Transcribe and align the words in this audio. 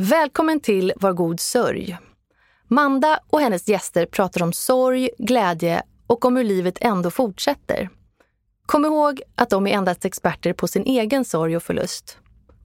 Välkommen 0.00 0.60
till 0.60 0.92
Var 0.96 1.12
god 1.12 1.40
sörj. 1.40 1.98
Manda 2.68 3.20
och 3.30 3.40
hennes 3.40 3.68
gäster 3.68 4.06
pratar 4.06 4.42
om 4.42 4.52
sorg, 4.52 5.10
glädje 5.18 5.82
och 6.06 6.24
om 6.24 6.36
hur 6.36 6.44
livet 6.44 6.78
ändå 6.80 7.10
fortsätter. 7.10 7.88
Kom 8.66 8.84
ihåg 8.84 9.22
att 9.34 9.50
de 9.50 9.66
är 9.66 9.70
endast 9.70 10.04
experter 10.04 10.52
på 10.52 10.68
sin 10.68 10.82
egen 10.84 11.24
sorg 11.24 11.56
och 11.56 11.62
förlust. 11.62 12.18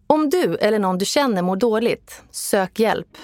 Om 0.07 0.29
du 0.29 0.55
eller 0.55 0.79
någon 0.79 0.97
du 0.97 1.05
känner 1.05 1.41
mår 1.41 1.55
dåligt, 1.55 2.23
sök 2.31 2.79
hjälp. 2.79 3.17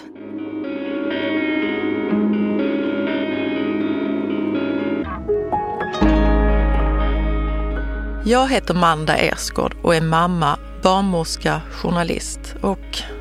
Jag 8.25 8.49
heter 8.49 8.73
Manda 8.73 9.17
Ersgård 9.17 9.75
och 9.83 9.95
är 9.95 10.01
mamma, 10.01 10.59
barnmorska, 10.83 11.61
journalist 11.71 12.55
och, 12.61 13.18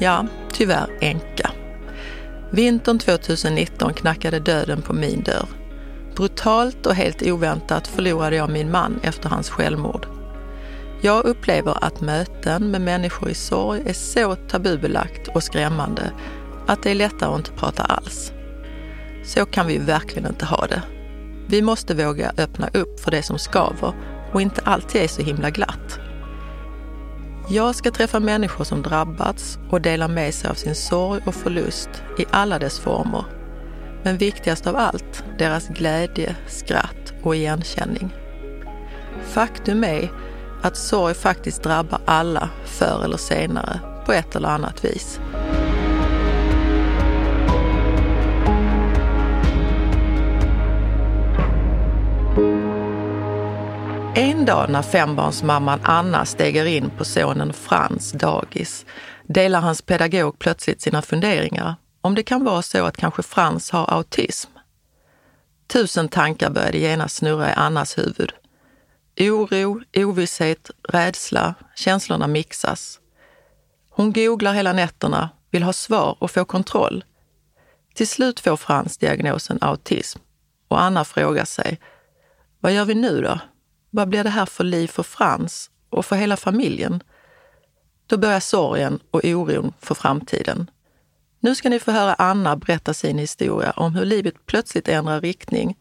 ja, 0.00 0.26
tyvärr 0.52 0.86
änka. 1.00 1.50
Vintern 2.50 2.98
2019 2.98 3.94
knackade 3.94 4.40
döden 4.40 4.82
på 4.82 4.92
min 4.92 5.22
dörr. 5.22 5.48
Brutalt 6.16 6.86
och 6.86 6.94
helt 6.94 7.22
oväntat 7.22 7.86
förlorade 7.86 8.36
jag 8.36 8.50
min 8.50 8.70
man 8.70 9.00
efter 9.02 9.28
hans 9.28 9.50
självmord. 9.50 10.06
Jag 11.02 11.24
upplever 11.24 11.84
att 11.84 12.00
möten 12.00 12.70
med 12.70 12.80
människor 12.80 13.30
i 13.30 13.34
sorg 13.34 13.82
är 13.86 13.92
så 13.92 14.34
tabubelagt 14.34 15.28
och 15.28 15.42
skrämmande 15.42 16.12
att 16.66 16.82
det 16.82 16.90
är 16.90 16.94
lättare 16.94 17.30
att 17.30 17.38
inte 17.38 17.52
prata 17.52 17.82
alls. 17.82 18.32
Så 19.24 19.46
kan 19.46 19.66
vi 19.66 19.78
verkligen 19.78 20.28
inte 20.28 20.44
ha 20.44 20.66
det. 20.66 20.82
Vi 21.46 21.62
måste 21.62 21.94
våga 21.94 22.32
öppna 22.38 22.68
upp 22.74 23.00
för 23.00 23.10
det 23.10 23.22
som 23.22 23.38
skaver 23.38 23.94
och 24.32 24.42
inte 24.42 24.62
alltid 24.64 25.02
är 25.02 25.08
så 25.08 25.22
himla 25.22 25.50
glatt. 25.50 26.00
Jag 27.52 27.74
ska 27.74 27.90
träffa 27.90 28.20
människor 28.20 28.64
som 28.64 28.82
drabbats 28.82 29.58
och 29.70 29.80
dela 29.80 30.08
med 30.08 30.34
sig 30.34 30.50
av 30.50 30.54
sin 30.54 30.74
sorg 30.74 31.22
och 31.26 31.34
förlust 31.34 31.90
i 32.18 32.24
alla 32.30 32.58
dess 32.58 32.78
former. 32.78 33.24
Men 34.02 34.16
viktigast 34.16 34.66
av 34.66 34.76
allt, 34.76 35.24
deras 35.38 35.68
glädje, 35.68 36.36
skratt 36.48 37.12
och 37.22 37.36
igenkänning. 37.36 38.14
Faktum 39.24 39.84
är 39.84 40.12
att 40.62 40.76
sorg 40.76 41.14
faktiskt 41.14 41.62
drabbar 41.62 42.00
alla 42.04 42.50
förr 42.64 43.04
eller 43.04 43.16
senare 43.16 43.80
på 44.06 44.12
ett 44.12 44.36
eller 44.36 44.48
annat 44.48 44.84
vis. 44.84 45.20
En 54.14 54.44
dag 54.44 54.70
när 54.70 54.82
fembarnsmamman 54.82 55.80
Anna 55.82 56.24
steger 56.24 56.64
in 56.64 56.90
på 56.98 57.04
sonen 57.04 57.52
Frans 57.52 58.12
dagis 58.12 58.86
delar 59.26 59.60
hans 59.60 59.82
pedagog 59.82 60.38
plötsligt 60.38 60.80
sina 60.80 61.02
funderingar 61.02 61.74
om 62.00 62.14
det 62.14 62.22
kan 62.22 62.44
vara 62.44 62.62
så 62.62 62.84
att 62.84 62.96
kanske 62.96 63.22
Frans 63.22 63.70
har 63.70 63.90
autism. 63.90 64.50
Tusen 65.66 66.08
tankar 66.08 66.50
började 66.50 66.78
genast 66.78 67.16
snurra 67.16 67.50
i 67.50 67.52
Annas 67.52 67.98
huvud. 67.98 68.32
Oro, 69.20 69.80
ovisshet, 69.96 70.70
rädsla, 70.88 71.54
känslorna 71.76 72.26
mixas. 72.26 73.00
Hon 73.90 74.12
googlar 74.12 74.52
hela 74.52 74.72
nätterna, 74.72 75.30
vill 75.50 75.62
ha 75.62 75.72
svar 75.72 76.16
och 76.18 76.30
få 76.30 76.44
kontroll. 76.44 77.04
Till 77.94 78.08
slut 78.08 78.40
får 78.40 78.56
Frans 78.56 78.98
diagnosen 78.98 79.58
autism 79.60 80.18
och 80.68 80.82
Anna 80.82 81.04
frågar 81.04 81.44
sig, 81.44 81.80
vad 82.60 82.72
gör 82.72 82.84
vi 82.84 82.94
nu 82.94 83.22
då? 83.22 83.38
Vad 83.90 84.08
blir 84.08 84.24
det 84.24 84.30
här 84.30 84.46
för 84.46 84.64
liv 84.64 84.88
för 84.88 85.02
Frans 85.02 85.70
och 85.90 86.06
för 86.06 86.16
hela 86.16 86.36
familjen? 86.36 87.02
Då 88.06 88.18
börjar 88.18 88.40
sorgen 88.40 88.98
och 89.10 89.24
oron 89.24 89.72
för 89.80 89.94
framtiden. 89.94 90.70
Nu 91.40 91.54
ska 91.54 91.68
ni 91.68 91.78
få 91.78 91.90
höra 91.90 92.14
Anna 92.14 92.56
berätta 92.56 92.94
sin 92.94 93.18
historia 93.18 93.70
om 93.70 93.94
hur 93.94 94.04
livet 94.04 94.34
plötsligt 94.46 94.88
ändrar 94.88 95.20
riktning, 95.20 95.76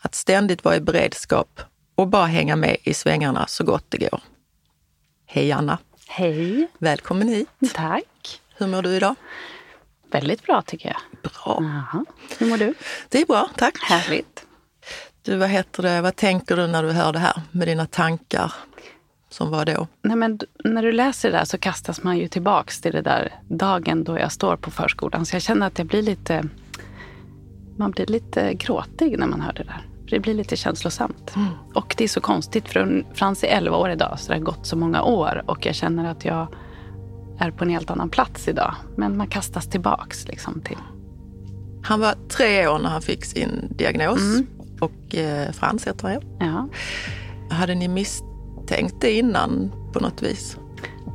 att 0.00 0.14
ständigt 0.14 0.64
vara 0.64 0.76
i 0.76 0.80
beredskap 0.80 1.60
och 1.94 2.08
bara 2.08 2.26
hänga 2.26 2.56
med 2.56 2.76
i 2.82 2.94
svängarna 2.94 3.46
så 3.46 3.64
gott 3.64 3.84
det 3.88 3.98
går. 3.98 4.20
Hej 5.26 5.52
Anna! 5.52 5.78
Hej! 6.08 6.68
Välkommen 6.78 7.28
hit! 7.28 7.48
Tack! 7.74 8.40
Hur 8.56 8.66
mår 8.66 8.82
du 8.82 8.96
idag? 8.96 9.14
Väldigt 10.10 10.42
bra 10.42 10.62
tycker 10.62 10.88
jag. 10.88 11.22
Bra! 11.22 11.58
Aha. 11.58 12.04
Hur 12.38 12.46
mår 12.46 12.56
du? 12.56 12.74
Det 13.08 13.20
är 13.20 13.26
bra, 13.26 13.50
tack! 13.56 13.78
Härligt! 13.82 14.45
Du, 15.26 15.36
vad 15.36 15.48
heter 15.48 15.82
det, 15.82 16.00
vad 16.00 16.16
tänker 16.16 16.56
du 16.56 16.66
när 16.66 16.82
du 16.82 16.92
hör 16.92 17.12
det 17.12 17.18
här 17.18 17.42
med 17.52 17.68
dina 17.68 17.86
tankar 17.86 18.52
som 19.28 19.50
var 19.50 19.64
då? 19.64 19.86
Nej, 20.02 20.16
men 20.16 20.38
när 20.64 20.82
du 20.82 20.92
läser 20.92 21.30
det 21.30 21.36
där 21.36 21.44
så 21.44 21.58
kastas 21.58 22.02
man 22.02 22.18
ju 22.18 22.28
tillbaks 22.28 22.80
till 22.80 22.92
det 22.92 23.02
där 23.02 23.32
dagen 23.48 24.04
då 24.04 24.18
jag 24.18 24.32
står 24.32 24.56
på 24.56 24.70
förskolan. 24.70 25.26
Så 25.26 25.36
jag 25.36 25.42
känner 25.42 25.66
att 25.66 25.78
jag 25.78 25.86
blir 25.86 26.02
lite, 26.02 26.44
man 27.76 27.90
blir 27.90 28.06
lite 28.06 28.54
gråtig 28.54 29.18
när 29.18 29.26
man 29.26 29.40
hör 29.40 29.52
det 29.52 29.62
där. 29.62 29.86
Det 30.10 30.20
blir 30.20 30.34
lite 30.34 30.56
känslosamt. 30.56 31.36
Mm. 31.36 31.48
Och 31.74 31.94
det 31.98 32.04
är 32.04 32.08
så 32.08 32.20
konstigt 32.20 32.68
för 32.68 33.04
Frans 33.14 33.44
är 33.44 33.48
11 33.48 33.76
år 33.76 33.90
idag 33.90 34.20
så 34.20 34.32
det 34.32 34.38
har 34.38 34.44
gått 34.44 34.66
så 34.66 34.76
många 34.76 35.02
år 35.02 35.42
och 35.46 35.66
jag 35.66 35.74
känner 35.74 36.10
att 36.10 36.24
jag 36.24 36.46
är 37.38 37.50
på 37.50 37.64
en 37.64 37.70
helt 37.70 37.90
annan 37.90 38.10
plats 38.10 38.48
idag. 38.48 38.74
Men 38.96 39.16
man 39.16 39.26
kastas 39.26 39.66
tillbaks 39.66 40.28
liksom 40.28 40.60
till... 40.60 40.78
Han 41.82 42.00
var 42.00 42.14
tre 42.28 42.68
år 42.68 42.78
när 42.78 42.88
han 42.88 43.02
fick 43.02 43.24
sin 43.24 43.68
diagnos. 43.76 44.20
Mm 44.20 44.46
och 44.80 45.14
eh, 45.14 45.52
Frans 45.52 45.86
heter 45.86 46.08
han 46.08 46.20
ja. 46.38 46.68
Hade 47.56 47.74
ni 47.74 47.88
misstänkt 47.88 48.94
det 49.00 49.12
innan 49.12 49.72
på 49.92 50.00
något 50.00 50.22
vis? 50.22 50.56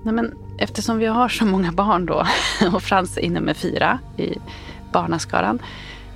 Nej, 0.06 0.14
men 0.14 0.34
eftersom 0.60 0.98
vi 0.98 1.06
har 1.06 1.30
så 1.30 1.46
många 1.46 1.72
barn 1.72 2.06
då 2.06 2.28
och 2.74 2.84
Frans 2.84 3.18
är 3.18 3.22
inne 3.22 3.40
med 3.40 3.58
fyra 3.58 4.00
i 4.18 4.34
barnaskaran 4.92 5.60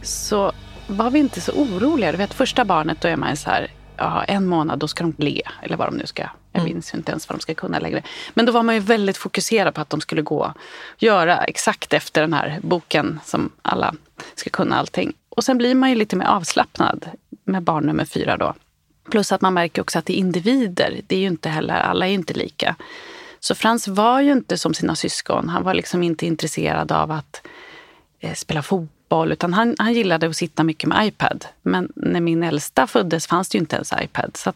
så 0.02 0.52
var 0.88 1.10
vi 1.10 1.20
inte 1.20 1.42
så 1.42 1.52
oroliga. 1.52 2.12
Du 2.12 2.18
vet 2.18 2.34
första 2.34 2.66
barnet 2.66 3.02
då 3.02 3.08
är 3.08 3.16
man 3.16 3.38
så 3.38 3.50
här, 3.50 3.72
ja, 3.98 4.24
en 4.24 4.48
månad 4.48 4.80
då 4.80 4.88
ska 4.88 5.04
de 5.04 5.14
le 5.18 5.42
eller 5.62 5.78
vad 5.78 5.88
de 5.88 5.98
nu 5.98 6.06
ska. 6.06 6.24
Jag 6.52 6.62
mm. 6.62 6.74
minns 6.74 6.94
inte 6.94 7.12
ens 7.12 7.30
vad 7.30 7.38
de 7.38 7.42
ska 7.42 7.54
kunna 7.54 7.80
längre. 7.80 8.04
Men 8.34 8.46
då 8.46 8.52
var 8.52 8.64
man 8.64 8.76
ju 8.76 8.82
väldigt 8.82 9.18
fokuserad 9.18 9.74
på 9.74 9.82
att 9.82 9.90
de 9.90 10.02
skulle 10.02 10.22
gå 10.22 10.54
göra 10.98 11.38
exakt 11.38 11.94
efter 11.94 12.22
den 12.22 12.34
här 12.34 12.60
boken 12.62 13.20
som 13.26 13.52
alla 13.62 13.94
ska 14.36 14.50
kunna 14.50 14.76
allting. 14.76 15.14
Och 15.36 15.44
sen 15.44 15.58
blir 15.58 15.76
man 15.76 15.90
ju 15.90 15.96
lite 15.96 16.16
mer 16.16 16.26
avslappnad 16.26 17.06
med 17.44 17.64
barn 17.64 17.86
nummer 17.86 18.06
fyra 18.06 18.38
då. 18.38 18.54
Plus 19.12 19.32
att 19.32 19.42
man 19.42 19.54
märker 19.54 19.82
också 19.82 20.00
att 20.00 20.06
det 20.06 20.14
är 20.14 20.18
individer. 20.18 21.02
Det 21.08 21.16
är 21.16 21.20
ju 21.20 21.28
inte 21.28 21.50
heller, 21.50 21.74
alla 21.74 22.06
är 22.06 22.10
ju 22.10 22.16
inte 22.16 22.34
lika. 22.34 22.76
Så 23.40 23.56
Frans 23.56 23.88
var 23.88 24.22
ju 24.22 24.32
inte 24.32 24.58
som 24.58 24.74
sina 24.74 24.96
syskon. 24.96 25.50
Han 25.50 25.64
var 25.64 25.74
liksom 25.74 26.04
inte 26.04 26.26
intresserad 26.26 26.92
av 26.92 27.12
att 27.12 27.48
eh, 28.20 28.34
spela 28.34 28.62
fotboll 28.62 29.32
utan 29.32 29.54
han, 29.54 29.76
han 29.80 29.94
gillade 29.94 30.28
att 30.28 30.36
sitta 30.36 30.64
mycket 30.64 30.90
med 30.90 31.08
iPad. 31.08 31.46
Men 31.62 31.92
när 31.96 32.22
min 32.22 32.44
äldsta 32.44 32.88
föddes 32.88 33.28
fanns 33.28 33.50
det 33.50 33.56
ju 33.56 33.60
inte 33.60 33.76
ens 33.76 33.94
iPad. 34.02 34.38
Så 34.38 34.54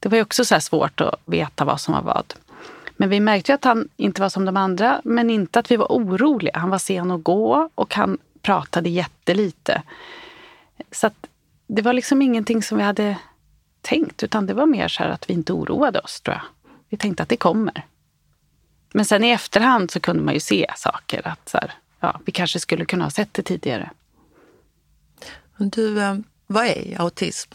det 0.00 0.08
var 0.08 0.16
ju 0.16 0.22
också 0.22 0.44
så 0.44 0.60
svårt 0.60 1.00
att 1.00 1.14
veta 1.24 1.64
vad 1.64 1.80
som 1.80 1.94
var 1.94 2.02
vad. 2.02 2.34
Men 2.96 3.08
vi 3.08 3.20
märkte 3.20 3.52
ju 3.52 3.54
att 3.54 3.64
han 3.64 3.88
inte 3.96 4.20
var 4.20 4.28
som 4.28 4.44
de 4.44 4.56
andra, 4.56 5.00
men 5.04 5.30
inte 5.30 5.58
att 5.58 5.70
vi 5.70 5.76
var 5.76 5.86
oroliga. 5.86 6.58
Han 6.58 6.70
var 6.70 6.78
sen 6.78 7.10
att 7.10 7.24
gå 7.24 7.68
och 7.74 7.94
han 7.94 8.18
pratade 8.42 8.88
jättelite. 8.88 9.82
Så 10.90 11.06
att 11.06 11.26
det 11.66 11.82
var 11.82 11.92
liksom 11.92 12.22
ingenting 12.22 12.62
som 12.62 12.78
vi 12.78 12.84
hade 12.84 13.16
tänkt, 13.80 14.22
utan 14.22 14.46
det 14.46 14.54
var 14.54 14.66
mer 14.66 14.88
så 14.88 15.02
här 15.02 15.10
att 15.10 15.30
vi 15.30 15.34
inte 15.34 15.52
oroade 15.52 15.98
oss, 15.98 16.20
tror 16.20 16.36
jag. 16.36 16.72
Vi 16.88 16.96
tänkte 16.96 17.22
att 17.22 17.28
det 17.28 17.36
kommer. 17.36 17.86
Men 18.92 19.04
sen 19.04 19.24
i 19.24 19.30
efterhand 19.30 19.90
så 19.90 20.00
kunde 20.00 20.22
man 20.22 20.34
ju 20.34 20.40
se 20.40 20.66
saker, 20.76 21.28
att 21.28 21.48
så 21.48 21.58
här, 21.58 21.72
ja, 22.00 22.20
vi 22.24 22.32
kanske 22.32 22.60
skulle 22.60 22.84
kunna 22.84 23.04
ha 23.04 23.10
sett 23.10 23.34
det 23.34 23.42
tidigare. 23.42 23.90
Du, 25.56 26.02
eh, 26.02 26.16
vad 26.46 26.66
är 26.66 27.00
autism? 27.00 27.52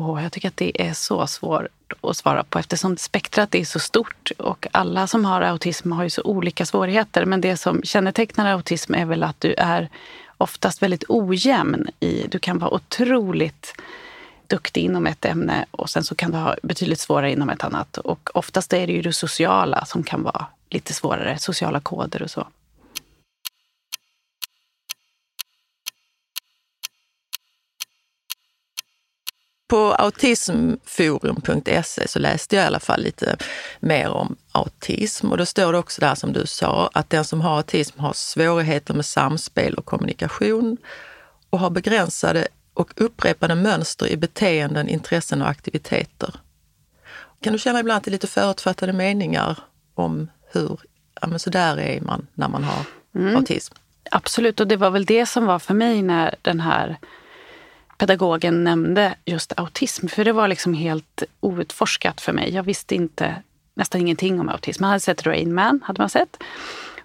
Oh, 0.00 0.22
jag 0.22 0.32
tycker 0.32 0.48
att 0.48 0.56
det 0.56 0.82
är 0.82 0.92
så 0.92 1.26
svårt 1.26 1.66
att 2.00 2.16
svara 2.16 2.44
på 2.44 2.58
eftersom 2.58 2.96
spektrat 2.96 3.54
är 3.54 3.64
så 3.64 3.78
stort 3.78 4.30
och 4.38 4.66
alla 4.72 5.06
som 5.06 5.24
har 5.24 5.40
autism 5.40 5.92
har 5.92 6.04
ju 6.04 6.10
så 6.10 6.22
olika 6.22 6.66
svårigheter. 6.66 7.24
Men 7.24 7.40
det 7.40 7.56
som 7.56 7.82
kännetecknar 7.82 8.52
autism 8.52 8.94
är 8.94 9.04
väl 9.04 9.22
att 9.22 9.40
du 9.40 9.54
är 9.54 9.88
oftast 10.36 10.82
väldigt 10.82 11.04
ojämn. 11.08 11.88
I, 12.00 12.26
du 12.28 12.38
kan 12.38 12.58
vara 12.58 12.74
otroligt 12.74 13.74
duktig 14.46 14.84
inom 14.84 15.06
ett 15.06 15.24
ämne 15.24 15.64
och 15.70 15.90
sen 15.90 16.04
så 16.04 16.14
kan 16.14 16.30
du 16.30 16.38
ha 16.38 16.56
betydligt 16.62 17.00
svårare 17.00 17.32
inom 17.32 17.50
ett 17.50 17.64
annat. 17.64 17.98
Och 17.98 18.30
oftast 18.34 18.72
är 18.72 18.86
det 18.86 18.92
ju 18.92 19.02
det 19.02 19.12
sociala 19.12 19.84
som 19.84 20.02
kan 20.02 20.22
vara 20.22 20.46
lite 20.70 20.94
svårare, 20.94 21.38
sociala 21.38 21.80
koder 21.80 22.22
och 22.22 22.30
så. 22.30 22.46
På 29.68 29.94
autismforum.se 29.94 32.08
så 32.08 32.18
läste 32.18 32.56
jag 32.56 32.62
i 32.62 32.66
alla 32.66 32.80
fall 32.80 33.00
lite 33.00 33.36
mer 33.80 34.08
om 34.08 34.36
autism 34.52 35.30
och 35.30 35.38
då 35.38 35.46
står 35.46 35.72
det 35.72 35.78
också 35.78 36.00
där 36.00 36.14
som 36.14 36.32
du 36.32 36.46
sa 36.46 36.90
att 36.92 37.10
den 37.10 37.24
som 37.24 37.40
har 37.40 37.56
autism 37.56 38.00
har 38.00 38.12
svårigheter 38.12 38.94
med 38.94 39.06
samspel 39.06 39.74
och 39.74 39.84
kommunikation 39.84 40.76
och 41.50 41.58
har 41.58 41.70
begränsade 41.70 42.48
och 42.74 42.90
upprepade 42.96 43.54
mönster 43.54 44.06
i 44.06 44.16
beteenden, 44.16 44.88
intressen 44.88 45.42
och 45.42 45.48
aktiviteter. 45.48 46.34
Kan 47.40 47.52
du 47.52 47.58
känna 47.58 47.80
ibland 47.80 48.02
till 48.02 48.12
lite 48.12 48.26
förutfattade 48.26 48.92
meningar 48.92 49.58
om 49.94 50.30
hur, 50.52 50.80
ja 51.20 51.26
men 51.26 51.38
så 51.38 51.50
där 51.50 51.80
är 51.80 52.00
man 52.00 52.26
när 52.34 52.48
man 52.48 52.64
har 52.64 52.84
mm. 53.14 53.36
autism. 53.36 53.74
Absolut, 54.10 54.60
och 54.60 54.66
det 54.66 54.76
var 54.76 54.90
väl 54.90 55.04
det 55.04 55.26
som 55.26 55.46
var 55.46 55.58
för 55.58 55.74
mig 55.74 56.02
när 56.02 56.34
den 56.42 56.60
här 56.60 56.98
pedagogen 57.98 58.64
nämnde 58.64 59.14
just 59.24 59.52
autism. 59.56 60.08
För 60.08 60.24
det 60.24 60.32
var 60.32 60.48
liksom 60.48 60.74
helt 60.74 61.22
outforskat 61.40 62.20
för 62.20 62.32
mig. 62.32 62.54
Jag 62.54 62.62
visste 62.62 62.94
inte 62.94 63.42
nästan 63.74 64.00
ingenting 64.00 64.40
om 64.40 64.48
autism. 64.48 64.82
Man 64.82 64.88
hade 64.88 65.00
sett 65.00 65.26
Rain 65.26 65.54
Man, 65.54 65.80
hade 65.84 66.02
man 66.02 66.08
sett. 66.08 66.36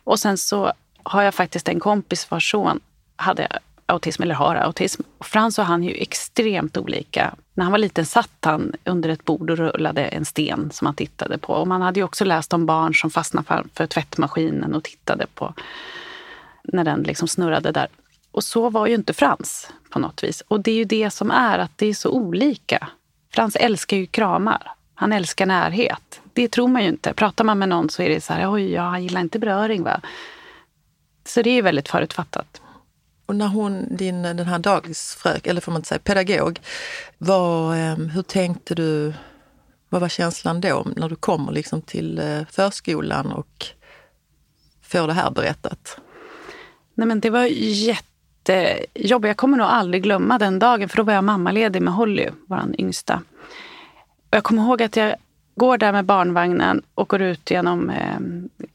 Och 0.04 0.19
sen 0.19 0.38
så 0.38 0.74
har 1.04 1.24
jag 1.24 1.34
faktiskt 1.34 1.68
en 1.69 1.80
kompis 1.80 2.31
vars 2.31 2.51
son 2.51 2.80
hade 3.16 3.48
autism, 3.86 4.24
eller 4.24 4.36
har 4.36 4.56
autism. 4.56 5.01
Och 5.18 5.25
Frans 5.25 5.60
och 5.60 5.66
han 5.66 5.84
är 5.84 5.90
ju 5.90 5.95
extremt 5.95 6.78
olika. 6.78 7.36
När 7.54 7.63
han 7.63 7.72
var 7.72 7.80
liten 7.80 8.06
satt 8.06 8.38
han 8.42 8.74
under 8.84 9.10
ett 9.10 9.25
bord 9.25 9.50
och 9.50 9.57
rullade 9.57 10.06
en 10.06 10.25
sten 10.25 10.72
som 10.72 10.86
han 10.86 10.95
tittade 10.95 11.38
på. 11.38 11.54
Och 11.54 11.68
man 11.68 11.81
hade 11.81 12.00
ju 12.00 12.04
också 12.04 12.25
läst 12.25 12.54
om 12.54 12.66
barn 12.66 12.94
som 12.94 13.10
fastnade 13.10 13.48
framför 13.48 13.88
tvättmaskinen 13.88 14.74
och 14.74 14.84
tittade 14.84 15.25
på 15.34 15.54
när 16.63 16.84
den 16.84 17.04
liksom 17.04 17.28
snurrade 17.28 17.72
där. 17.72 17.88
Och 18.31 18.44
så 18.44 18.69
var 18.69 18.88
ju 18.88 18.95
inte 18.95 19.13
Frans 19.13 19.72
på 19.94 20.00
något 20.00 20.24
vis. 20.24 20.42
Och 20.48 20.60
det 20.60 20.72
är 20.72 20.75
ju 20.75 20.84
det 20.84 21.10
som 21.10 21.31
är, 21.31 21.60
att 21.60 21.78
det 21.78 21.86
är 21.86 21.94
så 21.94 22.10
olika. 22.10 22.88
Frans 23.34 23.56
älskar 23.56 23.98
ju 23.98 24.06
kramar. 24.06 24.72
Han 24.95 25.13
älskar 25.13 25.45
närhet. 25.45 26.22
Det 26.34 26.48
tror 26.48 26.68
man 26.68 26.81
ju 26.81 26.90
inte. 26.90 27.13
Pratar 27.13 27.44
man 27.44 27.60
med 27.60 27.69
någon 27.69 27.90
så 27.90 28.01
är 28.01 28.10
det 28.10 28.22
så 28.22 28.34
här, 28.34 28.54
oj, 28.54 28.72
ja, 28.72 28.81
han 28.81 29.04
gillar 29.04 29.22
inte 29.22 29.40
beröring. 29.40 29.84
Va? 29.84 30.01
Så 31.25 31.42
det 31.42 31.50
är 31.50 31.54
ju 31.54 31.62
väldigt 31.62 31.90
förutfattat. 31.90 32.62
Och 33.25 33.36
när 33.36 33.48
hon, 33.48 33.98
din, 33.98 34.22
den 34.22 34.45
här 34.45 34.60
dagisfrök, 34.60 35.48
eller 35.48 35.62
får 35.62 35.72
man 35.72 35.80
inte 35.80 35.90
säga 35.90 36.00
pedagog, 36.00 36.60
var, 37.18 37.75
ehm, 37.75 38.10
hur 38.10 38.22
tänkte 38.22 38.75
du, 38.75 39.13
vad 39.90 40.01
var 40.01 40.10
känslan 40.10 40.62
då 40.62 40.86
när 40.95 41.10
du 41.10 41.16
kommer 41.16 41.51
liksom 41.51 41.81
till 41.81 42.19
eh, 42.19 42.42
förskolan 42.51 43.31
och 43.31 43.66
får 44.81 45.07
det 45.07 45.13
här 45.13 45.31
berättat? 45.31 45.98
Nej 46.95 47.07
men 47.07 47.19
det 47.19 47.30
var 47.30 47.45
jättejobbig. 48.50 49.30
Jag 49.30 49.38
kommer 49.38 49.57
nog 49.57 49.68
aldrig 49.68 50.04
glömma 50.04 50.38
den 50.38 50.60
dagen 50.60 50.90
för 50.90 50.98
då 50.98 51.04
var 51.04 51.13
jag 51.13 51.24
mammaledig 51.24 51.81
med 51.81 51.94
Holly, 51.94 52.30
vår 52.48 52.62
yngsta. 52.78 53.22
Och 54.30 54.38
jag 54.38 54.44
kommer 54.44 54.63
ihåg 54.63 54.81
att 54.81 54.95
jag 54.95 55.16
går 55.56 55.78
där 55.78 55.92
med 55.92 56.06
barnvagnen 56.06 56.81
och 56.95 57.10
går 57.10 57.22
ut 57.22 57.51
genom 57.51 57.90
eh, 57.90 58.19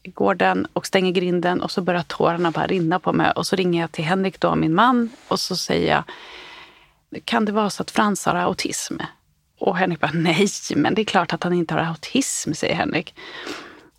gården 0.03 0.67
och 0.73 0.85
stänger 0.85 1.11
grinden 1.11 1.61
och 1.61 1.71
så 1.71 1.81
börjar 1.81 2.03
tårarna 2.03 2.51
bara 2.51 2.67
rinna 2.67 2.99
på 2.99 3.13
mig. 3.13 3.31
Och 3.31 3.47
så 3.47 3.55
ringer 3.55 3.81
jag 3.81 3.91
till 3.91 4.03
Henrik, 4.03 4.39
då, 4.39 4.55
min 4.55 4.75
man, 4.75 5.09
och 5.27 5.39
så 5.39 5.55
säger 5.55 5.91
jag 5.91 6.03
kan 7.25 7.45
det 7.45 7.51
vara 7.51 7.69
så 7.69 7.83
att 7.83 7.91
Frans 7.91 8.25
har 8.25 8.35
autism? 8.35 8.97
Och 9.59 9.77
Henrik 9.77 9.99
bara, 9.99 10.11
nej, 10.13 10.47
men 10.75 10.93
det 10.93 11.01
är 11.01 11.05
klart 11.05 11.33
att 11.33 11.43
han 11.43 11.53
inte 11.53 11.73
har 11.73 11.81
autism, 11.81 12.53
säger 12.53 12.75
Henrik. 12.75 13.13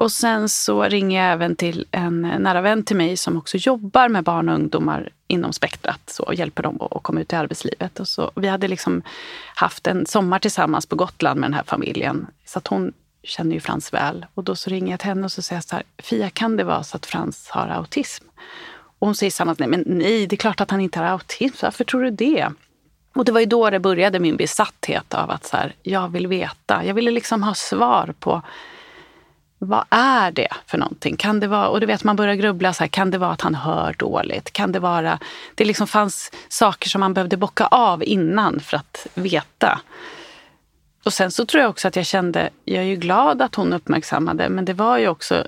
Och 0.01 0.13
sen 0.13 0.49
så 0.49 0.83
ringer 0.83 1.23
jag 1.23 1.33
även 1.33 1.57
till 1.57 1.87
en 1.91 2.21
nära 2.21 2.61
vän 2.61 2.83
till 2.85 2.97
mig 2.97 3.17
som 3.17 3.37
också 3.37 3.57
jobbar 3.57 4.09
med 4.09 4.25
barn 4.25 4.49
och 4.49 4.55
ungdomar 4.55 5.09
inom 5.27 5.53
spektrat 5.53 6.01
så, 6.07 6.23
och 6.23 6.35
hjälper 6.35 6.63
dem 6.63 6.79
att 6.81 7.03
komma 7.03 7.21
ut 7.21 7.33
i 7.33 7.37
arbetslivet. 7.37 8.01
Och 8.01 8.09
så, 8.09 8.31
vi 8.35 8.49
hade 8.49 8.69
liksom 8.69 9.03
haft 9.55 9.87
en 9.87 10.07
sommar 10.07 10.39
tillsammans 10.39 10.87
på 10.87 10.97
Gotland 10.97 11.41
med 11.41 11.51
den 11.51 11.55
här 11.55 11.63
familjen. 11.63 12.27
Så 12.45 12.59
att 12.59 12.67
hon 12.67 12.93
känner 13.23 13.55
ju 13.55 13.61
Frans 13.61 13.93
väl. 13.93 14.27
Och 14.35 14.45
då 14.45 14.57
så 14.57 14.71
ringer 14.71 14.91
jag 14.91 15.01
till 15.01 15.09
henne 15.09 15.25
och 15.25 15.33
så 15.33 15.43
säger 15.43 15.57
jag 15.57 15.65
så 15.65 15.77
här, 15.77 15.85
Fia 15.99 16.31
kan 16.31 16.57
det 16.57 16.65
vara 16.65 16.83
så 16.83 16.97
att 16.97 17.07
Frans 17.07 17.49
har 17.49 17.69
autism? 17.69 18.25
Och 18.99 19.07
hon 19.07 19.15
säger 19.15 19.31
samma, 19.31 19.55
nej 19.59 19.69
men 19.69 19.85
nej, 19.87 20.27
det 20.27 20.35
är 20.35 20.39
klart 20.39 20.61
att 20.61 20.71
han 20.71 20.81
inte 20.81 20.99
har 20.99 21.07
autism. 21.07 21.57
Varför 21.63 21.85
tror 21.85 22.03
du 22.03 22.11
det? 22.11 22.49
Och 23.15 23.25
det 23.25 23.33
var 23.33 23.41
ju 23.41 23.47
då 23.47 23.71
det 23.71 23.81
började 23.81 24.21
min 24.21 24.37
besatthet 24.37 25.15
av 25.15 25.31
att 25.31 25.47
så 25.47 25.57
här, 25.57 25.75
jag 25.83 26.09
vill 26.09 26.27
veta. 26.27 26.85
Jag 26.85 26.95
ville 26.95 27.11
liksom 27.11 27.43
ha 27.43 27.55
svar 27.55 28.15
på 28.21 28.43
vad 29.63 29.85
är 29.91 30.31
det 30.31 30.49
för 30.67 30.79
någonting? 30.79 31.17
Kan 31.17 31.41
det 31.41 31.47
vara, 31.47 31.69
och 31.69 31.81
du 31.81 31.87
vet 31.87 32.05
man 32.05 32.17
börjar 32.17 32.35
grubbla, 32.35 32.73
så 32.73 32.83
här, 32.83 32.89
kan 32.89 33.11
det 33.11 33.19
vara 33.19 33.31
att 33.31 33.41
han 33.41 33.55
hör 33.55 33.95
dåligt? 33.99 34.53
Kan 34.53 34.73
det 34.73 34.79
vara, 34.79 35.19
det 35.55 35.65
liksom 35.65 35.87
fanns 35.87 36.33
saker 36.49 36.89
som 36.89 37.01
man 37.01 37.15
behövde 37.15 37.37
bocka 37.37 37.67
av 37.67 38.05
innan 38.05 38.61
för 38.61 38.77
att 38.77 39.07
veta. 39.15 39.81
Och 41.05 41.13
sen 41.13 41.31
så 41.31 41.47
tror 41.47 41.63
jag 41.63 41.71
också 41.71 41.89
att 41.89 41.97
jag 41.97 42.07
kände, 42.07 42.51
jag 42.65 42.83
är 42.83 42.89
ju 42.89 42.97
glad 42.97 43.43
att 43.43 43.55
hon 43.55 43.73
uppmärksammade, 43.73 44.49
men 44.49 44.65
det 44.65 44.75
var 44.75 44.99
ju 44.99 45.09
också 45.09 45.47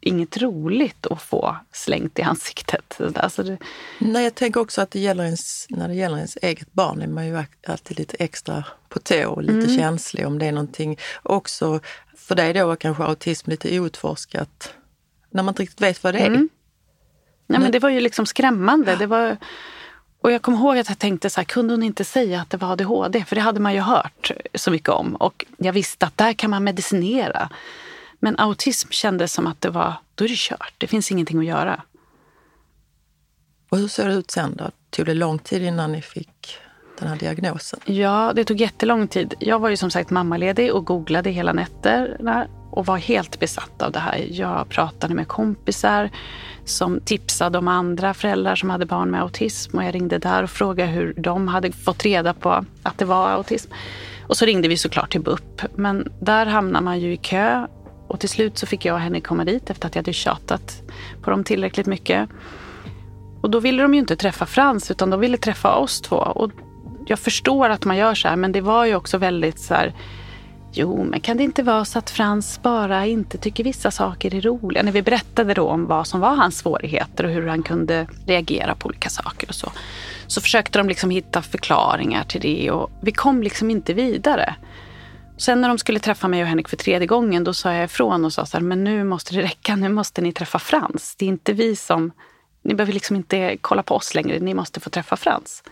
inget 0.00 0.36
roligt 0.36 1.06
att 1.06 1.22
få 1.22 1.56
slängt 1.72 2.18
i 2.18 2.22
ansiktet. 2.22 3.00
Alltså 3.14 3.42
det... 3.42 3.58
Nej, 3.98 4.24
jag 4.24 4.34
tänker 4.34 4.60
också 4.60 4.82
att 4.82 4.90
det 4.90 5.00
gäller 5.00 5.24
ens, 5.24 5.66
när 5.70 5.88
det 5.88 5.94
gäller 5.94 6.16
ens 6.16 6.38
eget 6.42 6.72
barn 6.72 7.02
är 7.02 7.06
man 7.06 7.26
ju 7.26 7.44
alltid 7.66 7.98
lite 7.98 8.16
extra 8.16 8.64
på 8.88 8.98
tå 8.98 9.28
och 9.28 9.42
lite 9.42 9.66
mm. 9.66 9.76
känslig 9.76 10.26
om 10.26 10.38
det 10.38 10.46
är 10.46 10.52
någonting. 10.52 10.98
Också 11.22 11.80
för 12.16 12.34
dig 12.34 12.52
då 12.52 12.76
kanske 12.76 13.04
autism 13.04 13.50
lite 13.50 13.80
outforskat, 13.80 14.74
när 15.30 15.42
man 15.42 15.52
inte 15.52 15.62
riktigt 15.62 15.80
vet 15.80 16.04
vad 16.04 16.14
det 16.14 16.18
är. 16.18 16.26
Mm. 16.26 16.48
Nej, 17.46 17.60
men 17.60 17.72
det 17.72 17.78
var 17.78 17.88
ju 17.88 18.00
liksom 18.00 18.26
skrämmande. 18.26 18.96
Det 18.96 19.06
var, 19.06 19.36
och 20.20 20.32
jag 20.32 20.42
kommer 20.42 20.58
ihåg 20.58 20.78
att 20.78 20.88
jag 20.88 20.98
tänkte 20.98 21.30
så 21.30 21.40
här, 21.40 21.44
kunde 21.44 21.72
hon 21.74 21.82
inte 21.82 22.04
säga 22.04 22.40
att 22.40 22.50
det 22.50 22.56
var 22.56 22.72
ADHD? 22.72 23.24
För 23.24 23.36
det 23.36 23.42
hade 23.42 23.60
man 23.60 23.74
ju 23.74 23.80
hört 23.80 24.32
så 24.54 24.70
mycket 24.70 24.88
om. 24.88 25.14
Och 25.16 25.44
jag 25.56 25.72
visste 25.72 26.06
att 26.06 26.16
där 26.16 26.32
kan 26.32 26.50
man 26.50 26.64
medicinera. 26.64 27.50
Men 28.18 28.38
autism 28.38 28.88
kändes 28.90 29.32
som 29.32 29.46
att 29.46 29.60
det 29.60 29.70
var, 29.70 29.94
då 30.14 30.24
är 30.24 30.28
det 30.28 30.38
kört. 30.38 30.74
Det 30.78 30.86
finns 30.86 31.10
ingenting 31.10 31.38
att 31.38 31.44
göra. 31.44 31.82
Och 33.68 33.78
hur 33.78 33.88
såg 33.88 34.06
det 34.06 34.14
ut 34.14 34.30
sen 34.30 34.56
då? 34.56 34.70
Tog 34.90 35.06
det 35.06 35.14
lång 35.14 35.38
tid 35.38 35.62
innan 35.62 35.92
ni 35.92 36.02
fick 36.02 36.58
den 36.98 37.08
här 37.08 37.16
diagnosen? 37.16 37.80
Ja, 37.84 38.32
det 38.34 38.44
tog 38.44 38.60
jättelång 38.60 39.08
tid. 39.08 39.34
Jag 39.38 39.58
var 39.58 39.68
ju 39.68 39.76
som 39.76 39.90
sagt 39.90 40.10
mammaledig 40.10 40.74
och 40.74 40.84
googlade 40.86 41.30
hela 41.30 41.52
nätterna 41.52 42.46
och 42.70 42.86
var 42.86 42.96
helt 42.96 43.40
besatt 43.40 43.82
av 43.82 43.92
det 43.92 43.98
här. 43.98 44.26
Jag 44.30 44.68
pratade 44.68 45.14
med 45.14 45.28
kompisar 45.28 46.10
som 46.64 47.00
tipsade 47.00 47.58
om 47.58 47.68
andra 47.68 48.14
föräldrar 48.14 48.54
som 48.54 48.70
hade 48.70 48.86
barn 48.86 49.10
med 49.10 49.20
autism 49.20 49.76
och 49.76 49.84
jag 49.84 49.94
ringde 49.94 50.18
där 50.18 50.42
och 50.42 50.50
frågade 50.50 50.90
hur 50.90 51.14
de 51.16 51.48
hade 51.48 51.72
fått 51.72 52.04
reda 52.04 52.34
på 52.34 52.64
att 52.82 52.98
det 52.98 53.04
var 53.04 53.28
autism. 53.28 53.72
Och 54.28 54.36
så 54.36 54.44
ringde 54.44 54.68
vi 54.68 54.76
såklart 54.76 55.12
till 55.12 55.20
BUP, 55.20 55.62
men 55.74 56.12
där 56.20 56.46
hamnar 56.46 56.80
man 56.80 57.00
ju 57.00 57.12
i 57.12 57.16
kö 57.16 57.66
och 58.08 58.20
till 58.20 58.28
slut 58.28 58.58
så 58.58 58.66
fick 58.66 58.84
jag 58.84 58.94
och 58.94 59.00
henne 59.00 59.20
komma 59.20 59.44
dit 59.44 59.70
efter 59.70 59.86
att 59.86 59.94
jag 59.94 60.02
hade 60.02 60.12
tjatat 60.12 60.82
på 61.22 61.30
dem 61.30 61.44
tillräckligt 61.44 61.86
mycket. 61.86 62.28
Och 63.40 63.50
då 63.50 63.60
ville 63.60 63.82
de 63.82 63.94
ju 63.94 64.00
inte 64.00 64.16
träffa 64.16 64.46
Frans 64.46 64.90
utan 64.90 65.10
de 65.10 65.20
ville 65.20 65.36
träffa 65.36 65.74
oss 65.74 66.00
två. 66.00 66.16
Och 66.16 66.50
jag 67.06 67.18
förstår 67.18 67.68
att 67.68 67.84
man 67.84 67.96
gör 67.96 68.14
så 68.14 68.28
här, 68.28 68.36
men 68.36 68.52
det 68.52 68.60
var 68.60 68.84
ju 68.84 68.94
också 68.94 69.18
väldigt 69.18 69.58
så 69.58 69.74
här, 69.74 69.94
Jo, 70.72 71.04
men 71.04 71.20
kan 71.20 71.36
det 71.36 71.42
inte 71.42 71.62
vara 71.62 71.84
så 71.84 71.98
att 71.98 72.10
Frans 72.10 72.62
bara 72.62 73.06
inte 73.06 73.38
tycker 73.38 73.64
vissa 73.64 73.90
saker 73.90 74.34
är 74.34 74.40
roliga? 74.40 74.82
När 74.82 74.92
vi 74.92 75.02
berättade 75.02 75.54
då 75.54 75.68
om 75.68 75.86
vad 75.86 76.06
som 76.06 76.20
var 76.20 76.36
hans 76.36 76.58
svårigheter 76.58 77.24
och 77.24 77.30
hur 77.30 77.46
han 77.46 77.62
kunde 77.62 78.06
reagera 78.26 78.74
på 78.74 78.88
olika 78.88 79.08
saker 79.08 79.48
och 79.48 79.54
så. 79.54 79.72
Så 80.26 80.40
försökte 80.40 80.78
de 80.78 80.88
liksom 80.88 81.10
hitta 81.10 81.42
förklaringar 81.42 82.24
till 82.24 82.40
det 82.40 82.70
och 82.70 82.90
vi 83.00 83.12
kom 83.12 83.42
liksom 83.42 83.70
inte 83.70 83.94
vidare. 83.94 84.54
Sen 85.38 85.60
när 85.60 85.68
de 85.68 85.78
skulle 85.78 85.98
träffa 85.98 86.28
mig 86.28 86.42
och 86.42 86.48
Henrik 86.48 86.68
för 86.68 86.76
tredje 86.76 87.06
gången, 87.06 87.44
då 87.44 87.54
sa 87.54 87.72
jag 87.72 87.84
ifrån 87.84 88.24
och 88.24 88.32
sa 88.32 88.46
så 88.46 88.56
här, 88.56 88.64
men 88.64 88.84
nu 88.84 89.04
måste 89.04 89.34
det 89.34 89.42
räcka, 89.42 89.76
nu 89.76 89.88
måste 89.88 90.20
ni 90.20 90.32
träffa 90.32 90.58
Frans. 90.58 91.14
Det 91.16 91.24
är 91.24 91.28
inte 91.28 91.52
vi 91.52 91.76
som, 91.76 92.12
ni 92.62 92.74
behöver 92.74 92.92
liksom 92.92 93.16
inte 93.16 93.56
kolla 93.60 93.82
på 93.82 93.94
oss 93.94 94.14
längre, 94.14 94.38
ni 94.40 94.54
måste 94.54 94.80
få 94.80 94.90
träffa 94.90 95.16
Frans. 95.16 95.62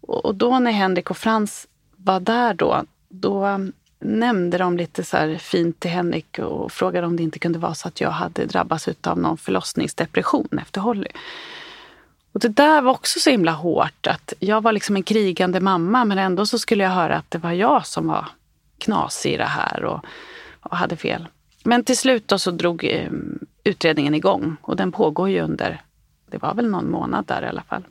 Och 0.00 0.34
då 0.34 0.58
när 0.58 0.70
Henrik 0.70 1.10
och 1.10 1.16
Frans 1.16 1.66
var 1.96 2.20
där 2.20 2.54
då, 2.54 2.84
då 3.08 3.46
um, 3.46 3.72
nämnde 3.98 4.58
de 4.58 4.76
lite 4.76 5.04
så 5.04 5.36
fint 5.38 5.80
till 5.80 5.90
Henrik 5.90 6.38
och 6.38 6.72
frågade 6.72 7.06
om 7.06 7.16
det 7.16 7.22
inte 7.22 7.38
kunde 7.38 7.58
vara 7.58 7.74
så 7.74 7.88
att 7.88 8.00
jag 8.00 8.10
hade 8.10 8.46
drabbats 8.46 8.88
av 9.02 9.18
någon 9.18 9.36
förlossningsdepression 9.36 10.58
efter 10.62 10.80
Holly. 10.80 11.08
Och 12.32 12.40
det 12.40 12.48
där 12.48 12.82
var 12.82 12.92
också 12.92 13.20
så 13.20 13.30
himla 13.30 13.52
hårt. 13.52 14.06
att 14.06 14.32
Jag 14.38 14.60
var 14.60 14.72
liksom 14.72 14.96
en 14.96 15.02
krigande 15.02 15.60
mamma 15.60 16.04
men 16.04 16.18
ändå 16.18 16.46
så 16.46 16.58
skulle 16.58 16.84
jag 16.84 16.90
höra 16.90 17.16
att 17.16 17.30
det 17.30 17.38
var 17.38 17.52
jag 17.52 17.86
som 17.86 18.08
var 18.08 18.26
knasig 18.78 19.34
i 19.34 19.36
det 19.36 19.44
här 19.44 19.84
och, 19.84 20.04
och 20.60 20.76
hade 20.76 20.96
fel. 20.96 21.28
Men 21.64 21.84
till 21.84 21.98
slut 21.98 22.28
då 22.28 22.38
så 22.38 22.50
drog 22.50 22.84
eh, 22.84 23.10
utredningen 23.64 24.14
igång 24.14 24.56
och 24.62 24.76
den 24.76 24.92
pågår 24.92 25.28
ju 25.28 25.40
under, 25.40 25.82
det 26.30 26.38
var 26.38 26.54
väl 26.54 26.70
någon 26.70 26.90
månad 26.90 27.26
där 27.26 27.42
i 27.42 27.46
alla 27.46 27.62
fall. 27.62 27.84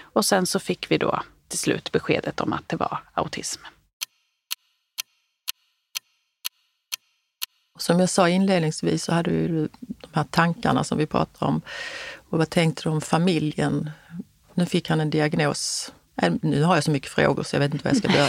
Och 0.00 0.24
sen 0.24 0.46
så 0.46 0.58
fick 0.58 0.90
vi 0.90 0.98
då 0.98 1.22
till 1.48 1.58
slut 1.58 1.92
beskedet 1.92 2.40
om 2.40 2.52
att 2.52 2.68
det 2.68 2.76
var 2.76 2.98
autism. 3.14 3.62
Som 7.78 8.00
jag 8.00 8.10
sa 8.10 8.28
inledningsvis 8.28 9.04
så 9.04 9.12
hade 9.12 9.30
du 9.30 9.68
de 9.78 10.08
här 10.12 10.24
tankarna 10.24 10.84
som 10.84 10.98
vi 10.98 11.06
pratar 11.06 11.46
om. 11.46 11.60
Och 12.28 12.38
vad 12.38 12.50
tänkte 12.50 12.82
du 12.82 12.88
om 12.88 13.00
familjen? 13.00 13.90
Nu 14.54 14.66
fick 14.66 14.88
han 14.88 15.00
en 15.00 15.10
diagnos. 15.10 15.92
Nu 16.42 16.62
har 16.62 16.74
jag 16.74 16.84
så 16.84 16.90
mycket 16.90 17.10
frågor 17.10 17.42
så 17.42 17.56
jag 17.56 17.60
vet 17.60 17.72
inte 17.72 17.84
var 17.84 17.90
jag 17.90 17.98
ska 17.98 18.08
börja. 18.08 18.28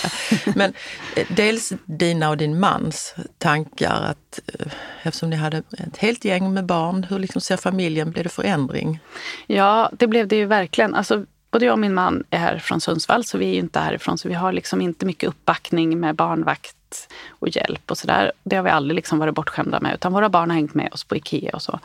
Men 0.56 0.74
eh, 1.16 1.28
dels 1.30 1.74
dina 1.86 2.30
och 2.30 2.38
din 2.38 2.60
mans 2.60 3.16
tankar 3.38 4.02
att 4.02 4.40
eh, 4.54 4.72
eftersom 5.04 5.30
ni 5.30 5.36
hade 5.36 5.58
ett 5.58 5.98
helt 5.98 6.26
gäng 6.26 6.54
med 6.54 6.66
barn, 6.66 7.04
hur 7.04 7.20
liksom 7.20 7.42
ser 7.42 7.58
familjen, 7.58 8.12
blev 8.12 8.24
det 8.24 8.30
förändring? 8.30 9.00
Ja, 9.48 9.90
det 9.94 10.08
blev 10.08 10.28
det 10.28 10.36
ju 10.36 10.46
verkligen. 10.46 10.96
Alltså, 10.96 11.26
både 11.52 11.66
jag 11.66 11.74
och 11.74 11.80
min 11.80 11.94
man 11.94 12.24
är 12.30 12.38
här 12.40 12.60
från 12.60 12.82
Sundsvall 12.82 13.24
så 13.24 13.38
vi 13.38 13.46
är 13.46 13.54
ju 13.54 13.60
inte 13.60 13.80
härifrån 13.80 14.18
så 14.18 14.28
vi 14.28 14.34
har 14.34 14.52
liksom 14.52 14.82
inte 14.82 15.06
mycket 15.06 15.30
uppbackning 15.30 16.00
med 16.00 16.16
barnvakt 16.16 17.08
och 17.30 17.50
hjälp 17.50 17.92
och 17.92 17.98
sådär. 17.98 18.32
Det 18.44 18.56
har 18.56 18.64
vi 18.64 18.70
aldrig 18.70 18.96
liksom 18.96 19.20
varit 19.20 19.36
bortskämda 19.36 19.80
med 19.80 19.94
utan 19.94 20.14
våra 20.14 20.30
barn 20.30 20.50
har 20.50 20.56
hängt 20.56 20.74
med 20.74 20.94
oss 20.94 21.04
på 21.04 21.16
Ikea 21.16 21.52
och 21.54 21.62
så. 21.62 21.80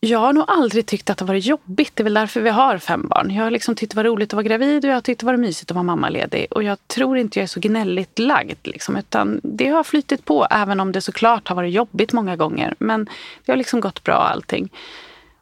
Jag 0.00 0.18
har 0.18 0.32
nog 0.32 0.44
aldrig 0.48 0.86
tyckt 0.86 1.10
att 1.10 1.18
det 1.18 1.24
varit 1.24 1.44
jobbigt. 1.44 1.92
Det 1.94 2.02
är 2.02 2.04
väl 2.04 2.14
därför 2.14 2.40
vi 2.40 2.50
har 2.50 2.78
fem 2.78 3.08
barn. 3.08 3.30
Jag 3.30 3.44
har 3.44 3.50
liksom 3.50 3.74
tyckt 3.74 3.92
det 3.92 3.96
var 3.96 4.04
roligt 4.04 4.28
att 4.28 4.36
vara 4.36 4.42
gravid 4.42 4.84
och 4.84 4.90
jag 4.90 4.96
har 4.96 5.00
tyckt 5.00 5.20
det 5.20 5.26
var 5.26 5.36
mysigt 5.36 5.70
att 5.70 5.74
vara 5.74 5.82
mammaledig. 5.82 6.46
Och 6.50 6.62
jag 6.62 6.88
tror 6.88 7.18
inte 7.18 7.38
jag 7.38 7.42
är 7.42 7.48
så 7.48 7.60
gnälligt 7.60 8.18
lagd. 8.18 8.66
Liksom, 8.66 8.96
utan 8.96 9.40
det 9.42 9.68
har 9.68 9.84
flyttit 9.84 10.24
på, 10.24 10.46
även 10.50 10.80
om 10.80 10.92
det 10.92 11.00
såklart 11.00 11.48
har 11.48 11.56
varit 11.56 11.74
jobbigt 11.74 12.12
många 12.12 12.36
gånger. 12.36 12.74
Men 12.78 13.08
det 13.44 13.52
har 13.52 13.56
liksom 13.56 13.80
gått 13.80 14.04
bra 14.04 14.14
allting. 14.16 14.72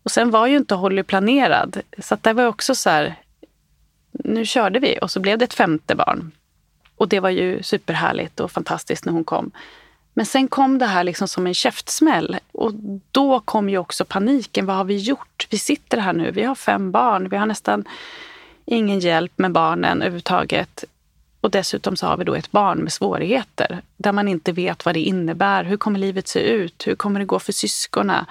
Och 0.02 0.10
sen 0.10 0.30
var 0.30 0.46
ju 0.46 0.56
inte 0.56 0.74
Holly 0.74 1.02
planerad. 1.02 1.80
Så 1.98 2.14
att 2.14 2.22
det 2.22 2.32
var 2.32 2.46
också 2.46 2.74
så 2.74 2.90
här, 2.90 3.14
nu 4.12 4.46
körde 4.46 4.78
vi 4.78 4.98
och 5.02 5.10
så 5.10 5.20
blev 5.20 5.38
det 5.38 5.44
ett 5.44 5.54
femte 5.54 5.94
barn. 5.94 6.32
Och 6.96 7.08
det 7.08 7.20
var 7.20 7.30
ju 7.30 7.62
superhärligt 7.62 8.40
och 8.40 8.50
fantastiskt 8.50 9.04
när 9.04 9.12
hon 9.12 9.24
kom. 9.24 9.50
Men 10.14 10.26
sen 10.26 10.48
kom 10.48 10.78
det 10.78 10.86
här 10.86 11.04
liksom 11.04 11.28
som 11.28 11.46
en 11.46 11.54
käftsmäll. 11.54 12.36
Och 12.52 12.72
då 13.10 13.40
kom 13.40 13.68
ju 13.68 13.78
också 13.78 14.04
paniken. 14.04 14.66
Vad 14.66 14.76
har 14.76 14.84
vi 14.84 14.96
gjort? 14.96 15.46
Vi 15.50 15.58
sitter 15.58 15.98
här 15.98 16.12
nu, 16.12 16.30
vi 16.30 16.42
har 16.42 16.54
fem 16.54 16.92
barn, 16.92 17.28
vi 17.28 17.36
har 17.36 17.46
nästan 17.46 17.84
ingen 18.64 19.00
hjälp 19.00 19.32
med 19.36 19.52
barnen 19.52 20.02
överhuvudtaget. 20.02 20.84
Och 21.40 21.50
dessutom 21.50 21.96
så 21.96 22.06
har 22.06 22.16
vi 22.16 22.24
då 22.24 22.34
ett 22.34 22.50
barn 22.50 22.78
med 22.78 22.92
svårigheter 22.92 23.82
där 23.96 24.12
man 24.12 24.28
inte 24.28 24.52
vet 24.52 24.84
vad 24.84 24.94
det 24.94 25.00
innebär. 25.00 25.64
Hur 25.64 25.76
kommer 25.76 25.98
livet 25.98 26.28
se 26.28 26.40
ut? 26.40 26.86
Hur 26.86 26.94
kommer 26.94 27.20
det 27.20 27.26
gå 27.26 27.38
för 27.38 27.52
syskona? 27.52 28.26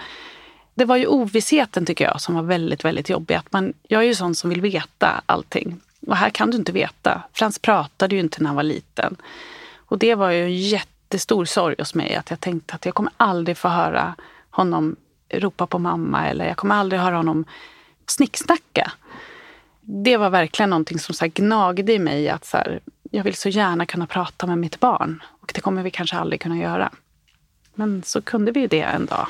Det 0.73 0.85
var 0.85 0.95
ju 0.95 1.07
ovissheten 1.07 1.85
tycker 1.85 2.05
jag 2.05 2.21
som 2.21 2.35
var 2.35 2.41
väldigt, 2.41 2.85
väldigt 2.85 3.09
jobbig. 3.09 3.35
Att 3.35 3.51
man, 3.53 3.73
jag 3.87 4.01
är 4.01 4.07
ju 4.07 4.15
sån 4.15 4.35
som 4.35 4.49
vill 4.49 4.61
veta 4.61 5.21
allting. 5.25 5.81
Och 6.07 6.17
här 6.17 6.29
kan 6.29 6.51
du 6.51 6.57
inte 6.57 6.71
veta. 6.71 7.23
Frans 7.33 7.59
pratade 7.59 8.15
ju 8.15 8.21
inte 8.21 8.41
när 8.41 8.47
han 8.47 8.55
var 8.55 8.63
liten. 8.63 9.15
Och 9.75 9.97
det 9.97 10.15
var 10.15 10.31
ju 10.31 10.43
en 10.43 10.57
jättestor 11.13 11.45
sorg 11.45 11.75
hos 11.77 11.95
mig. 11.95 12.15
Att 12.15 12.29
jag 12.29 12.39
tänkte 12.39 12.75
att 12.75 12.85
jag 12.85 12.95
kommer 12.95 13.13
aldrig 13.17 13.57
få 13.57 13.67
höra 13.67 14.15
honom 14.49 14.95
ropa 15.29 15.67
på 15.67 15.79
mamma 15.79 16.27
eller 16.27 16.45
jag 16.45 16.57
kommer 16.57 16.75
aldrig 16.75 17.01
höra 17.01 17.15
honom 17.15 17.45
snicksnacka. 18.07 18.91
Det 19.81 20.17
var 20.17 20.29
verkligen 20.29 20.69
någonting 20.69 20.99
som 20.99 21.15
så 21.15 21.25
gnagde 21.33 21.93
i 21.93 21.99
mig. 21.99 22.29
att 22.29 22.45
så 22.45 22.57
här, 22.57 22.79
Jag 23.11 23.23
vill 23.23 23.35
så 23.35 23.49
gärna 23.49 23.85
kunna 23.85 24.07
prata 24.07 24.47
med 24.47 24.57
mitt 24.57 24.79
barn. 24.79 25.23
Och 25.41 25.51
det 25.55 25.61
kommer 25.61 25.83
vi 25.83 25.91
kanske 25.91 26.17
aldrig 26.17 26.41
kunna 26.41 26.57
göra. 26.57 26.89
Men 27.75 28.03
så 28.03 28.21
kunde 28.21 28.51
vi 28.51 28.67
det 28.67 28.81
en 28.81 29.05
dag. 29.05 29.27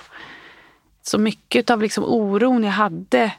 Så 1.02 1.18
mycket 1.18 1.70
av 1.70 1.82
liksom 1.82 2.04
oron 2.04 2.63
jag 2.63 2.72
hade 2.72 3.34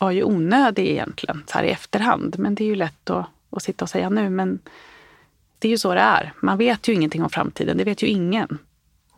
var 0.00 0.10
ju 0.10 0.22
onödig 0.22 0.88
egentligen 0.88 1.44
så 1.46 1.58
här 1.58 1.64
i 1.64 1.70
efterhand. 1.70 2.38
Men 2.38 2.54
det 2.54 2.64
är 2.64 2.68
ju 2.68 2.76
lätt 2.76 3.10
att, 3.10 3.26
att 3.50 3.62
sitta 3.62 3.84
och 3.84 3.90
säga 3.90 4.10
nu. 4.10 4.30
Men 4.30 4.58
det 5.62 5.68
är 5.68 5.70
ju 5.70 5.78
så 5.78 5.94
det 5.94 6.00
är. 6.00 6.32
Man 6.40 6.58
vet 6.58 6.88
ju 6.88 6.92
ingenting 6.92 7.22
om 7.22 7.30
framtiden. 7.30 7.76
Det 7.76 7.84
vet 7.84 8.02
ju 8.02 8.06
ingen. 8.06 8.58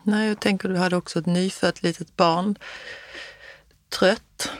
Nej, 0.03 0.27
jag 0.27 0.39
tänker 0.39 0.69
du 0.69 0.77
hade 0.77 0.95
också 0.95 1.19
ett 1.19 1.25
nyfött 1.25 1.83
litet 1.83 2.15
barn. 2.15 2.55
Trött, 3.99 4.51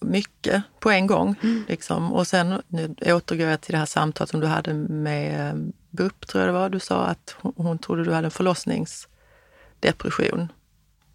mycket 0.00 0.62
på 0.80 0.90
en 0.90 1.06
gång. 1.06 1.34
Mm. 1.42 1.64
Liksom. 1.68 2.12
Och 2.12 2.26
sen 2.26 2.62
nu 2.68 2.94
återgår 3.06 3.48
jag 3.48 3.60
till 3.60 3.72
det 3.72 3.78
här 3.78 3.86
samtalet 3.86 4.30
som 4.30 4.40
du 4.40 4.46
hade 4.46 4.74
med 4.74 5.48
eh, 5.48 5.54
BUP, 5.90 6.26
tror 6.26 6.40
jag 6.40 6.48
det 6.48 6.58
var. 6.58 6.68
Du 6.68 6.80
sa 6.80 7.04
att 7.04 7.36
hon, 7.40 7.52
hon 7.56 7.78
trodde 7.78 8.04
du 8.04 8.12
hade 8.12 8.26
en 8.26 8.30
förlossningsdepression. 8.30 10.52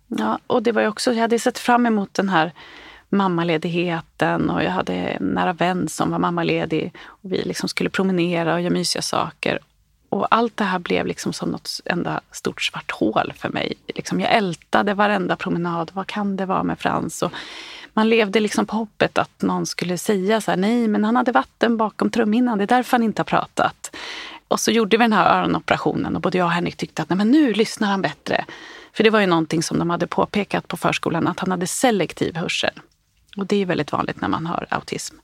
Ja, 0.08 0.40
och 0.48 0.64
det 0.64 0.72
var 0.72 0.82
ju 0.82 0.88
också, 0.88 1.14
jag 1.14 1.22
hade 1.22 1.40
sett 1.40 1.60
fram 1.60 1.86
emot 1.86 2.14
den 2.14 2.30
här 2.30 2.54
mammaledigheten 3.10 4.50
och 4.50 4.64
jag 4.64 4.72
hade 4.72 4.94
en 4.94 5.26
nära 5.26 5.54
vän 5.54 5.88
som 5.88 6.12
var 6.12 6.20
mammaledig. 6.20 6.94
Och 7.06 7.32
vi 7.32 7.44
liksom 7.44 7.70
skulle 7.70 7.90
promenera 7.90 8.54
och 8.54 8.62
göra 8.62 8.74
mysiga 8.74 9.02
saker. 9.02 9.60
Och 10.10 10.28
allt 10.36 10.58
det 10.58 10.64
här 10.64 10.80
blev 10.80 11.06
liksom 11.06 11.34
som 11.34 11.50
något 11.50 11.70
enda 11.86 12.22
stort 12.32 12.62
svart 12.62 12.92
hål 12.92 13.34
för 13.38 13.50
mig. 13.50 13.74
Liksom 13.96 14.20
jag 14.20 14.32
ältade 14.32 14.94
varenda 14.94 15.36
promenad. 15.36 15.92
Vad 15.94 16.08
kan 16.08 16.36
det 16.36 16.46
vara 16.46 16.64
med 16.64 16.80
Frans? 16.80 17.22
Och 17.22 17.32
man 17.94 18.10
levde 18.10 18.40
liksom 18.40 18.66
på 18.66 18.76
hoppet 18.76 19.18
att 19.18 19.42
någon 19.42 19.66
skulle 19.66 19.98
säga 19.98 20.42
så 20.42 20.52
här, 20.52 20.58
nej, 20.58 20.88
men 20.88 21.04
han 21.04 21.16
hade 21.16 21.32
vatten 21.32 21.78
bakom 21.78 22.10
trumhinnan. 22.10 22.58
Det 22.58 22.64
är 22.64 22.68
därför 22.68 22.92
han 22.92 23.04
inte 23.04 23.20
har 23.20 23.26
pratat. 23.26 23.96
Och 24.48 24.60
så 24.60 24.72
gjorde 24.72 24.98
vi 24.98 25.04
den 25.04 25.14
här 25.14 25.40
öronoperationen 25.40 26.16
och 26.16 26.22
både 26.22 26.38
jag 26.38 26.46
och 26.46 26.52
Henrik 26.52 26.78
tyckte 26.78 27.02
att 27.02 27.10
nej, 27.10 27.18
men 27.18 27.32
nu 27.32 27.54
lyssnar 27.54 27.88
han 27.88 28.02
bättre. 28.02 28.46
För 28.94 29.04
det 29.04 29.10
var 29.10 29.20
ju 29.20 29.26
någonting 29.26 29.64
som 29.64 29.80
de 29.80 29.90
hade 29.90 30.08
påpekat 30.08 30.68
på 30.68 30.78
förskolan, 30.78 31.28
att 31.28 31.40
han 31.40 31.52
hade 31.52 31.68
selektiv 31.68 32.36
hörsel. 32.36 32.80
Och 33.38 33.46
det 33.46 33.62
är 33.62 33.66
väldigt 33.66 33.92
vanligt 33.92 34.22
när 34.22 34.28
man 34.28 34.46
har 34.46 34.68
autism. 34.70 35.16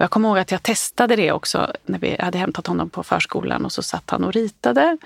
Och 0.00 0.04
jag 0.04 0.10
kommer 0.10 0.28
ihåg 0.28 0.38
att 0.38 0.50
jag 0.50 0.62
testade 0.62 1.16
det 1.16 1.32
också 1.32 1.72
när 1.84 1.98
vi 1.98 2.16
hade 2.18 2.38
hämtat 2.38 2.66
honom 2.66 2.90
på 2.90 3.02
förskolan 3.02 3.64
och 3.64 3.72
så 3.72 3.82
satt 3.82 4.10
han 4.10 4.24
och 4.24 4.32
ritade. 4.32 4.98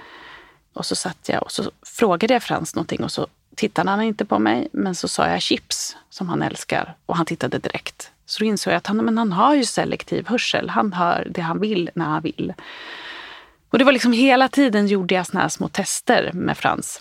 Och 0.73 0.87
så 0.87 0.97
satt 0.97 1.29
jag 1.29 1.43
och 1.43 1.53
så 1.53 1.71
frågade 1.83 2.35
jag 2.35 2.43
Frans 2.43 2.75
någonting 2.75 3.05
och 3.05 3.13
så 3.13 3.27
tittade 3.55 3.91
han 3.91 4.03
inte 4.03 4.25
på 4.25 4.39
mig. 4.39 4.69
Men 4.73 4.95
så 4.95 5.09
sa 5.09 5.29
jag 5.29 5.43
chips 5.43 5.97
som 6.11 6.29
han 6.29 6.43
älskar 6.43 6.95
och 7.07 7.17
han 7.17 7.27
tittade 7.27 7.59
direkt. 7.59 8.11
Så 8.27 8.41
då 8.41 8.45
insåg 8.45 8.73
jag 8.73 8.79
att 8.79 8.87
han, 8.87 8.97
men 8.97 9.19
han 9.19 9.33
har 9.33 9.55
ju 9.55 9.65
selektiv 9.65 10.29
hörsel. 10.29 10.71
Han 10.71 10.93
hör 10.93 11.27
det 11.31 11.41
han 11.41 11.61
vill 11.61 11.91
när 11.95 12.05
han 12.05 12.23
vill. 12.23 12.53
Och 13.71 13.79
det 13.79 13.85
var 13.85 13.93
liksom 13.93 14.13
hela 14.13 14.49
tiden 14.49 14.87
gjorde 14.87 15.15
jag 15.15 15.27
såna 15.27 15.41
här 15.41 15.49
små 15.49 15.69
tester 15.69 16.31
med 16.35 16.59
Frans. 16.59 17.01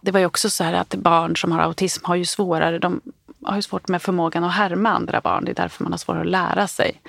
Det 0.00 0.10
var 0.10 0.20
ju 0.20 0.26
också 0.26 0.50
så 0.50 0.64
här 0.64 0.72
att 0.72 0.94
barn 0.94 1.36
som 1.36 1.52
har 1.52 1.60
autism 1.60 2.04
har 2.04 2.16
ju 2.16 2.24
svårare, 2.24 2.78
de 2.78 3.00
har 3.52 3.58
ju 3.58 3.62
svårt 3.62 3.88
med 3.88 4.02
förmågan 4.02 4.44
att 4.44 4.54
härma 4.54 4.90
andra 4.90 5.20
barn. 5.20 5.44
Det 5.44 5.50
är 5.50 5.54
därför 5.54 5.84
man 5.84 5.92
har 5.92 5.98
svårare 5.98 6.20
att 6.20 6.26
lära 6.26 6.68
sig. 6.68 7.00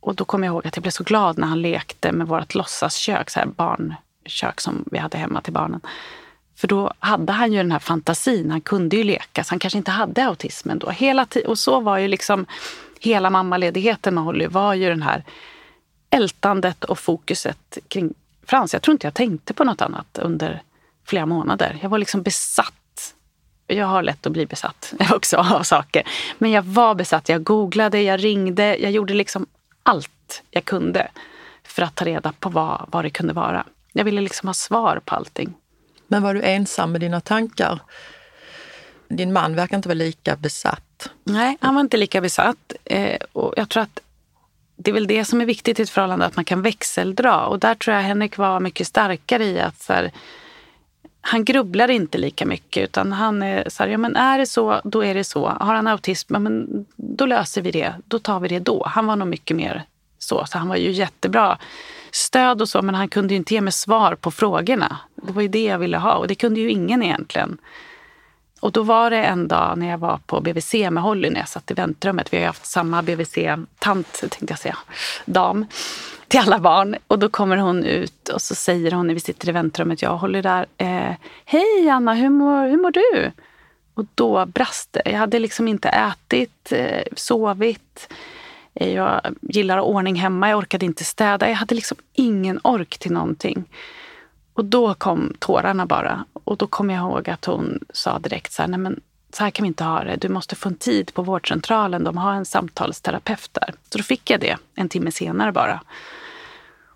Och 0.00 0.14
då 0.14 0.24
kommer 0.24 0.46
jag 0.46 0.52
ihåg 0.52 0.66
att 0.66 0.76
jag 0.76 0.82
blev 0.82 0.90
så 0.90 1.04
glad 1.04 1.38
när 1.38 1.46
han 1.46 1.62
lekte 1.62 2.12
med 2.12 2.26
vårt 2.26 2.54
låtsaskök, 2.54 3.30
så 3.30 3.40
här 3.40 3.46
barnkök 3.46 4.60
som 4.60 4.84
vi 4.90 4.98
hade 4.98 5.18
hemma 5.18 5.40
till 5.40 5.52
barnen. 5.52 5.80
För 6.56 6.68
då 6.68 6.92
hade 6.98 7.32
han 7.32 7.52
ju 7.52 7.58
den 7.58 7.72
här 7.72 7.78
fantasin, 7.78 8.50
han 8.50 8.60
kunde 8.60 8.96
ju 8.96 9.04
leka, 9.04 9.44
så 9.44 9.52
han 9.52 9.58
kanske 9.58 9.78
inte 9.78 9.90
hade 9.90 10.26
autismen 10.26 10.78
då. 10.78 10.90
Hela 10.90 11.26
och 11.46 11.58
så 11.58 11.80
var 11.80 11.98
ju 11.98 12.08
liksom 12.08 12.46
hela 13.00 13.30
mammaledigheten 13.30 14.14
med 14.14 14.24
Holly 14.24 14.46
var 14.46 14.74
ju 14.74 14.88
den 14.88 15.02
här 15.02 15.24
ältandet 16.10 16.84
och 16.84 16.98
fokuset 16.98 17.78
kring 17.88 18.14
Frans. 18.46 18.72
Jag 18.72 18.82
tror 18.82 18.92
inte 18.92 19.06
jag 19.06 19.14
tänkte 19.14 19.54
på 19.54 19.64
något 19.64 19.80
annat 19.80 20.18
under 20.18 20.62
flera 21.04 21.26
månader. 21.26 21.78
Jag 21.82 21.88
var 21.88 21.98
liksom 21.98 22.22
besatt. 22.22 22.74
Jag 23.72 23.86
har 23.86 24.02
lätt 24.02 24.26
att 24.26 24.32
bli 24.32 24.46
besatt 24.46 24.94
också 25.10 25.36
av 25.36 25.62
saker. 25.62 26.02
Men 26.38 26.50
jag 26.50 26.62
var 26.62 26.94
besatt. 26.94 27.28
Jag 27.28 27.42
googlade, 27.42 28.02
jag 28.02 28.24
ringde, 28.24 28.76
jag 28.76 28.90
gjorde 28.90 29.14
liksom 29.14 29.46
allt 29.82 30.42
jag 30.50 30.64
kunde 30.64 31.08
för 31.64 31.82
att 31.82 31.94
ta 31.94 32.04
reda 32.04 32.32
på 32.32 32.48
vad, 32.48 32.88
vad 32.88 33.04
det 33.04 33.10
kunde 33.10 33.32
vara. 33.32 33.66
Jag 33.92 34.04
ville 34.04 34.20
liksom 34.20 34.48
ha 34.48 34.54
svar 34.54 35.00
på 35.04 35.14
allting. 35.14 35.54
Men 36.06 36.22
var 36.22 36.34
du 36.34 36.42
ensam 36.42 36.92
med 36.92 37.00
dina 37.00 37.20
tankar? 37.20 37.78
Din 39.08 39.32
man 39.32 39.54
verkar 39.54 39.76
inte 39.76 39.88
vara 39.88 39.94
lika 39.94 40.36
besatt. 40.36 41.10
Nej, 41.24 41.58
han 41.60 41.74
var 41.74 41.80
inte 41.80 41.96
lika 41.96 42.20
besatt. 42.20 42.72
Eh, 42.84 43.18
och 43.32 43.54
jag 43.56 43.68
tror 43.68 43.82
att 43.82 44.00
det 44.76 44.90
är 44.90 44.92
väl 44.92 45.06
det 45.06 45.24
som 45.24 45.40
är 45.40 45.46
viktigt 45.46 45.78
i 45.78 45.82
ett 45.82 45.90
förhållande, 45.90 46.26
att 46.26 46.36
man 46.36 46.44
kan 46.44 46.62
växeldra. 46.62 47.46
Och 47.46 47.58
där 47.58 47.74
tror 47.74 47.96
jag 47.96 48.02
Henrik 48.02 48.36
var 48.36 48.60
mycket 48.60 48.86
starkare 48.86 49.44
i 49.44 49.60
att 49.60 49.82
så 49.82 49.92
här, 49.92 50.12
han 51.24 51.44
grubblar 51.44 51.90
inte 51.90 52.18
lika 52.18 52.46
mycket 52.46 52.84
utan 52.84 53.12
han 53.12 53.42
är 53.42 53.68
så 53.68 53.82
här, 53.82 53.90
ja 53.90 53.98
men 53.98 54.16
är 54.16 54.38
det 54.38 54.46
så, 54.46 54.80
då 54.84 55.04
är 55.04 55.14
det 55.14 55.24
så. 55.24 55.48
Har 55.48 55.74
han 55.74 55.86
autism, 55.86 56.34
ja, 56.34 56.38
men 56.38 56.86
då 56.96 57.26
löser 57.26 57.62
vi 57.62 57.70
det. 57.70 57.94
Då 58.04 58.18
tar 58.18 58.40
vi 58.40 58.48
det 58.48 58.58
då. 58.58 58.84
Han 58.86 59.06
var 59.06 59.16
nog 59.16 59.28
mycket 59.28 59.56
mer 59.56 59.84
så. 60.18 60.44
Så 60.46 60.58
han 60.58 60.68
var 60.68 60.76
ju 60.76 60.90
jättebra 60.90 61.58
stöd 62.10 62.62
och 62.62 62.68
så, 62.68 62.82
men 62.82 62.94
han 62.94 63.08
kunde 63.08 63.34
ju 63.34 63.38
inte 63.38 63.54
ge 63.54 63.60
mig 63.60 63.72
svar 63.72 64.14
på 64.14 64.30
frågorna. 64.30 64.98
Det 65.14 65.32
var 65.32 65.42
ju 65.42 65.48
det 65.48 65.64
jag 65.64 65.78
ville 65.78 65.98
ha 65.98 66.14
och 66.14 66.28
det 66.28 66.34
kunde 66.34 66.60
ju 66.60 66.70
ingen 66.70 67.02
egentligen. 67.02 67.58
Och 68.60 68.72
då 68.72 68.82
var 68.82 69.10
det 69.10 69.24
en 69.24 69.48
dag 69.48 69.78
när 69.78 69.90
jag 69.90 69.98
var 69.98 70.20
på 70.26 70.40
BVC 70.40 70.74
med 70.74 71.02
Holly 71.02 71.30
när 71.30 71.40
jag 71.40 71.48
satt 71.48 71.70
i 71.70 71.74
väntrummet. 71.74 72.32
Vi 72.32 72.36
har 72.36 72.42
ju 72.42 72.46
haft 72.46 72.66
samma 72.66 73.02
BVC-tant, 73.02 74.20
tänkte 74.20 74.46
jag 74.48 74.58
säga, 74.58 74.78
dam 75.24 75.66
till 76.32 76.40
alla 76.40 76.58
barn. 76.58 76.96
Och 77.06 77.18
då 77.18 77.28
kommer 77.28 77.56
hon 77.56 77.84
ut 77.84 78.28
och 78.28 78.42
så 78.42 78.54
säger 78.54 78.92
hon 78.92 79.06
när 79.06 79.14
vi 79.14 79.20
sitter 79.20 79.48
i 79.48 79.52
väntrummet, 79.52 80.02
jag 80.02 80.16
håller 80.16 80.42
där. 80.42 80.66
Eh, 80.76 81.14
Hej 81.44 81.88
Anna, 81.88 82.14
hur 82.14 82.28
mår, 82.28 82.68
hur 82.68 82.76
mår 82.76 82.90
du? 82.90 83.32
Och 83.94 84.04
då 84.14 84.46
brast 84.46 84.92
det. 84.92 85.02
Jag 85.04 85.18
hade 85.18 85.38
liksom 85.38 85.68
inte 85.68 85.88
ätit, 85.88 86.72
eh, 86.72 87.02
sovit. 87.16 88.12
Eh, 88.74 88.94
jag 88.94 89.20
gillar 89.40 89.78
ordning 89.78 90.14
hemma, 90.14 90.48
jag 90.48 90.58
orkade 90.58 90.86
inte 90.86 91.04
städa. 91.04 91.48
Jag 91.48 91.56
hade 91.56 91.74
liksom 91.74 91.96
ingen 92.12 92.60
ork 92.64 92.98
till 92.98 93.12
någonting. 93.12 93.64
Och 94.54 94.64
då 94.64 94.94
kom 94.94 95.34
tårarna 95.38 95.86
bara. 95.86 96.24
Och 96.32 96.56
då 96.56 96.66
kom 96.66 96.90
jag 96.90 96.98
ihåg 96.98 97.30
att 97.30 97.44
hon 97.44 97.80
sa 97.92 98.18
direkt 98.18 98.52
så 98.52 98.62
här, 98.62 98.68
nej 98.68 98.78
men 98.78 99.00
så 99.32 99.44
här 99.44 99.50
kan 99.50 99.62
vi 99.64 99.68
inte 99.68 99.84
ha 99.84 100.04
det. 100.04 100.16
Du 100.16 100.28
måste 100.28 100.56
få 100.56 100.68
en 100.68 100.74
tid 100.74 101.14
på 101.14 101.22
vårdcentralen. 101.22 102.04
De 102.04 102.16
har 102.16 102.32
en 102.32 102.44
samtalsterapeut 102.44 103.50
där. 103.52 103.74
Så 103.90 103.98
då 103.98 104.04
fick 104.04 104.30
jag 104.30 104.40
det 104.40 104.56
en 104.74 104.88
timme 104.88 105.12
senare 105.12 105.52
bara. 105.52 105.80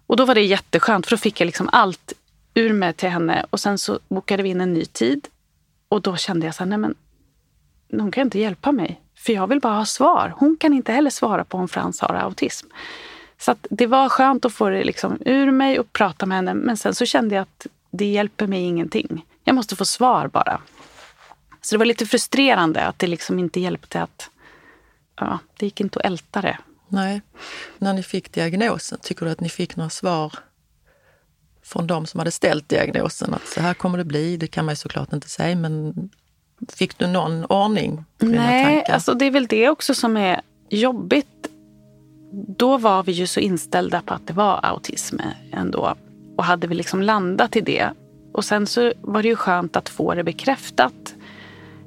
Och 0.06 0.16
då 0.16 0.24
var 0.24 0.34
det 0.34 0.42
jätteskönt 0.42 1.06
för 1.06 1.10
då 1.10 1.20
fick 1.20 1.40
jag 1.40 1.46
liksom 1.46 1.68
allt 1.72 2.12
ur 2.54 2.72
mig 2.72 2.92
till 2.92 3.08
henne 3.08 3.46
och 3.50 3.60
sen 3.60 3.78
så 3.78 3.98
bokade 4.08 4.42
vi 4.42 4.48
in 4.48 4.60
en 4.60 4.72
ny 4.72 4.84
tid. 4.84 5.28
Och 5.88 6.02
då 6.02 6.16
kände 6.16 6.46
jag 6.46 6.54
så 6.54 6.62
här, 6.62 6.66
nej 6.66 6.78
men 6.78 6.94
hon 7.90 8.10
kan 8.10 8.22
inte 8.22 8.38
hjälpa 8.38 8.72
mig. 8.72 9.00
För 9.14 9.32
jag 9.32 9.46
vill 9.46 9.60
bara 9.60 9.74
ha 9.74 9.86
svar. 9.86 10.34
Hon 10.36 10.56
kan 10.60 10.72
inte 10.72 10.92
heller 10.92 11.10
svara 11.10 11.44
på 11.44 11.58
om 11.58 11.68
Frans 11.68 12.00
har 12.00 12.14
autism. 12.14 12.66
Så 13.38 13.54
det 13.62 13.86
var 13.86 14.08
skönt 14.08 14.44
att 14.44 14.52
få 14.52 14.68
det 14.68 14.84
liksom 14.84 15.18
ur 15.24 15.50
mig 15.50 15.78
och 15.78 15.92
prata 15.92 16.26
med 16.26 16.36
henne. 16.36 16.54
Men 16.54 16.76
sen 16.76 16.94
så 16.94 17.06
kände 17.06 17.34
jag 17.34 17.42
att 17.42 17.66
det 17.90 18.06
hjälper 18.06 18.46
mig 18.46 18.62
ingenting. 18.62 19.24
Jag 19.44 19.54
måste 19.54 19.76
få 19.76 19.84
svar 19.84 20.28
bara. 20.28 20.60
Så 21.60 21.74
det 21.74 21.78
var 21.78 21.86
lite 21.86 22.06
frustrerande 22.06 22.86
att 22.86 22.98
det 22.98 23.06
liksom 23.06 23.38
inte 23.38 23.60
hjälpte 23.60 24.02
att... 24.02 24.30
Ja, 25.16 25.38
det 25.56 25.66
gick 25.66 25.80
inte 25.80 25.98
att 25.98 26.06
älta 26.06 26.42
det. 26.42 26.58
Nej. 26.88 27.22
När 27.78 27.92
ni 27.92 28.02
fick 28.02 28.32
diagnosen, 28.32 28.98
tycker 29.02 29.26
du 29.26 29.32
att 29.32 29.40
ni 29.40 29.48
fick 29.48 29.76
några 29.76 29.90
svar 29.90 30.32
från 31.62 31.86
de 31.86 32.06
som 32.06 32.18
hade 32.18 32.30
ställt 32.30 32.68
diagnosen? 32.68 33.34
Att 33.34 33.46
så 33.46 33.60
här 33.60 33.74
kommer 33.74 33.98
det 33.98 34.04
bli, 34.04 34.36
det 34.36 34.46
kan 34.46 34.64
man 34.64 34.72
ju 34.72 34.76
såklart 34.76 35.12
inte 35.12 35.28
säga, 35.28 35.56
men 35.56 35.94
fick 36.72 36.98
du 36.98 37.06
någon 37.06 37.44
ordning 37.44 38.04
på 38.18 38.26
dina 38.26 38.42
Nej, 38.42 38.64
tankar? 38.64 38.92
alltså 38.92 39.14
det 39.14 39.24
är 39.24 39.30
väl 39.30 39.46
det 39.46 39.68
också 39.68 39.94
som 39.94 40.16
är 40.16 40.40
jobbigt. 40.68 41.48
Då 42.56 42.78
var 42.78 43.02
vi 43.02 43.12
ju 43.12 43.26
så 43.26 43.40
inställda 43.40 44.02
på 44.02 44.14
att 44.14 44.26
det 44.26 44.32
var 44.32 44.60
autism 44.62 45.16
ändå 45.52 45.96
och 46.36 46.44
hade 46.44 46.66
vi 46.66 46.74
liksom 46.74 47.02
landat 47.02 47.56
i 47.56 47.60
det. 47.60 47.92
Och 48.32 48.44
sen 48.44 48.66
så 48.66 48.92
var 49.00 49.22
det 49.22 49.28
ju 49.28 49.36
skönt 49.36 49.76
att 49.76 49.88
få 49.88 50.14
det 50.14 50.24
bekräftat 50.24 51.14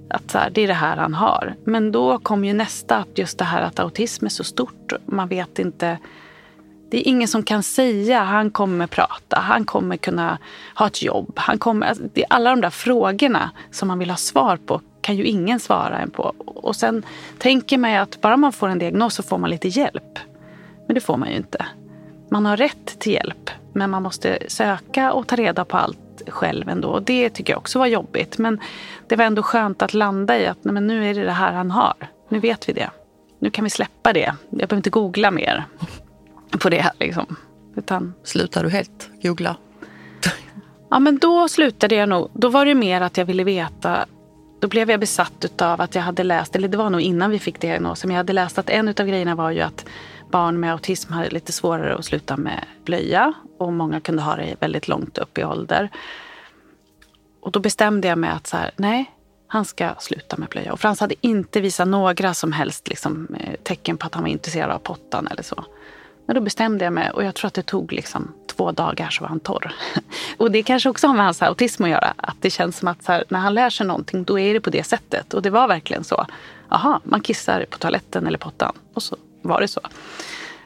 att 0.10 0.32
så 0.32 0.38
här, 0.38 0.50
det 0.50 0.62
är 0.62 0.68
det 0.68 0.74
här 0.74 0.98
han 0.98 1.14
har. 1.14 1.56
Men 1.64 1.92
då 1.92 2.20
kom 2.20 2.46
ju 2.46 2.54
nästa, 2.54 2.98
att 2.98 3.18
just 3.18 3.38
det 3.38 3.46
här 3.46 3.62
att 3.62 3.80
autism 3.80 4.26
är 4.26 4.30
så 4.30 4.44
stort. 4.44 4.94
Man 5.06 5.28
vet 5.28 5.60
inte. 5.60 5.98
Det 6.92 6.98
är 6.98 7.08
ingen 7.08 7.28
som 7.28 7.44
kan 7.44 7.64
säga 7.64 8.24
han 8.24 8.52
kommer 8.52 8.88
prata, 8.88 9.40
han 9.40 9.66
kommer 9.66 9.98
kunna 9.98 10.38
ha 10.76 10.88
ett 10.88 11.02
jobb. 11.02 11.34
Han 11.36 11.60
kommer, 11.60 11.88
alltså, 11.88 12.04
det 12.14 12.22
är 12.22 12.28
alla 12.30 12.50
de 12.50 12.62
där 12.62 12.70
frågorna 12.70 13.52
som 13.72 13.88
man 13.88 14.00
vill 14.00 14.10
ha 14.10 14.18
svar 14.18 14.58
på 14.58 14.82
kan 15.02 15.16
ju 15.16 15.24
ingen 15.24 15.60
svara 15.60 15.98
en 15.98 16.12
på. 16.12 16.34
Och 16.46 16.76
sen 16.76 17.06
tänker 17.38 17.78
man 17.78 17.92
ju 17.92 17.98
att 17.98 18.22
bara 18.22 18.38
man 18.38 18.54
får 18.54 18.68
en 18.68 18.80
diagnos 18.80 19.16
så 19.16 19.24
får 19.24 19.38
man 19.38 19.50
lite 19.50 19.68
hjälp. 19.68 20.20
Men 20.88 20.94
det 20.96 21.02
får 21.02 21.18
man 21.18 21.30
ju 21.30 21.36
inte. 21.36 21.66
Man 22.30 22.46
har 22.46 22.58
rätt 22.58 23.00
till 23.00 23.14
hjälp, 23.14 23.50
men 23.74 23.90
man 23.90 24.04
måste 24.04 24.38
söka 24.48 25.14
och 25.14 25.28
ta 25.28 25.36
reda 25.36 25.66
på 25.66 25.78
allt 25.78 26.00
själv 26.28 26.70
ändå. 26.70 26.90
Och 26.90 27.04
det 27.04 27.30
tycker 27.30 27.54
jag 27.54 27.58
också 27.58 27.80
var 27.80 27.88
jobbigt. 27.88 28.38
Men 28.38 28.60
det 29.08 29.16
var 29.16 29.26
ändå 29.26 29.44
skönt 29.44 29.82
att 29.82 29.94
landa 29.94 30.40
i 30.40 30.48
att 30.48 30.64
nej, 30.64 30.74
men 30.74 30.88
nu 30.88 31.10
är 31.10 31.14
det 31.14 31.24
det 31.24 31.32
här 31.32 31.54
han 31.54 31.72
har. 31.72 31.94
Nu 32.30 32.40
vet 32.40 32.70
vi 32.70 32.74
det. 32.74 32.90
Nu 33.40 33.50
kan 33.50 33.64
vi 33.64 33.70
släppa 33.70 34.14
det. 34.14 34.36
Jag 34.50 34.60
behöver 34.60 34.78
inte 34.78 34.90
googla 34.90 35.32
mer 35.32 35.66
på 36.60 36.70
det. 36.70 36.92
Liksom. 37.00 37.36
Utan, 37.76 38.14
Slutar 38.24 38.64
du 38.64 38.70
helt 38.70 39.10
googla? 39.22 39.56
ja, 40.90 41.00
men 41.00 41.18
då 41.18 41.48
slutade 41.48 41.96
jag 41.96 42.10
nog. 42.10 42.30
Då 42.34 42.50
var 42.50 42.66
det 42.66 42.76
mer 42.76 43.02
att 43.02 43.18
jag 43.18 43.26
ville 43.26 43.44
veta. 43.44 44.06
Då 44.60 44.68
blev 44.68 44.92
jag 44.92 45.00
besatt 45.00 45.62
av 45.62 45.82
att 45.82 45.96
jag 45.96 46.02
hade 46.02 46.24
läst, 46.24 46.56
eller 46.56 46.68
det 46.68 46.78
var 46.78 46.90
nog 46.90 47.02
innan 47.02 47.32
vi 47.32 47.40
fick 47.40 47.62
diagnosen, 47.62 48.08
men 48.08 48.16
jag 48.16 48.20
hade 48.20 48.34
läst 48.34 48.58
att 48.58 48.70
en 48.70 48.88
av 48.88 48.94
grejerna 48.94 49.36
var 49.36 49.52
ju 49.52 49.62
att 49.62 49.86
barn 50.30 50.60
med 50.60 50.72
autism 50.72 51.14
hade 51.14 51.30
lite 51.30 51.52
svårare 51.52 51.96
att 51.96 52.06
sluta 52.06 52.38
med 52.38 52.66
blöja 52.84 53.34
och 53.58 53.74
många 53.74 54.00
kunde 54.00 54.22
ha 54.22 54.36
det 54.36 54.56
väldigt 54.60 54.88
långt 54.88 55.18
upp 55.18 55.38
i 55.38 55.44
ålder. 55.44 55.90
Och 57.42 57.52
då 57.52 57.60
bestämde 57.60 58.08
jag 58.08 58.18
mig 58.18 58.30
att 58.30 58.48
så 58.48 58.58
här, 58.58 58.72
nej, 58.76 59.12
han 59.48 59.66
ska 59.66 59.96
sluta 60.00 60.38
med 60.38 60.50
blöja. 60.50 60.74
Och 60.74 60.80
Frans 60.80 61.00
hade 61.00 61.16
inte 61.22 61.62
visat 61.62 61.88
några 61.88 62.34
som 62.34 62.52
helst 62.52 62.88
liksom, 62.88 63.28
eh, 63.40 63.54
tecken 63.64 63.98
på 63.98 64.06
att 64.06 64.14
han 64.14 64.24
var 64.24 64.30
intresserad 64.30 64.72
av 64.72 64.80
pottan 64.80 65.28
eller 65.28 65.44
så. 65.44 65.66
Men 66.26 66.36
då 66.36 66.42
bestämde 66.42 66.86
jag 66.86 66.94
mig 66.94 67.12
och 67.12 67.24
jag 67.24 67.36
tror 67.36 67.48
att 67.48 67.54
det 67.54 67.64
tog 67.64 67.94
liksom 67.94 68.34
två 68.48 68.72
dagar 68.72 69.10
så 69.10 69.24
var 69.24 69.30
han 69.30 69.40
torr. 69.40 69.74
Och 70.38 70.52
det 70.52 70.64
kanske 70.64 70.90
också 70.90 71.08
har 71.08 71.16
med 71.16 71.26
hans 71.26 71.42
autism 71.42 71.84
att 71.84 71.90
göra. 71.90 72.14
Att 72.18 72.38
det 72.40 72.50
känns 72.50 72.78
som 72.78 72.88
att 72.88 73.08
här, 73.08 73.24
när 73.30 73.40
han 73.40 73.54
lär 73.54 73.70
sig 73.70 73.88
någonting 73.88 74.24
då 74.24 74.40
är 74.40 74.54
det 74.54 74.60
på 74.60 74.70
det 74.70 74.84
sättet. 74.84 75.34
Och 75.34 75.42
det 75.42 75.50
var 75.50 75.68
verkligen 75.68 76.04
så. 76.04 76.26
Aha, 76.70 77.02
man 77.04 77.22
kissar 77.22 77.66
på 77.70 77.78
toaletten 77.78 78.28
eller 78.28 78.38
pottan. 78.38 78.76
Och 78.94 79.04
så 79.04 79.16
var 79.42 79.62
det 79.62 79.68
så. 79.68 79.82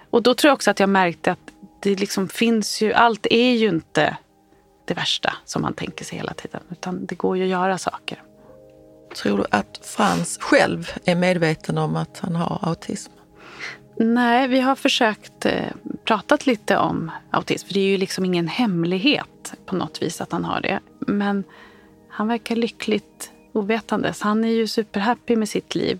Och 0.09 0.23
då 0.23 0.33
tror 0.33 0.49
jag 0.49 0.55
också 0.55 0.71
att 0.71 0.79
jag 0.79 0.89
märkte 0.89 1.31
att 1.31 1.51
det 1.79 1.99
liksom 1.99 2.29
finns 2.29 2.81
ju, 2.81 2.93
allt 2.93 3.27
är 3.29 3.51
ju 3.51 3.69
inte 3.69 4.17
det 4.85 4.93
värsta 4.93 5.33
som 5.45 5.61
man 5.61 5.73
tänker 5.73 6.05
sig 6.05 6.17
hela 6.17 6.33
tiden. 6.33 6.61
Utan 6.71 7.05
det 7.05 7.15
går 7.15 7.37
ju 7.37 7.43
att 7.43 7.49
göra 7.49 7.77
saker. 7.77 8.23
Tror 9.15 9.37
du 9.37 9.45
att 9.49 9.81
Frans 9.83 10.37
själv 10.41 10.91
är 11.05 11.15
medveten 11.15 11.77
om 11.77 11.95
att 11.95 12.19
han 12.19 12.35
har 12.35 12.59
autism? 12.61 13.11
Nej, 13.95 14.47
vi 14.47 14.59
har 14.59 14.75
försökt 14.75 15.45
eh, 15.45 15.71
pratat 16.03 16.45
lite 16.45 16.77
om 16.77 17.11
autism. 17.31 17.67
För 17.67 17.73
det 17.73 17.79
är 17.79 17.87
ju 17.87 17.97
liksom 17.97 18.25
ingen 18.25 18.47
hemlighet 18.47 19.53
på 19.65 19.75
något 19.75 20.01
vis 20.01 20.21
att 20.21 20.31
han 20.31 20.45
har 20.45 20.61
det. 20.61 20.79
Men 20.99 21.43
han 22.09 22.27
verkar 22.27 22.55
lyckligt 22.55 23.31
ovetandes. 23.53 24.21
Han 24.21 24.43
är 24.43 24.49
ju 24.49 24.67
superhappy 24.67 25.35
med 25.35 25.49
sitt 25.49 25.75
liv. 25.75 25.99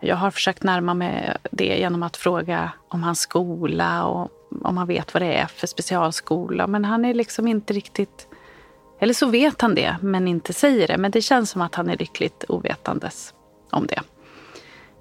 Jag 0.00 0.16
har 0.16 0.30
försökt 0.30 0.62
närma 0.62 0.94
mig 0.94 1.36
det 1.50 1.78
genom 1.78 2.02
att 2.02 2.16
fråga 2.16 2.72
om 2.88 3.02
hans 3.02 3.20
skola 3.20 4.06
och 4.06 4.30
om 4.62 4.76
han 4.76 4.86
vet 4.86 5.14
vad 5.14 5.22
det 5.22 5.34
är 5.34 5.46
för 5.46 5.66
specialskola. 5.66 6.66
Men 6.66 6.84
han 6.84 7.04
är 7.04 7.14
liksom 7.14 7.48
inte 7.48 7.72
riktigt... 7.72 8.28
Eller 8.98 9.14
så 9.14 9.26
vet 9.26 9.60
han 9.60 9.74
det, 9.74 9.96
men 10.00 10.28
inte 10.28 10.52
säger 10.52 10.88
det. 10.88 10.98
Men 10.98 11.10
det 11.10 11.22
känns 11.22 11.50
som 11.50 11.62
att 11.62 11.74
han 11.74 11.90
är 11.90 11.96
lyckligt 11.96 12.44
ovetandes 12.48 13.34
om 13.70 13.86
det. 13.86 14.00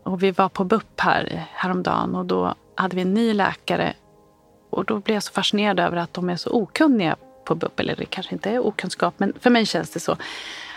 Och 0.03 0.23
vi 0.23 0.31
var 0.31 0.49
på 0.49 0.63
BUP 0.63 0.99
här 0.99 1.45
häromdagen 1.53 2.15
och 2.15 2.25
då 2.25 2.55
hade 2.75 2.95
vi 2.95 3.01
en 3.01 3.13
ny 3.13 3.33
läkare. 3.33 3.93
Och 4.69 4.85
då 4.85 4.99
blev 4.99 5.15
jag 5.15 5.23
så 5.23 5.33
fascinerad 5.33 5.79
över 5.79 5.97
att 5.97 6.13
de 6.13 6.29
är 6.29 6.35
så 6.35 6.51
okunniga 6.51 7.15
på 7.45 7.55
BUP. 7.55 7.79
Eller 7.79 7.95
det 7.95 8.05
kanske 8.05 8.33
inte 8.33 8.49
är 8.49 8.65
okunskap, 8.65 9.13
men 9.17 9.33
för 9.39 9.49
mig 9.49 9.65
känns 9.65 9.89
det 9.89 9.99
så. 9.99 10.17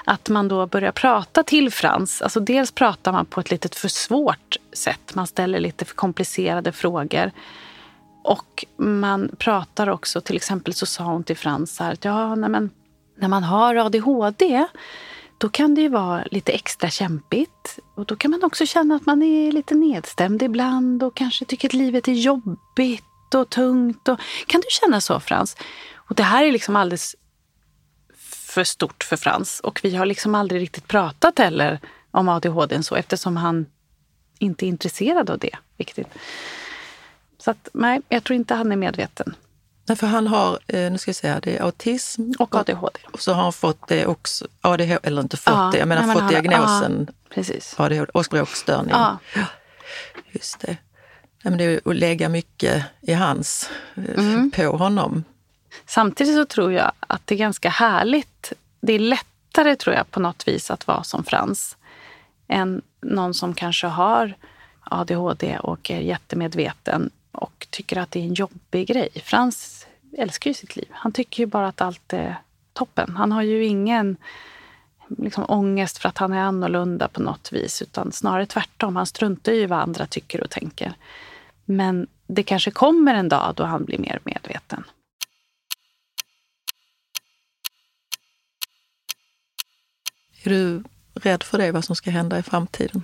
Att 0.08 0.28
man 0.28 0.48
då 0.48 0.66
börjar 0.66 0.92
prata 0.92 1.42
till 1.42 1.72
Frans. 1.72 2.22
Alltså 2.22 2.40
dels 2.40 2.72
pratar 2.72 3.12
man 3.12 3.26
på 3.26 3.40
ett 3.40 3.50
lite 3.50 3.68
för 3.68 3.88
svårt 3.88 4.56
sätt. 4.72 5.14
Man 5.14 5.26
ställer 5.26 5.60
lite 5.60 5.84
för 5.84 5.94
komplicerade 5.94 6.72
frågor. 6.72 7.30
Och 8.24 8.64
man 8.76 9.30
pratar 9.38 9.88
också, 9.88 10.20
till 10.20 10.36
exempel 10.36 10.74
så 10.74 10.86
sa 10.86 11.04
hon 11.04 11.24
till 11.24 11.36
Frans 11.36 11.78
här, 11.78 11.92
att 11.92 12.04
ja, 12.04 12.34
nej 12.34 12.50
men, 12.50 12.70
när 13.16 13.28
man 13.28 13.42
har 13.42 13.74
ADHD 13.76 14.66
då 15.38 15.48
kan 15.48 15.74
det 15.74 15.80
ju 15.80 15.88
vara 15.88 16.24
lite 16.30 16.52
extra 16.52 16.90
kämpigt. 16.90 17.78
Och 17.94 18.06
då 18.06 18.16
kan 18.16 18.30
man 18.30 18.44
också 18.44 18.66
känna 18.66 18.94
att 18.94 19.06
man 19.06 19.22
är 19.22 19.52
lite 19.52 19.74
nedstämd 19.74 20.42
ibland 20.42 21.02
och 21.02 21.16
kanske 21.16 21.44
tycker 21.44 21.68
att 21.68 21.74
livet 21.74 22.08
är 22.08 22.12
jobbigt 22.12 23.34
och 23.34 23.50
tungt. 23.50 24.08
Och, 24.08 24.20
kan 24.46 24.60
du 24.60 24.66
känna 24.70 25.00
så 25.00 25.20
Frans? 25.20 25.56
Och 25.94 26.14
det 26.14 26.22
här 26.22 26.44
är 26.44 26.52
liksom 26.52 26.76
alldeles 26.76 27.16
för 28.48 28.64
stort 28.64 29.04
för 29.04 29.16
Frans. 29.16 29.60
Och 29.60 29.80
vi 29.82 29.96
har 29.96 30.06
liksom 30.06 30.34
aldrig 30.34 30.60
riktigt 30.62 30.88
pratat 30.88 31.38
heller 31.38 31.80
om 32.10 32.28
ADHD 32.28 32.82
så 32.82 32.94
eftersom 32.94 33.36
han 33.36 33.66
inte 34.38 34.66
är 34.66 34.68
intresserad 34.68 35.30
av 35.30 35.38
det 35.38 35.56
riktigt. 35.76 36.08
Så 37.38 37.50
att, 37.50 37.68
nej, 37.72 38.00
jag 38.08 38.24
tror 38.24 38.34
inte 38.36 38.54
han 38.54 38.72
är 38.72 38.76
medveten. 38.76 39.34
Nej, 39.88 39.96
för 39.96 40.06
han 40.06 40.26
har, 40.26 40.58
eh, 40.66 40.90
nu 40.92 40.98
ska 40.98 41.08
jag 41.08 41.16
säga, 41.16 41.40
det 41.40 41.56
är 41.56 41.62
autism 41.62 42.30
Och 42.38 42.54
ADHD. 42.54 42.98
och 43.12 43.20
så 43.20 43.32
har 43.32 43.42
han 43.42 43.52
fått 43.52 43.88
det 43.88 44.06
också, 44.06 44.46
ADHD, 44.60 44.98
eller 45.02 45.22
inte 45.22 45.36
fått 45.36 45.54
Ja, 45.54 45.70
det, 45.72 45.78
jag 45.78 45.88
menar 45.88 46.02
nej, 46.06 46.12
fått 46.14 46.22
han- 46.22 46.30
diagnosen 46.32 47.04
ja, 47.08 47.14
precis. 47.34 47.74
ADHD 47.78 48.10
och 48.14 48.24
språkstörning. 48.24 48.90
Ja. 48.90 49.16
Just 50.32 50.60
det. 50.60 50.76
Nej, 51.42 51.50
men 51.50 51.58
det 51.58 51.64
är 51.64 51.80
att 51.90 51.96
lägga 51.96 52.28
mycket 52.28 52.84
i 53.00 53.12
hans, 53.12 53.70
eh, 53.94 54.04
Mm. 54.24 54.50
på 54.50 54.62
honom. 54.76 55.24
Samtidigt 55.86 56.34
så 56.34 56.44
tror 56.44 56.72
jag 56.72 56.92
att 57.00 57.26
det 57.26 57.34
är 57.34 57.38
ganska 57.38 57.70
härligt. 57.70 58.52
Det 58.80 58.92
är 58.92 58.98
lättare 58.98 59.76
tror 59.76 59.96
jag 59.96 60.10
på 60.10 60.20
något 60.20 60.48
vis 60.48 60.70
att 60.70 60.86
vara 60.86 61.02
som 61.02 61.24
Frans 61.24 61.76
än 62.48 62.82
någon 63.00 63.34
som 63.34 63.54
kanske 63.54 63.86
har 63.86 64.34
ADHD 64.80 65.58
och 65.58 65.90
är 65.90 66.00
jättemedveten 66.00 67.10
och 67.32 67.66
tycker 67.70 67.98
att 67.98 68.10
det 68.10 68.20
är 68.20 68.24
en 68.24 68.34
jobbig 68.34 68.88
grej. 68.88 69.08
Frans 69.24 69.86
älskar 70.18 70.50
ju 70.50 70.54
sitt 70.54 70.76
liv. 70.76 70.88
Han 70.90 71.12
tycker 71.12 71.42
ju 71.42 71.46
bara 71.46 71.68
att 71.68 71.80
allt 71.80 72.12
är 72.12 72.36
toppen. 72.72 73.16
Han 73.16 73.32
har 73.32 73.42
ju 73.42 73.64
ingen 73.64 74.16
liksom, 75.08 75.44
ångest 75.48 75.98
för 75.98 76.08
att 76.08 76.18
han 76.18 76.32
är 76.32 76.40
annorlunda 76.40 77.08
på 77.08 77.22
något 77.22 77.52
vis 77.52 77.82
utan 77.82 78.12
snarare 78.12 78.46
tvärtom. 78.46 78.96
Han 78.96 79.06
struntar 79.06 79.52
ju 79.52 79.60
i 79.60 79.66
vad 79.66 79.78
andra 79.78 80.06
tycker 80.06 80.40
och 80.40 80.50
tänker. 80.50 80.92
Men 81.64 82.06
det 82.26 82.42
kanske 82.42 82.70
kommer 82.70 83.14
en 83.14 83.28
dag 83.28 83.52
då 83.56 83.64
han 83.64 83.84
blir 83.84 83.98
mer 83.98 84.20
medveten. 84.24 84.84
Är 90.42 90.50
du 90.50 90.82
rädd 91.14 91.42
för 91.42 91.58
det, 91.58 91.72
vad 91.72 91.84
som 91.84 91.96
ska 91.96 92.10
hända 92.10 92.38
i 92.38 92.42
framtiden? 92.42 93.02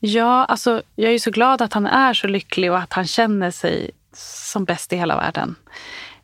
Ja, 0.00 0.44
alltså 0.44 0.82
jag 0.96 1.14
är 1.14 1.18
så 1.18 1.30
glad 1.30 1.62
att 1.62 1.72
han 1.72 1.86
är 1.86 2.14
så 2.14 2.26
lycklig 2.26 2.72
och 2.72 2.78
att 2.78 2.92
han 2.92 3.06
känner 3.06 3.50
sig 3.50 3.90
som 4.12 4.64
bäst 4.64 4.92
i 4.92 4.96
hela 4.96 5.16
världen. 5.16 5.54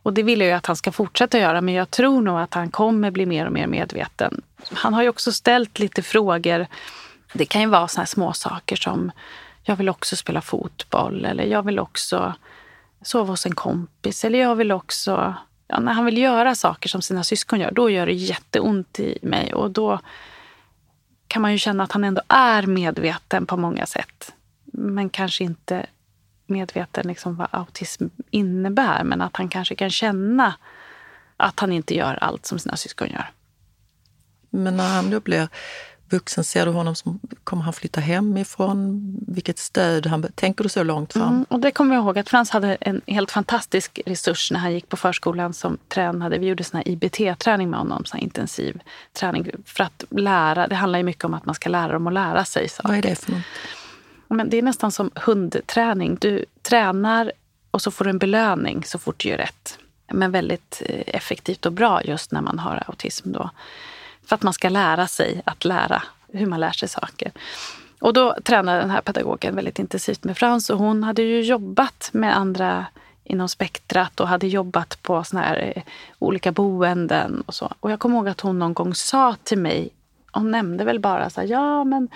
Och 0.03 0.13
det 0.13 0.23
vill 0.23 0.41
jag 0.41 0.49
ju 0.49 0.55
att 0.55 0.67
han 0.67 0.77
ska 0.77 0.93
fortsätta 0.93 1.39
göra, 1.39 1.61
men 1.61 1.75
jag 1.75 1.91
tror 1.91 2.23
nog 2.23 2.39
att 2.39 2.55
han 2.55 2.71
kommer 2.71 3.11
bli 3.11 3.27
mer 3.27 3.47
och 3.47 3.53
mer 3.53 3.67
medveten. 3.67 4.43
Han 4.73 4.95
har 4.95 5.03
ju 5.03 5.09
också 5.09 5.33
ställt 5.33 5.79
lite 5.79 6.03
frågor. 6.03 6.67
Det 7.33 7.47
kan 7.47 7.61
ju 7.61 7.67
vara 7.67 7.89
såna 7.89 8.01
här 8.01 8.07
små 8.07 8.33
saker 8.33 8.77
som 8.77 9.13
jag 9.63 9.77
vill 9.77 9.89
också 9.89 10.17
spela 10.17 10.41
fotboll 10.41 11.25
eller 11.25 11.45
jag 11.45 11.63
vill 11.63 11.79
också 11.79 12.35
sova 13.03 13.33
hos 13.33 13.47
en 13.47 13.55
kompis 13.55 14.25
eller 14.25 14.39
jag 14.39 14.55
vill 14.55 14.73
också... 14.73 15.35
Ja, 15.69 15.81
när 15.81 15.93
han 15.93 16.05
vill 16.05 16.19
göra 16.19 16.55
saker 16.55 16.89
som 16.89 17.03
sina 17.03 17.25
syskon 17.25 17.61
gör, 17.61 17.71
då 17.71 17.91
gör 17.91 18.07
det 18.07 18.13
jätteont 18.13 19.01
i 19.01 19.19
mig 19.23 19.55
och 19.55 19.71
då 19.71 20.01
kan 21.29 21.43
man 21.43 21.53
ju 21.53 21.59
känna 21.59 21.85
att 21.85 21.93
han 21.93 22.05
ändå 22.05 22.23
är 22.29 22.63
medveten 22.63 23.47
på 23.47 23.57
många 23.57 23.87
sätt. 23.87 24.33
Men 24.65 25.11
kanske 25.11 25.45
inte 25.45 25.87
medveten 26.47 27.09
liksom 27.09 27.37
vad 27.37 27.49
autism 27.51 28.07
innebär. 28.31 29.05
Men 29.05 29.23
att 29.23 29.37
han 29.37 29.49
kanske 29.49 29.75
kan 29.75 29.91
känna 29.91 30.55
att 31.37 31.61
han 31.61 31.73
inte 31.73 31.95
gör 31.95 32.15
allt 32.15 32.47
som 32.47 32.59
sina 32.59 32.77
syskon 32.77 33.09
gör. 33.09 33.31
Men 34.51 34.77
när 34.77 34.95
han 34.95 35.11
då 35.11 35.21
blir 35.21 35.49
vuxen 36.11 36.45
ser 36.45 36.67
du 36.67 36.73
honom 36.73 36.95
som, 36.95 37.21
kommer 37.45 37.63
han 37.63 37.73
flytta 37.73 38.01
hemifrån? 38.01 39.01
Vilket 39.29 39.59
stöd? 39.59 40.07
Han, 40.07 40.27
tänker 40.35 40.63
du 40.63 40.69
så 40.69 40.83
långt 40.83 41.13
fram? 41.13 41.29
Mm, 41.29 41.47
och 41.49 41.61
det 41.61 41.71
kommer 41.71 41.95
jag 41.95 42.05
ihåg 42.05 42.19
att 42.19 42.29
Frans 42.29 42.51
hade 42.51 42.75
en 42.81 43.01
helt 43.07 43.31
fantastisk 43.31 44.01
resurs 44.07 44.51
när 44.51 44.61
han 44.61 44.73
gick 44.73 44.89
på 44.89 44.97
förskolan 44.97 45.55
som 45.55 45.79
tränade. 45.89 46.39
Vi 46.39 46.47
gjorde 46.47 46.65
sån 46.65 46.83
IBT-träning 46.87 47.71
med 47.71 47.79
honom, 47.79 48.05
sån 48.05 48.21
intensiv 48.21 48.81
träning 49.13 49.51
för 49.65 49.85
att 49.85 50.05
lära. 50.11 50.69
Det 50.69 50.75
handlar 50.75 50.99
ju 50.99 51.05
mycket 51.05 51.25
om 51.25 51.35
att 51.35 51.47
man 51.47 51.55
ska 51.55 51.69
lära 51.69 51.93
dem 51.93 52.07
att 52.07 52.13
lära 52.13 52.45
sig 52.45 52.69
saker. 52.69 52.89
Vad 52.89 52.99
är 52.99 53.03
det 53.03 53.17
för 53.17 53.33
något? 53.33 53.43
Men 54.29 54.51
det 54.51 54.57
är 54.57 54.63
nästan 54.63 54.93
som 54.93 55.11
hundträning. 55.15 56.17
Du 56.21 56.45
tränar 56.63 57.33
och 57.71 57.83
så 57.83 57.91
får 57.91 58.05
du 58.05 58.11
en 58.11 58.19
belöning 58.19 58.85
så 58.85 58.99
fort 58.99 59.21
du 59.23 59.29
gör 59.29 59.37
rätt. 59.37 59.79
Men 60.13 60.33
väldigt 60.33 60.83
eh, 60.87 61.03
effektivt 61.07 61.67
och 61.67 61.73
bra 61.73 62.05
just 62.05 62.33
när 62.33 62.41
man 62.41 62.59
har 62.59 62.83
autism. 62.87 63.33
Då. 63.33 63.51
För 64.27 64.35
att 64.35 64.43
man 64.43 64.53
ska 64.53 64.69
lära 64.69 65.07
sig 65.07 65.43
att 65.45 65.65
lära 65.65 66.03
hur 66.33 66.47
man 66.47 66.61
lär 66.61 66.73
sig 66.73 66.89
saker. 66.89 67.33
Och 68.01 68.13
då 68.13 68.37
tränade 68.45 68.81
den 68.81 68.91
här 68.91 69.01
pedagogen 69.01 69.55
väldigt 69.55 69.79
intensivt 69.79 70.25
med 70.25 70.39
Frans 70.39 70.71
och 70.71 70.79
hon 70.79 71.05
hade 71.05 71.23
ju 71.23 71.41
jobbat 71.41 72.11
med 72.13 72.37
andra 72.37 72.87
inom 73.25 73.49
spektrat 73.49 74.21
och 74.21 74.29
hade 74.29 74.47
jobbat 74.47 75.03
på 75.03 75.25
såna 75.25 75.43
här 75.43 75.73
eh, 75.77 75.83
olika 76.19 76.53
boenden 76.53 77.43
och 77.47 77.55
så. 77.55 77.75
Och 77.81 77.91
jag 77.91 78.01
kommer 78.01 78.17
ihåg 78.17 78.29
att 78.29 78.41
hon 78.41 78.59
någon 78.59 78.75
gång 78.75 78.95
sa 78.95 79.37
till 79.43 79.59
mig, 79.59 79.91
hon 80.33 80.51
nämnde 80.51 80.85
väl 80.85 81.01
bara 81.01 81.31
så 81.31 81.41
här, 81.41 81.49
ja 81.49 81.85
men 81.85 82.09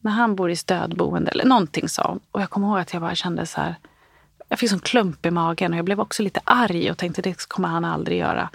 när 0.00 0.12
han 0.12 0.36
bor 0.36 0.50
i 0.50 0.56
stödboende 0.56 1.30
eller 1.30 1.44
någonting 1.44 1.88
sa 1.88 2.08
hon. 2.08 2.20
Och 2.30 2.40
jag 2.40 2.50
kommer 2.50 2.68
ihåg 2.68 2.78
att 2.78 2.92
jag 2.92 3.02
bara 3.02 3.14
kände 3.14 3.46
så 3.46 3.60
här, 3.60 3.74
jag 4.48 4.58
fick 4.58 4.70
sån 4.70 4.80
klump 4.80 5.26
i 5.26 5.30
magen 5.30 5.72
och 5.72 5.78
jag 5.78 5.84
blev 5.84 6.00
också 6.00 6.22
lite 6.22 6.40
arg 6.44 6.90
och 6.90 6.98
tänkte 6.98 7.22
det 7.22 7.48
kommer 7.48 7.68
han 7.68 7.84
aldrig 7.84 8.18
göra. 8.18 8.48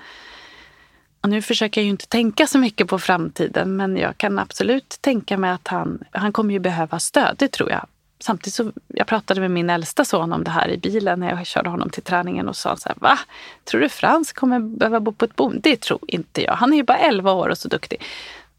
Och 1.21 1.29
nu 1.29 1.41
försöker 1.41 1.81
jag 1.81 1.85
ju 1.85 1.91
inte 1.91 2.07
tänka 2.07 2.47
så 2.47 2.57
mycket 2.57 2.87
på 2.87 2.99
framtiden 2.99 3.75
men 3.75 3.97
jag 3.97 4.17
kan 4.17 4.39
absolut 4.39 4.97
tänka 5.01 5.37
mig 5.37 5.51
att 5.51 5.67
han, 5.67 6.03
han 6.11 6.31
kommer 6.31 6.53
ju 6.53 6.59
behöva 6.59 6.99
stöd, 6.99 7.35
det 7.39 7.47
tror 7.47 7.69
jag. 7.69 7.85
Samtidigt 8.21 8.53
så, 8.53 8.71
jag 8.87 9.07
pratade 9.07 9.41
med 9.41 9.51
min 9.51 9.69
äldsta 9.69 10.05
son 10.05 10.33
om 10.33 10.43
det 10.43 10.51
här 10.51 10.69
i 10.69 10.77
bilen 10.77 11.19
när 11.19 11.29
jag 11.29 11.47
körde 11.47 11.69
honom 11.69 11.89
till 11.89 12.03
träningen 12.03 12.49
och 12.49 12.55
sa 12.55 12.75
så 12.75 12.89
här, 12.89 12.97
va? 12.99 13.19
Tror 13.63 13.81
du 13.81 13.89
Frans 13.89 14.33
kommer 14.33 14.59
behöva 14.59 14.99
bo 14.99 15.11
på 15.11 15.25
ett 15.25 15.35
boende? 15.35 15.59
Det 15.63 15.81
tror 15.81 15.99
inte 16.07 16.43
jag. 16.43 16.53
Han 16.53 16.73
är 16.73 16.77
ju 16.77 16.83
bara 16.83 16.97
11 16.97 17.31
år 17.31 17.49
och 17.49 17.57
så 17.57 17.67
duktig. 17.67 18.01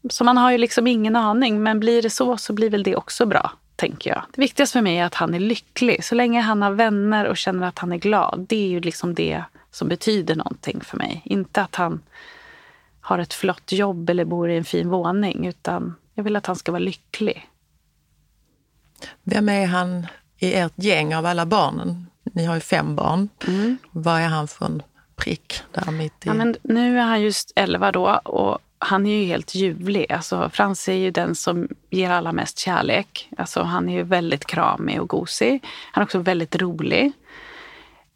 Så 0.09 0.23
man 0.23 0.37
har 0.37 0.51
ju 0.51 0.57
liksom 0.57 0.87
ingen 0.87 1.15
aning, 1.15 1.63
men 1.63 1.79
blir 1.79 2.01
det 2.01 2.09
så 2.09 2.37
så 2.37 2.53
blir 2.53 2.69
väl 2.69 2.83
det 2.83 2.95
också 2.95 3.25
bra, 3.25 3.51
tänker 3.75 4.09
jag. 4.09 4.21
Det 4.31 4.41
viktigaste 4.41 4.73
för 4.73 4.81
mig 4.81 4.97
är 4.97 5.05
att 5.05 5.15
han 5.15 5.33
är 5.33 5.39
lycklig. 5.39 6.03
Så 6.03 6.15
länge 6.15 6.41
han 6.41 6.61
har 6.61 6.71
vänner 6.71 7.25
och 7.25 7.37
känner 7.37 7.67
att 7.67 7.79
han 7.79 7.91
är 7.91 7.97
glad, 7.97 8.45
det 8.49 8.65
är 8.65 8.67
ju 8.67 8.79
liksom 8.79 9.13
det 9.13 9.43
som 9.71 9.87
betyder 9.87 10.35
någonting 10.35 10.81
för 10.81 10.97
mig. 10.97 11.21
Inte 11.25 11.61
att 11.61 11.75
han 11.75 11.99
har 13.11 13.19
ett 13.19 13.33
flott 13.33 13.71
jobb 13.71 14.09
eller 14.09 14.25
bor 14.25 14.49
i 14.49 14.57
en 14.57 14.65
fin 14.65 14.89
våning, 14.89 15.47
utan 15.47 15.95
jag 16.13 16.23
vill 16.23 16.35
att 16.35 16.45
han 16.45 16.55
ska 16.55 16.71
vara 16.71 16.79
lycklig. 16.79 17.47
Vem 19.23 19.49
är 19.49 19.67
han 19.67 20.07
i 20.37 20.53
ert 20.53 20.73
gäng 20.75 21.15
av 21.15 21.25
alla 21.25 21.45
barnen? 21.45 22.05
Ni 22.23 22.45
har 22.45 22.55
ju 22.55 22.61
fem 22.61 22.95
barn. 22.95 23.29
Mm. 23.47 23.77
Vad 23.91 24.21
är 24.21 24.27
han 24.27 24.47
för 24.47 24.65
en 24.65 24.83
prick 25.15 25.61
där 25.71 25.91
mitt 25.91 26.25
i? 26.25 26.27
Ja, 26.27 26.33
men 26.33 26.55
nu 26.61 26.99
är 26.99 27.03
han 27.03 27.21
just 27.21 27.53
11 27.55 27.91
då 27.91 28.21
och 28.25 28.59
han 28.79 29.05
är 29.05 29.15
ju 29.19 29.25
helt 29.25 29.55
ljuvlig. 29.55 30.11
Alltså, 30.11 30.49
Frans 30.53 30.89
är 30.89 30.93
ju 30.93 31.11
den 31.11 31.35
som 31.35 31.67
ger 31.89 32.09
alla 32.09 32.31
mest 32.31 32.59
kärlek. 32.59 33.29
Alltså, 33.37 33.61
han 33.61 33.89
är 33.89 33.93
ju 33.93 34.03
väldigt 34.03 34.45
kramig 34.45 35.01
och 35.01 35.09
gosig. 35.09 35.63
Han 35.91 36.01
är 36.01 36.05
också 36.05 36.19
väldigt 36.19 36.55
rolig. 36.55 37.11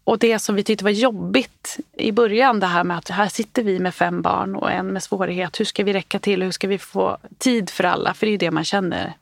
Och 0.06 0.20
det 0.20 0.40
som 0.40 0.56
vi 0.56 0.64
tyckte 0.64 0.84
var 0.84 0.92
jobbigt 0.92 1.78
i 1.94 2.12
början, 2.12 2.60
det 2.60 2.68
här 2.68 2.84
med 2.84 2.98
att 2.98 3.10
här 3.10 3.28
sitter 3.28 3.64
vi 3.64 3.80
med 3.80 3.96
fem 3.96 4.22
barn 4.22 4.56
och 4.56 4.72
en 4.72 4.88
med 4.88 5.04
svårighet. 5.04 5.60
Hur 5.60 5.66
ska 5.66 5.84
vi 5.84 5.94
räcka 5.94 6.20
till? 6.20 6.44
Hur 6.44 6.52
ska 6.52 6.68
vi 6.68 6.78
få 6.78 7.18
tid 7.38 7.70
för 7.70 7.84
alla? 7.84 8.14
För 8.14 8.26
det 8.26 8.30
är 8.30 8.32
ju 8.32 8.38
det 8.38 8.52
man 8.52 8.64
känner. 8.64 9.14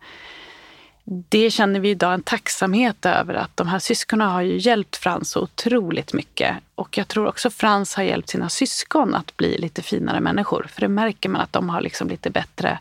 Det 1.06 1.52
känner 1.52 1.80
vi 1.80 1.90
idag 1.90 2.14
en 2.14 2.24
tacksamhet 2.24 3.06
över 3.06 3.34
att 3.34 3.58
de 3.58 3.68
här 3.68 3.80
syskonen 3.80 4.30
har 4.30 4.42
ju 4.42 4.58
hjälpt 4.58 4.96
Frans 4.96 5.30
så 5.30 5.42
otroligt 5.42 6.14
mycket. 6.14 6.56
Och 6.76 6.98
jag 6.98 7.08
tror 7.08 7.28
också 7.28 7.50
Frans 7.50 7.96
har 7.96 8.04
hjälpt 8.04 8.30
sina 8.30 8.50
syskon 8.50 9.16
att 9.16 9.38
bli 9.38 9.58
lite 9.58 9.82
finare 9.82 10.20
människor. 10.20 10.68
För 10.70 10.82
det 10.82 10.88
märker 10.88 11.30
man 11.30 11.42
att 11.42 11.54
de 11.54 11.70
har 11.70 11.82
liksom 11.82 12.08
lite 12.10 12.30
bättre 12.30 12.80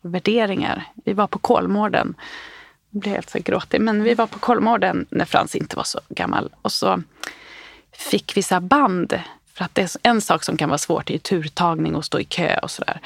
värderingar. 0.00 0.84
Vi 1.04 1.12
var 1.12 1.26
på 1.26 1.38
Kolmården 1.38 2.14
blir 3.00 3.12
helt 3.12 3.30
så 3.30 3.38
gråtig. 3.38 3.80
Men 3.80 4.02
vi 4.02 4.14
var 4.14 4.26
på 4.26 4.38
Kolmården 4.38 5.06
när 5.10 5.24
Frans 5.24 5.54
inte 5.54 5.76
var 5.76 5.84
så 5.84 6.00
gammal. 6.08 6.50
Och 6.62 6.72
så 6.72 7.02
fick 7.92 8.36
vi 8.36 8.42
så 8.42 8.60
band. 8.60 9.20
För 9.54 9.64
att 9.64 9.74
det 9.74 9.82
är 9.82 9.90
en 10.02 10.20
sak 10.20 10.44
som 10.44 10.56
kan 10.56 10.68
vara 10.68 10.78
svårt 10.78 11.10
är 11.10 11.18
turtagning 11.18 11.94
och 11.94 12.04
stå 12.04 12.20
i 12.20 12.24
kö 12.24 12.58
och 12.58 12.70
sådär. 12.70 13.00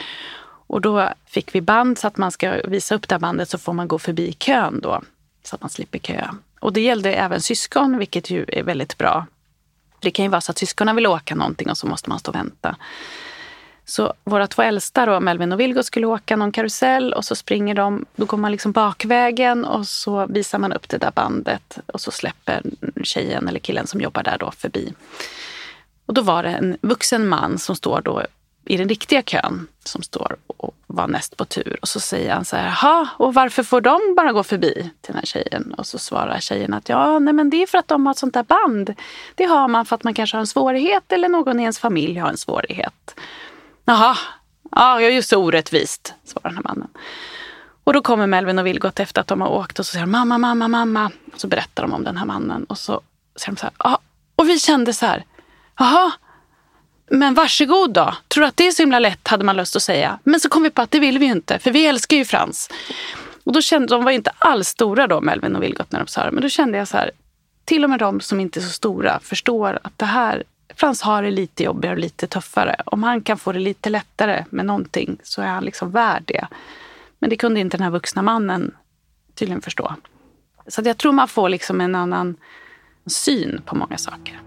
Och 0.66 0.80
då 0.80 1.08
fick 1.26 1.54
vi 1.54 1.60
band 1.60 1.98
så 1.98 2.06
att 2.06 2.16
man 2.16 2.32
ska 2.32 2.60
visa 2.64 2.94
upp 2.94 3.08
det 3.08 3.14
här 3.14 3.20
bandet 3.20 3.48
så 3.48 3.58
får 3.58 3.72
man 3.72 3.88
gå 3.88 3.98
förbi 3.98 4.32
kön 4.32 4.80
då. 4.80 5.02
Så 5.44 5.54
att 5.54 5.60
man 5.60 5.70
slipper 5.70 5.98
kö. 5.98 6.28
Och 6.60 6.72
det 6.72 6.80
gällde 6.80 7.12
även 7.12 7.40
syskon, 7.40 7.98
vilket 7.98 8.30
ju 8.30 8.44
är 8.48 8.62
väldigt 8.62 8.98
bra. 8.98 9.26
Det 10.00 10.10
kan 10.10 10.24
ju 10.24 10.28
vara 10.28 10.40
så 10.40 10.50
att 10.50 10.58
syskonen 10.58 10.96
vill 10.96 11.06
åka 11.06 11.34
någonting 11.34 11.70
och 11.70 11.78
så 11.78 11.86
måste 11.86 12.10
man 12.10 12.18
stå 12.18 12.30
och 12.30 12.34
vänta. 12.34 12.76
Så 13.88 14.12
våra 14.24 14.46
två 14.46 14.62
äldsta, 14.62 15.06
då, 15.06 15.20
Melvin 15.20 15.52
och 15.52 15.60
Vilgot, 15.60 15.86
skulle 15.86 16.06
åka 16.06 16.36
någon 16.36 16.52
karusell 16.52 17.12
och 17.12 17.24
så 17.24 17.36
springer 17.36 17.74
de. 17.74 18.04
Då 18.16 18.24
går 18.24 18.38
man 18.38 18.52
liksom 18.52 18.72
bakvägen 18.72 19.64
och 19.64 19.86
så 19.86 20.26
visar 20.26 20.58
man 20.58 20.72
upp 20.72 20.88
det 20.88 20.98
där 20.98 21.10
bandet 21.10 21.78
och 21.86 22.00
så 22.00 22.10
släpper 22.10 22.62
tjejen 23.02 23.48
eller 23.48 23.60
killen 23.60 23.86
som 23.86 24.00
jobbar 24.00 24.22
där 24.22 24.38
då 24.38 24.50
förbi. 24.50 24.92
Och 26.06 26.14
då 26.14 26.22
var 26.22 26.42
det 26.42 26.48
en 26.48 26.76
vuxen 26.80 27.28
man 27.28 27.58
som 27.58 27.76
står 27.76 28.00
då 28.00 28.22
i 28.64 28.76
den 28.76 28.88
riktiga 28.88 29.22
kön 29.22 29.66
som 29.84 30.02
står 30.02 30.36
och 30.46 30.74
var 30.86 31.06
näst 31.06 31.36
på 31.36 31.44
tur. 31.44 31.78
Och 31.82 31.88
så 31.88 32.00
säger 32.00 32.32
han 32.34 32.44
så 32.44 32.56
här, 32.56 32.66
jaha, 32.66 33.08
och 33.16 33.34
varför 33.34 33.62
får 33.62 33.80
de 33.80 34.00
bara 34.16 34.32
gå 34.32 34.42
förbi 34.42 34.72
till 34.74 35.12
den 35.12 35.16
här 35.16 35.26
tjejen? 35.26 35.74
Och 35.78 35.86
så 35.86 35.98
svarar 35.98 36.40
tjejen 36.40 36.74
att 36.74 36.88
ja, 36.88 37.18
nej 37.18 37.34
men 37.34 37.50
det 37.50 37.62
är 37.62 37.66
för 37.66 37.78
att 37.78 37.88
de 37.88 38.06
har 38.06 38.10
ett 38.10 38.18
sånt 38.18 38.34
där 38.34 38.42
band. 38.42 38.94
Det 39.34 39.44
har 39.44 39.68
man 39.68 39.86
för 39.86 39.96
att 39.96 40.04
man 40.04 40.14
kanske 40.14 40.36
har 40.36 40.40
en 40.40 40.46
svårighet 40.46 41.12
eller 41.12 41.28
någon 41.28 41.60
i 41.60 41.62
ens 41.62 41.78
familj 41.78 42.18
har 42.18 42.28
en 42.28 42.36
svårighet. 42.36 43.14
Jaha, 43.88 44.16
ja, 44.70 45.00
jag 45.00 45.10
är 45.10 45.14
ju 45.14 45.22
så 45.22 45.36
orättvist, 45.36 46.14
svarar 46.24 46.48
den 46.48 46.56
här 46.56 46.62
mannen. 46.62 46.88
Och 47.84 47.92
då 47.92 48.02
kommer 48.02 48.26
Melvin 48.26 48.58
och 48.58 48.66
Vilgot 48.66 49.00
efter 49.00 49.20
att 49.20 49.26
de 49.26 49.40
har 49.40 49.48
åkt 49.48 49.78
och 49.78 49.86
så 49.86 49.92
säger 49.92 50.06
mamma, 50.06 50.38
mamma, 50.38 50.68
mamma. 50.68 51.10
Och 51.32 51.40
så 51.40 51.46
berättar 51.46 51.82
de 51.82 51.92
om 51.92 52.04
den 52.04 52.16
här 52.16 52.26
mannen 52.26 52.64
och 52.64 52.78
så 52.78 53.00
säger 53.36 53.52
de 53.52 53.56
så 53.56 53.66
här, 53.66 53.72
ja. 53.78 53.98
Och 54.36 54.48
vi 54.48 54.58
kände 54.58 54.92
så 54.92 55.06
här, 55.06 55.24
jaha, 55.78 56.12
men 57.10 57.34
varsågod 57.34 57.92
då. 57.92 58.14
Tror 58.28 58.42
du 58.42 58.48
att 58.48 58.56
det 58.56 58.66
är 58.66 58.72
så 58.72 58.82
himla 58.82 58.98
lätt, 58.98 59.28
hade 59.28 59.44
man 59.44 59.56
lust 59.56 59.76
att 59.76 59.82
säga. 59.82 60.18
Men 60.24 60.40
så 60.40 60.48
kom 60.48 60.62
vi 60.62 60.70
på 60.70 60.82
att 60.82 60.90
det 60.90 61.00
vill 61.00 61.18
vi 61.18 61.26
ju 61.26 61.32
inte, 61.32 61.58
för 61.58 61.70
vi 61.70 61.86
älskar 61.86 62.16
ju 62.16 62.24
Frans. 62.24 62.70
Och 63.44 63.52
då 63.52 63.60
kände, 63.60 63.88
de 63.88 64.04
var 64.04 64.10
ju 64.10 64.16
inte 64.16 64.32
alls 64.38 64.68
stora 64.68 65.06
då, 65.06 65.20
Melvin 65.20 65.56
och 65.56 65.62
Vilgot, 65.62 65.92
när 65.92 65.98
de 65.98 66.06
sa 66.06 66.24
det. 66.24 66.30
Men 66.30 66.42
då 66.42 66.48
kände 66.48 66.78
jag 66.78 66.88
så 66.88 66.96
här, 66.96 67.10
till 67.64 67.84
och 67.84 67.90
med 67.90 67.98
de 67.98 68.20
som 68.20 68.40
inte 68.40 68.60
är 68.60 68.62
så 68.62 68.72
stora 68.72 69.20
förstår 69.20 69.78
att 69.82 69.98
det 69.98 70.06
här 70.06 70.42
Frans 70.74 71.02
har 71.02 71.22
det 71.22 71.30
lite 71.30 71.62
jobbigare 71.62 71.94
och 71.94 72.00
lite 72.00 72.26
tuffare. 72.26 72.82
Om 72.86 73.02
han 73.02 73.22
kan 73.22 73.38
få 73.38 73.52
det 73.52 73.58
lite 73.58 73.90
lättare 73.90 74.44
med 74.50 74.66
någonting 74.66 75.18
så 75.22 75.42
är 75.42 75.46
han 75.46 75.64
liksom 75.64 75.90
värd 75.90 76.22
det. 76.26 76.46
Men 77.18 77.30
det 77.30 77.36
kunde 77.36 77.60
inte 77.60 77.76
den 77.76 77.84
här 77.84 77.90
vuxna 77.90 78.22
mannen 78.22 78.74
tydligen 79.34 79.62
förstå. 79.62 79.94
Så 80.66 80.82
jag 80.84 80.98
tror 80.98 81.12
man 81.12 81.28
får 81.28 81.48
liksom 81.48 81.80
en 81.80 81.94
annan 81.94 82.36
syn 83.06 83.62
på 83.64 83.76
många 83.76 83.98
saker. 83.98 84.40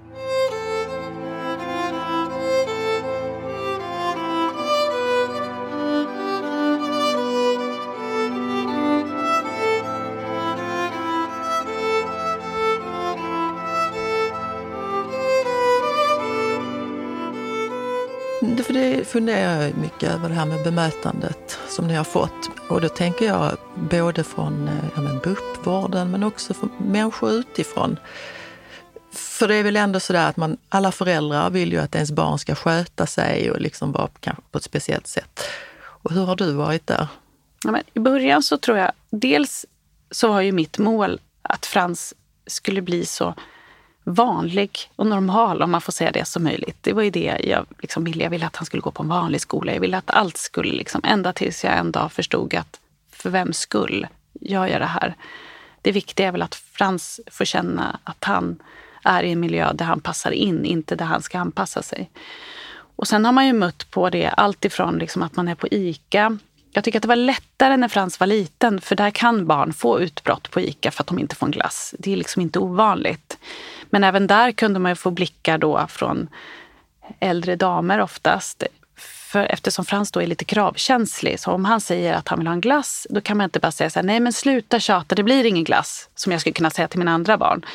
Det 18.97 19.05
funderar 19.05 19.61
jag 19.61 19.77
mycket 19.77 20.09
över 20.09 20.29
det 20.29 20.35
här 20.35 20.45
med 20.45 20.63
bemötandet 20.63 21.59
som 21.69 21.87
ni 21.87 21.93
har 21.93 22.03
fått. 22.03 22.49
Och 22.69 22.81
då 22.81 22.89
tänker 22.89 23.25
jag 23.25 23.57
både 23.75 24.23
från 24.23 24.67
eh, 24.67 24.85
ja, 24.95 25.01
men 25.01 25.19
BUP-vården 25.19 26.11
men 26.11 26.23
också 26.23 26.53
från 26.53 26.71
människor 26.77 27.31
utifrån. 27.31 27.99
För 29.11 29.47
det 29.47 29.55
är 29.55 29.63
väl 29.63 29.75
ändå 29.75 29.99
sådär 29.99 30.29
att 30.29 30.37
man, 30.37 30.57
alla 30.69 30.91
föräldrar 30.91 31.49
vill 31.49 31.71
ju 31.71 31.77
att 31.77 31.95
ens 31.95 32.11
barn 32.11 32.39
ska 32.39 32.55
sköta 32.55 33.05
sig 33.05 33.51
och 33.51 33.61
liksom 33.61 33.91
vara 33.91 34.09
kanske 34.19 34.43
på 34.51 34.57
ett 34.57 34.63
speciellt 34.63 35.07
sätt. 35.07 35.39
Och 35.83 36.11
hur 36.11 36.25
har 36.25 36.35
du 36.35 36.51
varit 36.51 36.87
där? 36.87 37.07
Ja, 37.63 37.71
men 37.71 37.83
I 37.93 37.99
början 37.99 38.43
så 38.43 38.57
tror 38.57 38.77
jag, 38.77 38.91
dels 39.09 39.65
så 40.11 40.27
var 40.27 40.41
ju 40.41 40.51
mitt 40.51 40.77
mål 40.77 41.19
att 41.41 41.65
Frans 41.65 42.13
skulle 42.47 42.81
bli 42.81 43.05
så 43.05 43.35
vanlig 44.03 44.79
och 44.95 45.07
normal, 45.07 45.61
om 45.61 45.71
man 45.71 45.81
får 45.81 45.91
säga 45.91 46.11
det, 46.11 46.25
som 46.25 46.43
möjligt. 46.43 46.77
Det 46.81 46.93
var 46.93 47.01
ju 47.01 47.09
det 47.09 47.41
jag 47.43 47.65
liksom 47.79 48.03
ville. 48.03 48.23
Jag 48.23 48.29
ville 48.29 48.45
att 48.45 48.55
han 48.55 48.65
skulle 48.65 48.81
gå 48.81 48.91
på 48.91 49.03
en 49.03 49.09
vanlig 49.09 49.41
skola. 49.41 49.73
Jag 49.73 49.81
ville 49.81 49.97
att 49.97 50.11
allt 50.11 50.37
skulle, 50.37 50.73
liksom, 50.73 51.01
ända 51.03 51.33
tills 51.33 51.63
jag 51.63 51.77
en 51.77 51.91
dag 51.91 52.11
förstod 52.11 52.55
att 52.55 52.79
för 53.11 53.29
vems 53.29 53.57
skull 53.57 54.07
gör 54.33 54.67
jag 54.67 54.81
det 54.81 54.85
här? 54.85 55.15
Det 55.81 55.91
viktiga 55.91 56.27
är 56.27 56.31
väl 56.31 56.41
att 56.41 56.55
Frans 56.55 57.19
får 57.31 57.45
känna 57.45 57.99
att 58.03 58.23
han 58.23 58.59
är 59.03 59.23
i 59.23 59.31
en 59.31 59.39
miljö 59.39 59.73
där 59.73 59.85
han 59.85 60.01
passar 60.01 60.31
in, 60.31 60.65
inte 60.65 60.95
där 60.95 61.05
han 61.05 61.21
ska 61.21 61.39
anpassa 61.39 61.81
sig. 61.81 62.09
Och 62.95 63.07
sen 63.07 63.25
har 63.25 63.31
man 63.31 63.47
ju 63.47 63.53
mött 63.53 63.91
på 63.91 64.09
det 64.09 64.27
allt 64.27 64.65
ifrån 64.65 64.97
liksom 64.97 65.21
att 65.21 65.35
man 65.35 65.47
är 65.47 65.55
på 65.55 65.67
ICA 65.71 66.37
jag 66.71 66.83
tycker 66.83 66.99
att 66.99 67.01
det 67.01 67.07
var 67.07 67.15
lättare 67.15 67.77
när 67.77 67.87
Frans 67.87 68.19
var 68.19 68.27
liten 68.27 68.81
för 68.81 68.95
där 68.95 69.11
kan 69.11 69.45
barn 69.47 69.73
få 69.73 69.99
utbrott 69.99 70.51
på 70.51 70.61
ICA 70.61 70.91
för 70.91 71.03
att 71.03 71.07
de 71.07 71.19
inte 71.19 71.35
får 71.35 71.45
en 71.45 71.51
glass. 71.51 71.95
Det 71.99 72.13
är 72.13 72.17
liksom 72.17 72.41
inte 72.41 72.59
ovanligt. 72.59 73.37
Men 73.89 74.03
även 74.03 74.27
där 74.27 74.51
kunde 74.51 74.79
man 74.79 74.95
få 74.95 75.11
blickar 75.11 75.57
då 75.57 75.87
från 75.89 76.29
äldre 77.19 77.55
damer 77.55 78.01
oftast. 78.01 78.63
För 79.31 79.45
eftersom 79.45 79.85
Frans 79.85 80.11
då 80.11 80.21
är 80.21 80.27
lite 80.27 80.45
kravkänslig, 80.45 81.39
så 81.39 81.51
om 81.51 81.65
han 81.65 81.81
säger 81.81 82.13
att 82.13 82.27
han 82.27 82.39
vill 82.39 82.47
ha 82.47 82.53
en 82.53 82.61
glass, 82.61 83.07
då 83.09 83.21
kan 83.21 83.37
man 83.37 83.43
inte 83.43 83.59
bara 83.59 83.71
säga 83.71 83.89
så 83.89 83.99
här, 83.99 84.03
nej 84.03 84.19
men 84.19 84.33
sluta 84.33 84.79
tjata, 84.79 85.15
det 85.15 85.23
blir 85.23 85.45
ingen 85.45 85.63
glass, 85.63 86.09
som 86.15 86.31
jag 86.31 86.41
skulle 86.41 86.53
kunna 86.53 86.69
säga 86.69 86.87
till 86.87 86.99
mina 86.99 87.11
andra 87.11 87.37
barn. 87.37 87.65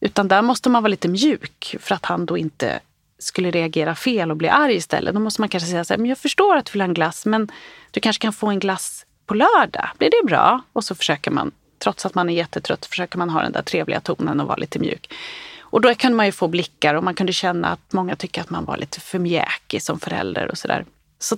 Utan 0.00 0.28
där 0.28 0.42
måste 0.42 0.68
man 0.70 0.82
vara 0.82 0.90
lite 0.90 1.08
mjuk 1.08 1.76
för 1.80 1.94
att 1.94 2.06
han 2.06 2.26
då 2.26 2.38
inte 2.38 2.80
skulle 3.18 3.50
reagera 3.50 3.94
fel 3.94 4.30
och 4.30 4.36
bli 4.36 4.48
arg 4.48 4.74
istället. 4.74 5.14
Då 5.14 5.20
måste 5.20 5.40
man 5.40 5.48
kanske 5.48 5.70
säga 5.70 5.84
så 5.84 5.94
här, 5.94 5.98
men 5.98 6.08
jag 6.08 6.18
förstår 6.18 6.56
att 6.56 6.66
du 6.66 6.72
vill 6.72 6.80
ha 6.80 6.88
en 6.88 6.94
glass, 6.94 7.26
men 7.26 7.48
du 7.90 8.00
kanske 8.00 8.22
kan 8.22 8.32
få 8.32 8.46
en 8.46 8.58
glass 8.58 9.06
på 9.26 9.34
lördag. 9.34 9.88
Blir 9.98 10.10
det 10.10 10.26
bra? 10.26 10.62
Och 10.72 10.84
så 10.84 10.94
försöker 10.94 11.30
man, 11.30 11.52
trots 11.78 12.06
att 12.06 12.14
man 12.14 12.30
är 12.30 12.34
jättetrött, 12.34 12.86
försöker 12.86 13.18
man 13.18 13.30
ha 13.30 13.42
den 13.42 13.52
där 13.52 13.62
trevliga 13.62 14.00
tonen 14.00 14.40
och 14.40 14.46
vara 14.46 14.56
lite 14.56 14.78
mjuk. 14.78 15.12
Och 15.60 15.80
då 15.80 15.94
kunde 15.94 16.16
man 16.16 16.26
ju 16.26 16.32
få 16.32 16.48
blickar 16.48 16.94
och 16.94 17.04
man 17.04 17.14
kunde 17.14 17.32
känna 17.32 17.68
att 17.68 17.92
många 17.92 18.16
tycker 18.16 18.40
att 18.40 18.50
man 18.50 18.64
var 18.64 18.76
lite 18.76 19.00
för 19.00 19.18
mjäkig 19.18 19.82
som 19.82 20.00
förälder 20.00 20.50
och 20.50 20.58
sådär. 20.58 20.84
Så 21.18 21.36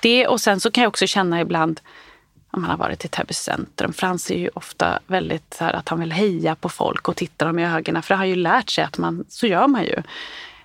det, 0.00 0.26
och 0.26 0.40
sen 0.40 0.60
så 0.60 0.70
kan 0.70 0.82
jag 0.82 0.88
också 0.88 1.06
känna 1.06 1.40
ibland 1.40 1.80
om 2.50 2.62
man 2.62 2.70
har 2.70 2.78
varit 2.78 3.04
i 3.04 3.08
Täby 3.08 3.34
centrum. 3.34 3.92
Frans 3.92 4.30
är 4.30 4.38
ju 4.38 4.50
ofta 4.54 4.98
väldigt 5.06 5.54
så 5.54 5.64
här 5.64 5.72
att 5.72 5.88
han 5.88 6.00
vill 6.00 6.12
heja 6.12 6.54
på 6.54 6.68
folk 6.68 7.08
och 7.08 7.16
titta 7.16 7.44
dem 7.44 7.58
i 7.58 7.66
ögonen. 7.66 8.02
För 8.02 8.14
han 8.14 8.18
har 8.18 8.26
ju 8.26 8.36
lärt 8.36 8.70
sig 8.70 8.84
att 8.84 8.98
man, 8.98 9.24
så 9.28 9.46
gör 9.46 9.66
man 9.66 9.84
ju. 9.84 10.02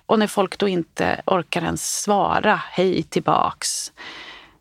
Och 0.06 0.18
när 0.18 0.26
folk 0.26 0.58
då 0.58 0.68
inte 0.68 1.22
orkar 1.26 1.62
ens 1.62 2.02
svara 2.02 2.60
hej 2.70 3.02
tillbaks. 3.02 3.92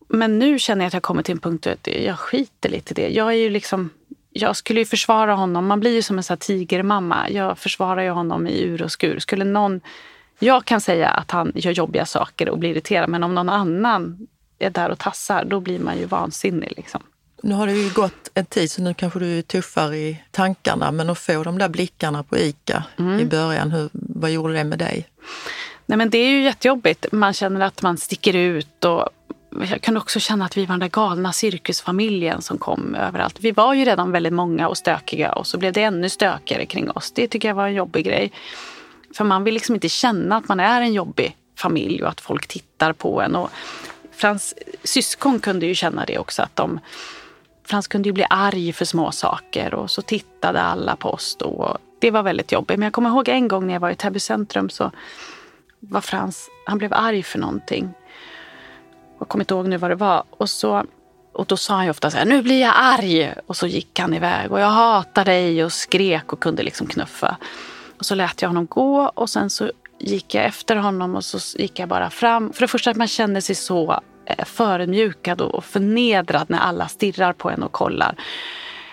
Men 0.07 0.39
nu 0.39 0.59
känner 0.59 0.81
jag 0.81 0.87
att 0.87 0.93
jag 0.93 1.03
kommit 1.03 1.25
till 1.25 1.35
en 1.35 1.39
punkt 1.39 1.67
där 1.81 2.05
jag 2.05 2.19
skiter 2.19 2.69
lite 2.69 2.93
i 2.93 2.95
det. 2.95 3.09
Jag 3.13 3.27
är 3.27 3.37
ju 3.37 3.49
liksom 3.49 3.89
jag 4.37 4.55
skulle 4.55 4.79
ju 4.79 4.85
försvara 4.85 5.33
honom. 5.33 5.65
Man 5.65 5.79
blir 5.79 5.91
ju 5.91 6.01
som 6.01 6.17
en 6.17 6.23
sån 6.23 6.37
tigermamma. 6.37 7.29
Jag 7.29 7.57
försvarar 7.57 8.01
ju 8.01 8.09
honom 8.09 8.47
i 8.47 8.61
ur 8.61 8.81
och 8.81 8.91
skur. 8.91 9.19
Skulle 9.19 9.45
någon, 9.45 9.81
jag 10.39 10.65
kan 10.65 10.81
säga 10.81 11.09
att 11.09 11.31
han 11.31 11.51
gör 11.55 11.71
jobbiga 11.71 12.05
saker 12.05 12.49
och 12.49 12.59
blir 12.59 12.69
irriterad, 12.69 13.09
men 13.09 13.23
om 13.23 13.35
någon 13.35 13.49
annan 13.49 14.27
är 14.59 14.69
där 14.69 14.89
och 14.89 14.99
tassar, 14.99 15.45
då 15.45 15.59
blir 15.59 15.79
man 15.79 15.97
ju 15.97 16.05
vansinnig. 16.05 16.73
Liksom. 16.77 17.01
Nu 17.43 17.53
har 17.53 17.67
det 17.67 17.73
ju 17.73 17.89
gått 17.89 18.31
en 18.33 18.45
tid 18.45 18.71
så 18.71 18.81
nu 18.81 18.93
kanske 18.93 19.19
du 19.19 19.37
är 19.37 19.41
tuffare 19.41 19.97
i 19.97 20.23
tankarna, 20.31 20.91
men 20.91 21.09
att 21.09 21.19
få 21.19 21.43
de 21.43 21.57
där 21.57 21.69
blickarna 21.69 22.23
på 22.23 22.37
ICA 22.37 22.83
mm. 22.99 23.19
i 23.19 23.25
början, 23.25 23.71
hur, 23.71 23.89
vad 23.91 24.31
gjorde 24.31 24.53
det 24.53 24.63
med 24.63 24.79
dig? 24.79 25.07
Nej, 25.85 25.97
men 25.97 26.09
det 26.09 26.17
är 26.17 26.29
ju 26.29 26.41
jättejobbigt. 26.41 27.05
Man 27.11 27.33
känner 27.33 27.61
att 27.61 27.81
man 27.81 27.97
sticker 27.97 28.33
ut 28.33 28.85
och 28.85 29.09
jag 29.69 29.81
kunde 29.81 29.99
också 29.99 30.19
känna 30.19 30.45
att 30.45 30.57
vi 30.57 30.65
var 30.65 30.73
den 30.73 30.79
där 30.79 30.87
galna 30.87 31.33
cirkusfamiljen 31.33 32.41
som 32.41 32.57
kom 32.57 32.95
överallt. 32.95 33.37
Vi 33.39 33.51
var 33.51 33.73
ju 33.73 33.85
redan 33.85 34.11
väldigt 34.11 34.33
många 34.33 34.67
och 34.67 34.77
stökiga 34.77 35.31
och 35.31 35.47
så 35.47 35.57
blev 35.57 35.73
det 35.73 35.83
ännu 35.83 36.09
stökigare 36.09 36.65
kring 36.65 36.91
oss. 36.91 37.11
Det 37.11 37.27
tycker 37.27 37.47
jag 37.47 37.55
var 37.55 37.67
en 37.67 37.73
jobbig 37.73 38.05
grej. 38.05 38.31
För 39.15 39.25
man 39.25 39.43
vill 39.43 39.53
liksom 39.53 39.75
inte 39.75 39.89
känna 39.89 40.37
att 40.37 40.47
man 40.47 40.59
är 40.59 40.81
en 40.81 40.93
jobbig 40.93 41.35
familj 41.57 42.03
och 42.03 42.09
att 42.09 42.21
folk 42.21 42.47
tittar 42.47 42.93
på 42.93 43.21
en. 43.21 43.35
Och 43.35 43.49
Frans 44.11 44.53
syskon 44.83 45.39
kunde 45.39 45.65
ju 45.65 45.75
känna 45.75 46.05
det 46.05 46.17
också. 46.17 46.41
att 46.41 46.55
de 46.55 46.79
Frans 47.67 47.87
kunde 47.87 48.09
ju 48.09 48.13
bli 48.13 48.25
arg 48.29 48.73
för 48.73 48.85
små 48.85 49.11
saker 49.11 49.73
och 49.73 49.91
så 49.91 50.01
tittade 50.01 50.61
alla 50.61 50.95
på 50.95 51.09
oss 51.09 51.35
då. 51.39 51.77
Det 52.05 52.11
var 52.11 52.23
väldigt 52.23 52.51
jobbigt. 52.51 52.79
Men 52.79 52.85
jag 52.85 52.93
kommer 52.93 53.09
ihåg 53.09 53.29
en 53.29 53.47
gång 53.47 53.67
när 53.67 53.73
jag 53.73 53.79
var 53.79 53.89
i 53.89 53.95
Täby 53.95 54.19
centrum 54.19 54.69
så 54.69 54.91
var 55.79 56.01
Frans, 56.01 56.49
han 56.65 56.77
blev 56.77 56.93
arg 56.93 57.23
för 57.23 57.39
någonting. 57.39 57.93
Jag 59.19 59.27
kommer 59.27 59.43
inte 59.43 59.53
ihåg 59.53 59.67
nu 59.67 59.77
vad 59.77 59.91
det 59.91 59.95
var. 59.95 60.23
Och, 60.29 60.49
så, 60.49 60.83
och 61.33 61.45
då 61.45 61.57
sa 61.57 61.73
han 61.73 61.83
ju 61.83 61.89
ofta 61.89 62.11
så 62.11 62.17
här, 62.17 62.25
nu 62.25 62.41
blir 62.41 62.61
jag 62.61 62.73
arg. 62.75 63.33
Och 63.45 63.57
så 63.57 63.67
gick 63.67 63.99
han 63.99 64.13
iväg 64.13 64.51
och 64.51 64.59
jag 64.59 64.69
hatar 64.69 65.25
dig 65.25 65.65
och 65.65 65.73
skrek 65.73 66.33
och 66.33 66.39
kunde 66.39 66.63
liksom 66.63 66.87
knuffa. 66.87 67.37
Och 67.97 68.05
så 68.05 68.15
lät 68.15 68.41
jag 68.41 68.49
honom 68.49 68.65
gå 68.65 69.11
och 69.13 69.29
sen 69.29 69.49
så 69.49 69.71
gick 69.99 70.35
jag 70.35 70.45
efter 70.45 70.75
honom 70.75 71.15
och 71.15 71.25
så 71.25 71.59
gick 71.59 71.79
jag 71.79 71.89
bara 71.89 72.09
fram. 72.09 72.53
För 72.53 72.61
det 72.61 72.67
första 72.67 72.91
att 72.91 72.97
man 72.97 73.07
känner 73.07 73.41
sig 73.41 73.55
så 73.55 74.01
eh, 74.25 74.45
förödmjukad 74.45 75.41
och 75.41 75.65
förnedrad 75.65 76.49
när 76.49 76.59
alla 76.59 76.87
stirrar 76.87 77.33
på 77.33 77.49
en 77.49 77.63
och 77.63 77.71
kollar. 77.71 78.15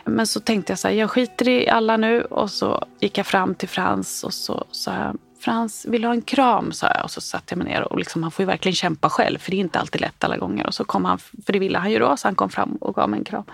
Men 0.04 0.26
så 0.26 0.40
tänkte 0.40 0.72
jag 0.72 0.78
så 0.78 0.88
här, 0.88 0.94
jag 0.94 1.10
skiter 1.10 1.48
i 1.48 1.68
alla 1.68 1.96
nu 1.96 2.22
och 2.22 2.50
så 2.50 2.84
gick 3.00 3.18
jag 3.18 3.26
fram 3.26 3.54
till 3.54 3.68
Frans 3.68 4.24
och 4.24 4.34
så 4.34 4.64
sa 4.70 4.94
jag, 4.94 5.16
Frans, 5.40 5.86
vill 5.88 6.02
du 6.02 6.08
ha 6.08 6.14
en 6.14 6.22
kram? 6.22 6.72
sa 6.72 6.86
jag 6.86 7.04
och 7.04 7.10
så 7.10 7.20
satte 7.20 7.44
jag 7.48 7.58
mig 7.58 7.66
ner. 7.66 7.92
Och 7.92 7.98
liksom, 7.98 8.22
han 8.22 8.32
får 8.32 8.42
ju 8.42 8.46
verkligen 8.46 8.74
kämpa 8.74 9.10
själv 9.10 9.38
för 9.38 9.50
det 9.50 9.56
är 9.56 9.60
inte 9.60 9.78
alltid 9.78 10.00
lätt 10.00 10.24
alla 10.24 10.36
gånger. 10.36 10.66
Och 10.66 10.74
så 10.74 10.84
kom 10.84 11.04
han, 11.04 11.18
för 11.18 11.52
det 11.52 11.58
ville 11.58 11.78
han 11.78 11.90
ju 11.90 11.98
då, 11.98 12.16
så 12.16 12.28
han 12.28 12.34
kom 12.34 12.50
fram 12.50 12.76
och 12.76 12.94
gav 12.94 13.10
mig 13.10 13.18
en 13.18 13.24
kram. 13.24 13.44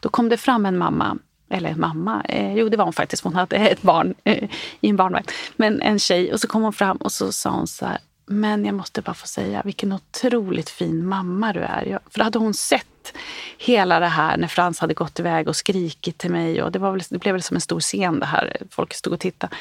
Då 0.00 0.08
kom 0.08 0.28
det 0.28 0.36
fram 0.36 0.66
en 0.66 0.78
mamma, 0.78 1.18
eller 1.50 1.74
mamma, 1.74 2.22
eh, 2.24 2.54
jo 2.54 2.68
det 2.68 2.76
var 2.76 2.84
hon 2.84 2.92
faktiskt, 2.92 3.24
hon 3.24 3.34
hade 3.34 3.56
ett 3.56 3.82
barn 3.82 4.14
eh, 4.24 4.50
i 4.80 4.88
en 4.88 4.96
barnvagn. 4.96 5.26
Men 5.56 5.82
en 5.82 5.98
tjej 5.98 6.32
och 6.32 6.40
så 6.40 6.48
kom 6.48 6.62
hon 6.62 6.72
fram 6.72 6.96
och 6.96 7.12
så 7.12 7.32
sa 7.32 7.50
hon 7.50 7.66
så 7.66 7.86
här, 7.86 7.98
men 8.26 8.64
jag 8.64 8.74
måste 8.74 9.02
bara 9.02 9.14
få 9.14 9.26
säga 9.26 9.62
vilken 9.64 9.92
otroligt 9.92 10.70
fin 10.70 11.06
mamma 11.06 11.52
du 11.52 11.60
är. 11.60 11.84
Jag, 11.86 12.00
för 12.10 12.18
då 12.18 12.24
hade 12.24 12.38
hon 12.38 12.54
sett 12.54 13.12
hela 13.58 14.00
det 14.00 14.06
här 14.06 14.36
när 14.36 14.48
Frans 14.48 14.78
hade 14.78 14.94
gått 14.94 15.20
iväg 15.20 15.48
och 15.48 15.56
skrikit 15.56 16.18
till 16.18 16.30
mig. 16.30 16.62
Och 16.62 16.72
det, 16.72 16.78
var 16.78 16.92
väl, 16.92 17.02
det 17.10 17.18
blev 17.18 17.34
väl 17.34 17.42
som 17.42 17.54
en 17.54 17.60
stor 17.60 17.80
scen 17.80 18.20
det 18.20 18.26
här. 18.26 18.56
Folk 18.70 18.94
stod 18.94 19.12
och 19.12 19.20
tittade. 19.20 19.56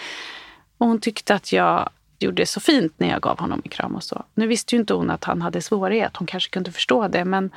Och 0.77 0.87
hon 0.87 0.99
tyckte 0.99 1.35
att 1.35 1.51
jag 1.51 1.89
gjorde 2.19 2.41
det 2.41 2.45
så 2.45 2.59
fint 2.59 2.93
när 2.97 3.09
jag 3.09 3.21
gav 3.21 3.39
honom 3.39 3.61
en 3.63 3.69
kram 3.69 3.95
och 3.95 4.03
så. 4.03 4.23
Nu 4.33 4.47
visste 4.47 4.75
ju 4.75 4.79
inte 4.79 4.93
hon 4.93 5.09
att 5.09 5.23
han 5.23 5.41
hade 5.41 5.61
svårighet. 5.61 6.17
Hon 6.17 6.27
kanske 6.27 6.49
kunde 6.49 6.71
förstå 6.71 7.07
det. 7.07 7.25
Men 7.25 7.51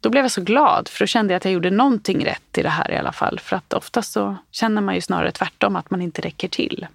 då 0.00 0.10
blev 0.10 0.24
jag 0.24 0.30
så 0.30 0.42
glad 0.42 0.88
för 0.88 1.00
då 1.00 1.06
kände 1.06 1.32
jag 1.32 1.36
att 1.36 1.44
jag 1.44 1.54
gjorde 1.54 1.70
någonting 1.70 2.24
rätt 2.24 2.58
i 2.58 2.62
det 2.62 2.68
här 2.68 2.90
i 2.90 2.96
alla 2.96 3.12
fall. 3.12 3.40
För 3.40 3.56
att 3.56 3.72
ofta 3.72 4.02
så 4.02 4.36
känner 4.50 4.82
man 4.82 4.94
ju 4.94 5.00
snarare 5.00 5.32
tvärtom, 5.32 5.76
att 5.76 5.90
man 5.90 6.02
inte 6.02 6.22
räcker 6.22 6.48
till. 6.48 6.86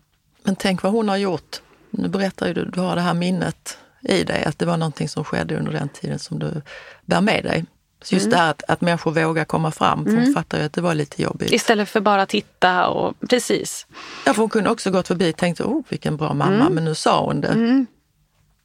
Men 0.44 0.56
tänk 0.56 0.84
vad 0.84 0.92
hon 0.92 1.10
har 1.10 1.18
gjort. 1.18 1.62
Nu 1.98 2.08
berättar 2.08 2.48
ju 2.48 2.54
du, 2.54 2.66
du 2.66 2.80
har 2.82 2.96
det 2.96 3.02
här 3.02 3.14
minnet 3.14 3.78
i 4.02 4.24
dig, 4.24 4.44
att 4.44 4.60
det 4.60 4.66
var 4.66 4.78
någonting 4.78 5.10
som 5.10 5.24
skedde 5.24 5.58
under 5.58 5.72
den 5.72 5.90
tiden 5.90 6.20
som 6.20 6.40
du 6.40 6.62
bär 7.06 7.22
med 7.22 7.44
dig. 7.44 7.66
Så 8.02 8.16
just 8.16 8.26
mm. 8.26 8.38
det 8.38 8.44
här 8.44 8.52
att, 8.52 8.64
att 8.68 8.82
människor 8.82 9.12
vågar 9.12 9.46
komma 9.46 9.72
fram, 9.72 10.04
för 10.04 10.12
hon 10.12 10.22
mm. 10.22 10.34
fattar 10.34 10.60
ju 10.60 10.64
att 10.64 10.74
det 10.74 10.82
var 10.82 10.96
lite 10.96 11.22
jobbigt. 11.22 11.52
Istället 11.52 11.90
för 11.90 12.02
bara 12.02 12.26
titta 12.26 12.88
och 12.88 13.16
precis. 13.30 13.88
Ja, 14.26 14.34
för 14.34 14.42
hon 14.42 14.50
kunde 14.50 14.70
också 14.70 14.92
gått 14.92 15.08
förbi 15.08 15.32
och 15.32 15.38
tänkt, 15.38 15.62
oh 15.62 15.82
vilken 15.90 16.18
bra 16.18 16.34
mamma, 16.34 16.54
mm. 16.54 16.74
men 16.74 16.86
nu 16.86 16.96
sa 16.96 17.26
hon 17.26 17.42
det. 17.42 17.48
Mm. 17.48 17.86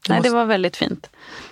Nej, 0.09 0.21
det 0.23 0.31
var 0.31 0.45
väldigt 0.45 0.77
fint. 0.77 1.11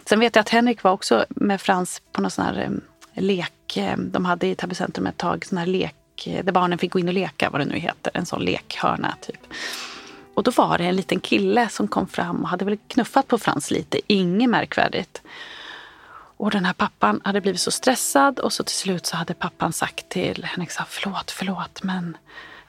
Sen 0.08 0.20
vet 0.20 0.36
jag 0.36 0.40
att 0.40 0.48
Henrik 0.48 0.82
var 0.82 0.92
också 0.92 1.26
med 1.28 1.60
Frans 1.60 2.02
på 2.12 2.20
någon 2.20 2.30
sån 2.30 2.44
här 2.44 2.70
lek. 3.14 3.78
De 3.96 4.24
hade 4.24 4.46
i 4.46 4.54
Täby 4.54 4.74
centrum 4.74 5.06
ett 5.06 5.16
tag 5.16 5.44
sån 5.44 5.58
här 5.58 5.66
lek 5.66 6.26
eh, 6.26 6.44
där 6.44 6.52
barnen 6.52 6.78
fick 6.78 6.92
gå 6.92 6.98
in 6.98 7.08
och 7.08 7.14
leka, 7.14 7.50
vad 7.50 7.60
det 7.60 7.64
nu 7.64 7.78
heter. 7.78 8.12
En 8.14 8.26
sån 8.26 8.42
lekhörna 8.44 9.16
typ. 9.20 9.40
Och 10.36 10.42
då 10.42 10.50
var 10.50 10.78
det 10.78 10.84
en 10.84 10.96
liten 10.96 11.20
kille 11.20 11.68
som 11.68 11.88
kom 11.88 12.06
fram 12.06 12.42
och 12.42 12.48
hade 12.48 12.64
väl 12.64 12.76
knuffat 12.88 13.28
på 13.28 13.38
Frans 13.38 13.70
lite, 13.70 14.00
inget 14.06 14.50
märkvärdigt. 14.50 15.22
Och 16.36 16.50
den 16.50 16.64
här 16.64 16.72
pappan 16.72 17.20
hade 17.24 17.40
blivit 17.40 17.60
så 17.60 17.70
stressad 17.70 18.38
och 18.38 18.52
så 18.52 18.64
till 18.64 18.76
slut 18.76 19.06
så 19.06 19.16
hade 19.16 19.34
pappan 19.34 19.72
sagt 19.72 20.08
till 20.08 20.44
Henrik 20.44 20.70
förlåt, 20.88 21.30
förlåt, 21.30 21.82
men 21.82 22.16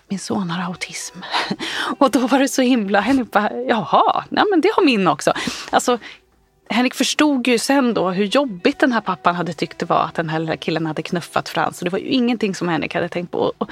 min 0.07 0.19
son 0.19 0.49
har 0.49 0.63
autism. 0.63 1.19
och 1.97 2.11
då 2.11 2.27
var 2.27 2.39
det 2.39 2.47
så 2.47 2.61
himla, 2.61 2.99
Henrik 2.99 3.31
bara, 3.31 3.51
jaha, 3.53 4.23
nej 4.29 4.43
men 4.51 4.61
det 4.61 4.71
har 4.75 4.85
min 4.85 5.07
också. 5.07 5.33
Alltså, 5.69 5.97
Henrik 6.69 6.93
förstod 6.93 7.47
ju 7.47 7.57
sen 7.57 7.93
då 7.93 8.09
hur 8.09 8.25
jobbigt 8.25 8.79
den 8.79 8.91
här 8.91 9.01
pappan 9.01 9.35
hade 9.35 9.53
tyckt 9.53 9.79
det 9.79 9.85
var 9.85 10.03
att 10.03 10.13
den 10.13 10.29
här 10.29 10.39
lilla 10.39 10.57
killen 10.57 10.85
hade 10.85 11.01
knuffat 11.01 11.49
Frans. 11.49 11.81
Och 11.81 11.85
det 11.85 11.91
var 11.91 11.99
ju 11.99 12.05
ingenting 12.05 12.55
som 12.55 12.67
Henrik 12.67 12.95
hade 12.95 13.09
tänkt 13.09 13.31
på. 13.31 13.53
Och 13.57 13.69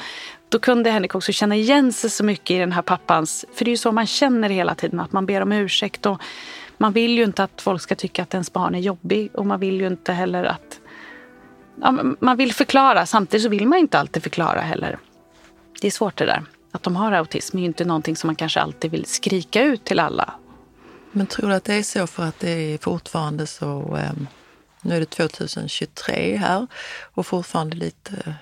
då 0.49 0.59
kunde 0.59 0.91
Henrik 0.91 1.15
också 1.15 1.31
känna 1.31 1.55
igen 1.55 1.93
sig 1.93 2.09
så 2.09 2.23
mycket 2.23 2.51
i 2.51 2.57
den 2.57 2.71
här 2.71 2.81
pappans... 2.81 3.45
För 3.53 3.65
det 3.65 3.69
är 3.69 3.73
ju 3.73 3.77
så 3.77 3.91
man 3.91 4.05
känner 4.05 4.49
hela 4.49 4.75
tiden, 4.75 4.99
att 4.99 5.11
man 5.11 5.25
ber 5.25 5.41
om 5.41 5.51
ursäkt. 5.51 6.05
Och 6.05 6.21
man 6.77 6.93
vill 6.93 7.17
ju 7.17 7.23
inte 7.23 7.43
att 7.43 7.61
folk 7.61 7.81
ska 7.81 7.95
tycka 7.95 8.23
att 8.23 8.33
ens 8.33 8.53
barn 8.53 8.75
är 8.75 8.79
jobbig 8.79 9.29
och 9.33 9.45
man 9.45 9.59
vill 9.59 9.81
ju 9.81 9.87
inte 9.87 10.13
heller 10.13 10.43
att... 10.43 10.79
Ja, 11.81 11.97
man 12.19 12.37
vill 12.37 12.53
förklara, 12.53 13.05
samtidigt 13.05 13.43
så 13.43 13.49
vill 13.49 13.67
man 13.67 13.79
inte 13.79 13.99
alltid 13.99 14.23
förklara 14.23 14.61
heller. 14.61 14.97
Det 15.81 15.87
är 15.87 15.91
svårt 15.91 16.17
det 16.17 16.25
där. 16.25 16.43
Att 16.71 16.83
de 16.83 16.95
har 16.95 17.11
autism 17.11 17.57
är 17.57 17.61
ju 17.61 17.67
inte 17.67 17.85
någonting 17.85 18.15
som 18.15 18.27
man 18.27 18.35
kanske 18.35 18.61
alltid 18.61 18.91
vill 18.91 19.05
skrika 19.05 19.63
ut 19.63 19.85
till 19.85 19.99
alla. 19.99 20.33
Men 21.15 21.27
tror 21.27 21.49
du 21.49 21.55
att 21.55 21.63
det 21.63 21.73
är 21.73 21.83
så 21.83 22.07
för 22.07 22.23
att 22.23 22.39
det 22.39 22.49
är 22.49 22.77
fortfarande 22.77 23.47
så... 23.47 23.97
Eh, 23.97 24.11
nu 24.81 24.95
är 24.95 24.99
det 24.99 25.05
2023 25.05 26.35
här 26.35 26.67
och 27.01 27.27
fortfarande 27.27 27.75
lite... 27.75 28.35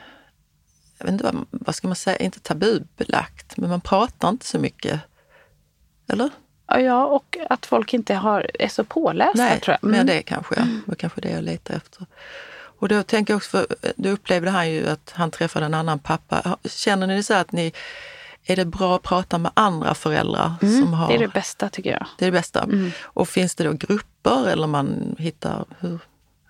Jag 0.97 1.05
vet 1.05 1.11
inte 1.11 1.23
vad, 1.23 1.45
vad 1.49 1.75
ska 1.75 1.87
man 1.87 1.95
säga, 1.95 2.17
inte 2.17 2.39
tabubelagt, 2.39 3.57
men 3.57 3.69
man 3.69 3.81
pratar 3.81 4.29
inte 4.29 4.45
så 4.45 4.59
mycket. 4.59 4.99
Eller? 6.07 6.29
Ja, 6.67 7.05
och 7.05 7.37
att 7.49 7.65
folk 7.65 7.93
inte 7.93 8.13
har, 8.13 8.51
är 8.53 8.67
så 8.67 8.83
pålästa 8.83 9.43
Nej, 9.43 9.59
tror 9.59 9.77
jag. 9.81 9.89
Mm. 9.89 10.05
mer 10.05 10.13
det 10.13 10.21
kanske. 10.21 10.55
Det 10.55 10.81
var 10.85 10.95
kanske 10.95 11.21
det 11.21 11.31
jag 11.31 11.43
letar 11.43 11.73
efter. 11.73 12.05
Och 12.79 12.87
då 12.87 13.03
tänker 13.03 13.33
jag 13.33 13.37
också, 13.37 13.49
för 13.49 13.67
då 13.95 14.09
upplevde 14.09 14.49
han 14.49 14.71
ju 14.71 14.89
att 14.89 15.11
han 15.15 15.31
träffade 15.31 15.65
en 15.65 15.73
annan 15.73 15.99
pappa. 15.99 16.57
Känner 16.65 17.07
ni 17.07 17.15
det 17.15 17.23
så 17.23 17.33
att 17.33 17.51
ni, 17.51 17.73
är 18.45 18.55
det 18.55 18.65
bra 18.65 18.95
att 18.95 19.01
prata 19.01 19.37
med 19.37 19.51
andra 19.53 19.93
föräldrar? 19.93 20.53
Mm, 20.61 20.81
som 20.81 20.93
har, 20.93 21.07
det 21.07 21.15
är 21.15 21.19
det 21.19 21.27
bästa 21.33 21.69
tycker 21.69 21.91
jag. 21.91 22.05
Det 22.17 22.25
är 22.25 22.31
det 22.31 22.37
bästa. 22.37 22.63
Mm. 22.63 22.91
Och 23.01 23.29
finns 23.29 23.55
det 23.55 23.63
då 23.63 23.73
grupper 23.73 24.47
eller 24.47 24.67
man 24.67 25.15
hittar, 25.19 25.65
hur, 25.79 25.99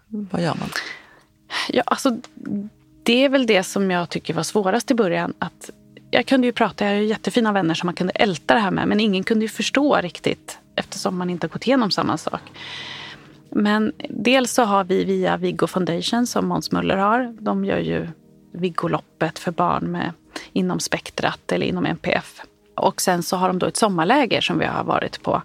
vad 0.07 0.41
gör 0.41 0.55
man? 0.59 0.69
Ja, 1.69 1.83
alltså, 1.85 2.17
det 3.03 3.25
är 3.25 3.29
väl 3.29 3.45
det 3.45 3.63
som 3.63 3.91
jag 3.91 4.09
tycker 4.09 4.33
var 4.33 4.43
svårast 4.43 4.91
i 4.91 4.93
början. 4.93 5.33
Att 5.39 5.69
jag 6.11 6.25
kunde 6.25 6.47
ju 6.47 6.53
prata, 6.53 6.85
jag 6.85 6.91
har 6.91 6.99
ju 6.99 7.07
jättefina 7.07 7.51
vänner 7.51 7.73
som 7.73 7.87
man 7.87 7.95
kunde 7.95 8.13
älta 8.13 8.53
det 8.53 8.59
här 8.59 8.71
med. 8.71 8.87
Men 8.87 8.99
ingen 8.99 9.23
kunde 9.23 9.45
ju 9.45 9.49
förstå 9.49 9.95
riktigt 9.95 10.59
eftersom 10.75 11.17
man 11.17 11.29
inte 11.29 11.47
har 11.47 11.49
gått 11.49 11.67
igenom 11.67 11.91
samma 11.91 12.17
sak. 12.17 12.41
Men 13.49 13.93
dels 14.09 14.51
så 14.51 14.63
har 14.63 14.83
vi 14.83 15.03
via 15.03 15.37
Viggo 15.37 15.67
Foundation 15.67 16.27
som 16.27 16.47
Måns 16.47 16.71
Möller 16.71 16.97
har. 16.97 17.35
De 17.39 17.65
gör 17.65 17.77
ju 17.77 18.07
Viggoloppet 18.53 19.39
för 19.39 19.51
barn 19.51 19.91
med, 19.91 20.11
inom 20.53 20.79
spektrat 20.79 21.51
eller 21.51 21.65
inom 21.65 21.85
NPF. 21.85 22.41
Och 22.75 23.01
sen 23.01 23.23
så 23.23 23.37
har 23.37 23.47
de 23.47 23.59
då 23.59 23.65
ett 23.65 23.77
sommarläger 23.77 24.41
som 24.41 24.59
vi 24.59 24.65
har 24.65 24.83
varit 24.83 25.23
på. 25.23 25.41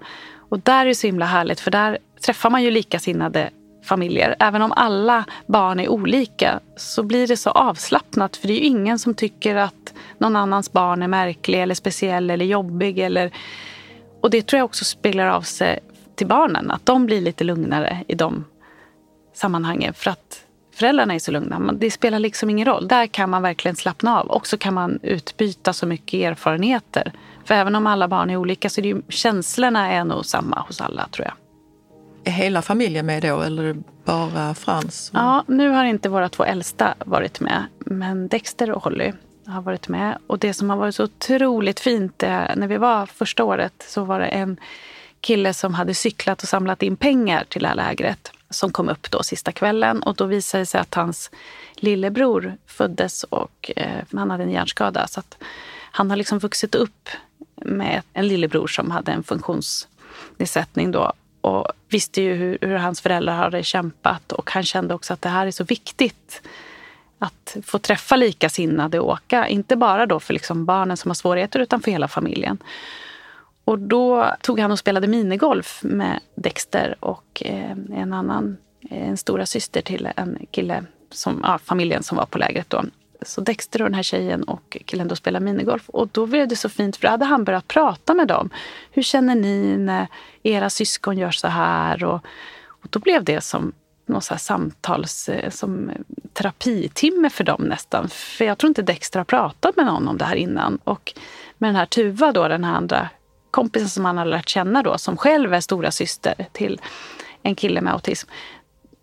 Och 0.48 0.60
där 0.60 0.80
är 0.80 0.86
det 0.86 0.94
så 0.94 1.06
himla 1.06 1.26
härligt 1.26 1.60
för 1.60 1.70
där 1.70 1.98
träffar 2.20 2.50
man 2.50 2.62
ju 2.62 2.70
likasinnade 2.70 3.50
familjer. 3.84 4.36
Även 4.38 4.62
om 4.62 4.72
alla 4.72 5.24
barn 5.46 5.80
är 5.80 5.88
olika 5.88 6.60
så 6.76 7.02
blir 7.02 7.26
det 7.26 7.36
så 7.36 7.50
avslappnat. 7.50 8.36
För 8.36 8.48
det 8.48 8.54
är 8.54 8.58
ju 8.58 8.64
ingen 8.64 8.98
som 8.98 9.14
tycker 9.14 9.56
att 9.56 9.94
någon 10.18 10.36
annans 10.36 10.72
barn 10.72 11.02
är 11.02 11.08
märklig 11.08 11.62
eller 11.62 11.74
speciell 11.74 12.30
eller 12.30 12.44
jobbig. 12.44 12.98
Eller... 12.98 13.30
Och 14.20 14.30
det 14.30 14.46
tror 14.46 14.58
jag 14.58 14.64
också 14.64 14.84
speglar 14.84 15.26
av 15.26 15.42
sig 15.42 15.78
till 16.14 16.26
barnen. 16.26 16.70
Att 16.70 16.86
de 16.86 17.06
blir 17.06 17.20
lite 17.20 17.44
lugnare 17.44 18.04
i 18.08 18.14
de 18.14 18.44
sammanhangen. 19.34 19.94
För 19.94 20.10
att 20.10 20.44
föräldrarna 20.78 21.14
är 21.14 21.18
så 21.18 21.30
lugna. 21.30 21.72
Det 21.72 21.90
spelar 21.90 22.18
liksom 22.18 22.50
ingen 22.50 22.66
roll. 22.66 22.88
Där 22.88 23.06
kan 23.06 23.30
man 23.30 23.42
verkligen 23.42 23.76
slappna 23.76 24.20
av. 24.20 24.26
Och 24.26 24.46
så 24.46 24.58
kan 24.58 24.74
man 24.74 24.98
utbyta 25.02 25.72
så 25.72 25.86
mycket 25.86 26.20
erfarenheter. 26.20 27.12
För 27.44 27.54
även 27.54 27.74
om 27.74 27.86
alla 27.86 28.08
barn 28.08 28.30
är 28.30 28.36
olika 28.36 28.70
så 28.70 28.80
är 28.80 28.82
det 28.82 28.88
ju, 28.88 29.02
känslorna 29.08 29.92
är 29.92 30.04
nog 30.04 30.26
samma 30.26 30.60
hos 30.60 30.80
alla 30.80 31.08
tror 31.08 31.26
jag. 31.26 31.34
Är 32.24 32.30
hela 32.36 32.62
familjen 32.62 33.06
med 33.06 33.22
då 33.22 33.40
eller 33.40 33.76
bara 34.04 34.54
Frans? 34.54 35.10
Ja, 35.14 35.44
nu 35.48 35.68
har 35.68 35.84
inte 35.84 36.08
våra 36.08 36.28
två 36.28 36.44
äldsta 36.44 36.94
varit 36.98 37.40
med. 37.40 37.64
Men 37.78 38.28
Dexter 38.28 38.70
och 38.70 38.84
Holly 38.84 39.12
har 39.46 39.62
varit 39.62 39.88
med. 39.88 40.18
Och 40.26 40.38
det 40.38 40.54
som 40.54 40.70
har 40.70 40.76
varit 40.76 40.94
så 40.94 41.04
otroligt 41.04 41.80
fint, 41.80 42.22
när 42.56 42.66
vi 42.66 42.76
var 42.76 43.06
första 43.06 43.44
året 43.44 43.84
så 43.88 44.04
var 44.04 44.20
det 44.20 44.26
en 44.26 44.56
kille 45.20 45.54
som 45.54 45.74
hade 45.74 45.94
cyklat 45.94 46.42
och 46.42 46.48
samlat 46.48 46.82
in 46.82 46.96
pengar 46.96 47.44
till 47.48 47.62
det 47.62 47.68
här 47.68 47.74
lägret 47.74 48.32
som 48.50 48.72
kom 48.72 48.88
upp 48.88 49.10
då 49.10 49.22
sista 49.22 49.52
kvällen. 49.52 50.02
Och 50.02 50.14
då 50.14 50.24
visade 50.24 50.62
det 50.62 50.66
sig 50.66 50.80
att 50.80 50.94
hans 50.94 51.30
lillebror 51.74 52.56
föddes 52.66 53.24
och 53.24 53.70
eh, 53.76 54.02
han 54.12 54.30
hade 54.30 54.42
en 54.42 54.50
hjärnskada. 54.50 55.06
Så 55.06 55.20
att 55.20 55.38
han 55.90 56.10
har 56.10 56.16
liksom 56.16 56.38
vuxit 56.38 56.74
upp 56.74 57.08
med 57.54 58.02
en 58.12 58.28
lillebror 58.28 58.66
som 58.66 58.90
hade 58.90 59.12
en 59.12 59.22
funktionsnedsättning 59.22 60.90
då 60.90 61.12
och 61.40 61.68
visste 61.88 62.22
ju 62.22 62.34
hur, 62.34 62.58
hur, 62.60 62.74
hans 62.74 63.00
föräldrar 63.00 63.36
hade 63.36 63.62
kämpat 63.62 64.32
och 64.32 64.50
han 64.50 64.62
kände 64.64 64.94
också 64.94 65.12
att 65.12 65.22
det 65.22 65.28
här 65.28 65.46
är 65.46 65.50
så 65.50 65.64
viktigt 65.64 66.42
att 67.18 67.56
få 67.64 67.78
träffa 67.78 68.16
likasinnade 68.16 69.00
och 69.00 69.08
åka. 69.08 69.48
Inte 69.48 69.76
bara 69.76 70.06
då 70.06 70.20
för 70.20 70.34
liksom 70.34 70.64
barnen 70.64 70.96
som 70.96 71.08
har 71.08 71.14
svårigheter 71.14 71.60
utan 71.60 71.80
för 71.80 71.90
hela 71.90 72.08
familjen. 72.08 72.58
Och 73.68 73.78
då 73.78 74.34
tog 74.40 74.60
han 74.60 74.70
och 74.70 74.78
spelade 74.78 75.06
minigolf 75.06 75.80
med 75.82 76.20
Dexter 76.34 76.96
och 77.00 77.42
eh, 77.44 77.70
en 77.70 78.12
annan, 78.12 78.56
eh, 78.90 79.08
en 79.08 79.16
stora 79.16 79.46
syster 79.46 79.80
till 79.80 80.08
en 80.16 80.38
kille, 80.50 80.84
som, 81.10 81.40
ja, 81.42 81.58
familjen 81.58 82.02
som 82.02 82.16
var 82.16 82.26
på 82.26 82.38
lägret 82.38 82.70
då. 82.70 82.84
Så 83.22 83.40
Dexter 83.40 83.82
och 83.82 83.88
den 83.88 83.94
här 83.94 84.02
tjejen 84.02 84.42
och 84.42 84.76
killen 84.84 85.08
då 85.08 85.16
spelade 85.16 85.44
minigolf. 85.44 85.88
Och 85.88 86.08
då 86.08 86.26
blev 86.26 86.48
det 86.48 86.56
så 86.56 86.68
fint 86.68 86.96
för 86.96 87.02
då 87.02 87.10
hade 87.10 87.24
han 87.24 87.44
börjat 87.44 87.68
prata 87.68 88.14
med 88.14 88.28
dem. 88.28 88.50
Hur 88.90 89.02
känner 89.02 89.34
ni 89.34 89.76
när 89.76 90.06
era 90.42 90.70
syskon 90.70 91.18
gör 91.18 91.30
så 91.30 91.48
här? 91.48 92.04
Och, 92.04 92.20
och 92.66 92.88
då 92.90 92.98
blev 92.98 93.24
det 93.24 93.40
som 93.40 93.72
någon 94.06 94.22
så 94.22 94.36
samtals, 94.36 95.28
eh, 95.28 95.50
som 95.50 95.90
terapitimme 96.32 97.30
för 97.30 97.44
dem 97.44 97.62
nästan. 97.62 98.08
För 98.08 98.44
jag 98.44 98.58
tror 98.58 98.68
inte 98.68 98.82
Dexter 98.82 99.20
har 99.20 99.24
pratat 99.24 99.76
med 99.76 99.86
någon 99.86 100.08
om 100.08 100.18
det 100.18 100.24
här 100.24 100.36
innan. 100.36 100.78
Och 100.84 101.12
med 101.58 101.68
den 101.68 101.76
här 101.76 101.86
Tuva 101.86 102.32
då, 102.32 102.48
den 102.48 102.64
här 102.64 102.74
andra 102.74 103.08
kompisen 103.50 103.88
som 103.88 104.04
han 104.04 104.18
har 104.18 104.24
lärt 104.24 104.48
känna 104.48 104.82
då, 104.82 104.98
som 104.98 105.16
själv 105.16 105.54
är 105.54 105.60
stora 105.60 105.90
syster 105.90 106.46
till 106.52 106.80
en 107.42 107.54
kille 107.54 107.80
med 107.80 107.92
autism. 107.92 108.28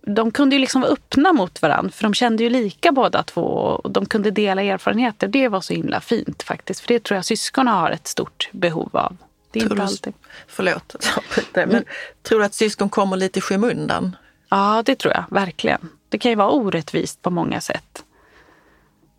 De 0.07 0.31
kunde 0.31 0.55
ju 0.55 0.59
liksom 0.59 0.81
vara 0.81 0.91
öppna 0.91 1.33
mot 1.33 1.61
varandra, 1.61 1.91
för 1.91 2.03
de 2.03 2.13
kände 2.13 2.43
ju 2.43 2.49
lika 2.49 2.91
båda 2.91 3.23
två. 3.23 3.41
Och 3.41 3.91
de 3.91 4.05
kunde 4.05 4.31
dela 4.31 4.61
erfarenheter. 4.61 5.27
Det 5.27 5.47
var 5.47 5.61
så 5.61 5.73
himla 5.73 6.01
fint 6.01 6.43
faktiskt. 6.43 6.79
För 6.79 6.87
det 6.87 7.03
tror 7.03 7.15
jag 7.15 7.25
syskonen 7.25 7.73
har 7.73 7.91
ett 7.91 8.07
stort 8.07 8.49
behov 8.51 8.89
av. 8.93 9.17
Det 9.51 9.59
är 9.59 9.61
tror 9.61 9.71
inte 9.71 9.81
du, 9.81 9.87
alltid. 9.87 10.13
Förlåt, 10.47 10.95
men 11.53 11.69
mm. 11.69 11.83
tror 12.23 12.39
du 12.39 12.45
att 12.45 12.53
syskon 12.53 12.89
kommer 12.89 13.17
lite 13.17 13.39
i 13.39 13.41
skymundan? 13.41 14.15
Ja, 14.49 14.83
det 14.85 14.95
tror 14.95 15.13
jag 15.13 15.25
verkligen. 15.29 15.89
Det 16.09 16.17
kan 16.17 16.31
ju 16.31 16.35
vara 16.35 16.49
orättvist 16.49 17.21
på 17.21 17.29
många 17.29 17.61
sätt. 17.61 18.03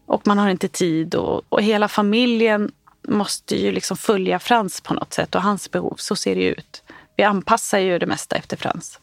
Och 0.06 0.26
man 0.26 0.38
har 0.38 0.48
inte 0.48 0.68
tid 0.68 1.14
och, 1.14 1.42
och 1.48 1.62
hela 1.62 1.88
familjen 1.88 2.72
måste 3.08 3.56
ju 3.56 3.72
liksom 3.72 3.96
följa 3.96 4.38
Frans 4.38 4.80
på 4.80 4.94
något 4.94 5.12
sätt 5.12 5.34
och 5.34 5.42
hans 5.42 5.70
behov. 5.70 5.94
Så 5.98 6.16
ser 6.16 6.34
det 6.34 6.44
ut. 6.44 6.82
Vi 7.16 7.24
anpassar 7.24 7.78
ju 7.78 7.98
det 7.98 8.06
mesta 8.06 8.36
efter 8.36 8.56
Frans. 8.56 9.00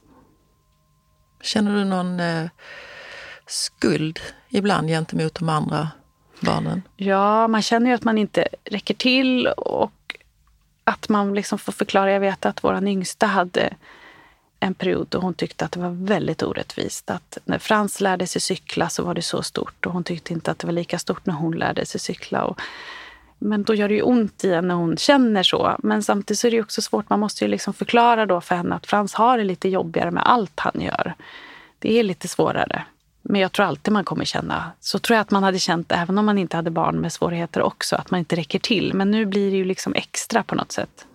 Känner 1.41 1.75
du 1.75 1.85
någon 1.85 2.19
eh, 2.19 2.49
skuld 3.47 4.19
ibland 4.49 4.87
gentemot 4.87 5.35
de 5.35 5.49
andra 5.49 5.89
barnen? 6.39 6.81
Ja, 6.95 7.47
man 7.47 7.61
känner 7.61 7.89
ju 7.89 7.95
att 7.95 8.03
man 8.03 8.17
inte 8.17 8.47
räcker 8.63 8.93
till 8.93 9.47
och 9.47 10.17
att 10.83 11.09
man 11.09 11.33
liksom 11.33 11.59
får 11.59 11.71
förklara. 11.71 12.11
Jag 12.11 12.19
vet 12.19 12.45
att 12.45 12.63
vår 12.63 12.87
yngsta 12.87 13.25
hade 13.25 13.73
en 14.59 14.73
period 14.73 15.07
då 15.09 15.19
hon 15.19 15.33
tyckte 15.33 15.65
att 15.65 15.71
det 15.71 15.79
var 15.79 16.05
väldigt 16.05 16.43
orättvist. 16.43 17.09
Att 17.09 17.37
när 17.45 17.59
Frans 17.59 18.01
lärde 18.01 18.27
sig 18.27 18.41
cykla 18.41 18.89
så 18.89 19.03
var 19.03 19.13
det 19.13 19.21
så 19.21 19.41
stort 19.41 19.85
och 19.85 19.93
hon 19.93 20.03
tyckte 20.03 20.33
inte 20.33 20.51
att 20.51 20.59
det 20.59 20.67
var 20.67 20.73
lika 20.73 20.99
stort 20.99 21.25
när 21.25 21.33
hon 21.33 21.57
lärde 21.57 21.85
sig 21.85 21.99
cykla. 21.99 22.43
Och 22.43 22.61
men 23.43 23.63
då 23.63 23.75
gör 23.75 23.89
det 23.89 23.95
ju 23.95 24.01
ont 24.01 24.43
i 24.43 24.53
henne 24.53 24.67
när 24.67 24.75
hon 24.75 24.97
känner 24.97 25.43
så. 25.43 25.75
Men 25.83 26.03
samtidigt 26.03 26.39
så 26.39 26.47
är 26.47 26.51
det 26.51 26.61
också 26.61 26.81
svårt. 26.81 27.09
Man 27.09 27.19
måste 27.19 27.43
ju 27.43 27.47
liksom 27.47 27.73
förklara 27.73 28.25
då 28.25 28.41
för 28.41 28.55
henne 28.55 28.75
att 28.75 28.87
Frans 28.87 29.13
har 29.13 29.37
det 29.37 29.43
lite 29.43 29.69
jobbigare 29.69 30.11
med 30.11 30.23
allt 30.29 30.59
han 30.59 30.81
gör. 30.81 31.13
Det 31.79 31.99
är 31.99 32.03
lite 32.03 32.27
svårare. 32.27 32.85
Men 33.21 33.41
jag 33.41 33.51
tror 33.51 33.65
alltid 33.65 33.93
man 33.93 34.03
kommer 34.03 34.25
känna, 34.25 34.71
så 34.79 34.99
tror 34.99 35.15
jag 35.15 35.21
att 35.21 35.31
man 35.31 35.43
hade 35.43 35.59
känt 35.59 35.91
även 35.91 36.17
om 36.17 36.25
man 36.25 36.37
inte 36.37 36.57
hade 36.57 36.71
barn 36.71 36.95
med 36.95 37.13
svårigheter 37.13 37.61
också, 37.61 37.95
att 37.95 38.11
man 38.11 38.19
inte 38.19 38.35
räcker 38.35 38.59
till. 38.59 38.93
Men 38.93 39.11
nu 39.11 39.25
blir 39.25 39.51
det 39.51 39.57
ju 39.57 39.65
liksom 39.65 39.93
extra 39.93 40.43
på 40.43 40.55
något 40.55 40.71
sätt. 40.71 41.05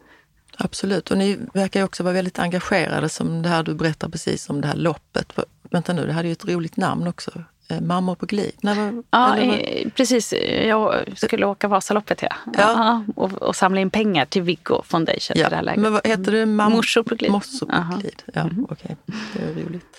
Absolut, 0.56 1.10
och 1.10 1.18
ni 1.18 1.38
verkar 1.54 1.80
ju 1.80 1.84
också 1.84 2.02
vara 2.02 2.14
väldigt 2.14 2.38
engagerade 2.38 3.08
som 3.08 3.42
det 3.42 3.48
här 3.48 3.62
du 3.62 3.74
berättar 3.74 4.08
precis 4.08 4.50
om 4.50 4.60
det 4.60 4.68
här 4.68 4.76
loppet. 4.76 5.38
Vänta 5.70 5.92
nu, 5.92 6.06
det 6.06 6.12
hade 6.12 6.28
ju 6.28 6.32
ett 6.32 6.48
roligt 6.48 6.76
namn 6.76 7.06
också. 7.06 7.30
Eh, 7.70 7.80
Mammor 7.80 8.14
på 8.14 8.26
glid? 8.26 8.52
Nej, 8.60 9.02
ja, 9.10 9.36
eller? 9.36 9.90
precis. 9.90 10.32
Jag 10.66 11.04
skulle 11.16 11.46
åka 11.46 11.68
Vasaloppet 11.68 12.22
ja. 12.22 12.36
ja. 12.58 13.04
Och, 13.16 13.32
och, 13.32 13.56
samla 13.56 13.80
in 13.80 13.90
pengar 13.90 14.24
till 14.24 14.42
Viggo 14.42 14.82
Foundation. 14.82 15.36
Ja. 15.38 15.48
Det. 15.48 15.74
Men 15.76 15.92
vad 15.92 16.06
heter 16.06 16.32
det? 16.32 16.46
Mam 16.46 16.72
Morsor 16.72 17.02
på 17.02 17.14
glid. 17.14 17.30
Morsor 17.30 17.66
på 17.66 17.98
glid. 18.00 18.22
Ja, 18.34 18.40
mm. 18.40 18.66
okej. 18.70 18.96
Okay. 19.06 19.16
Det 19.54 19.60
är 19.60 19.64
roligt. 19.64 19.96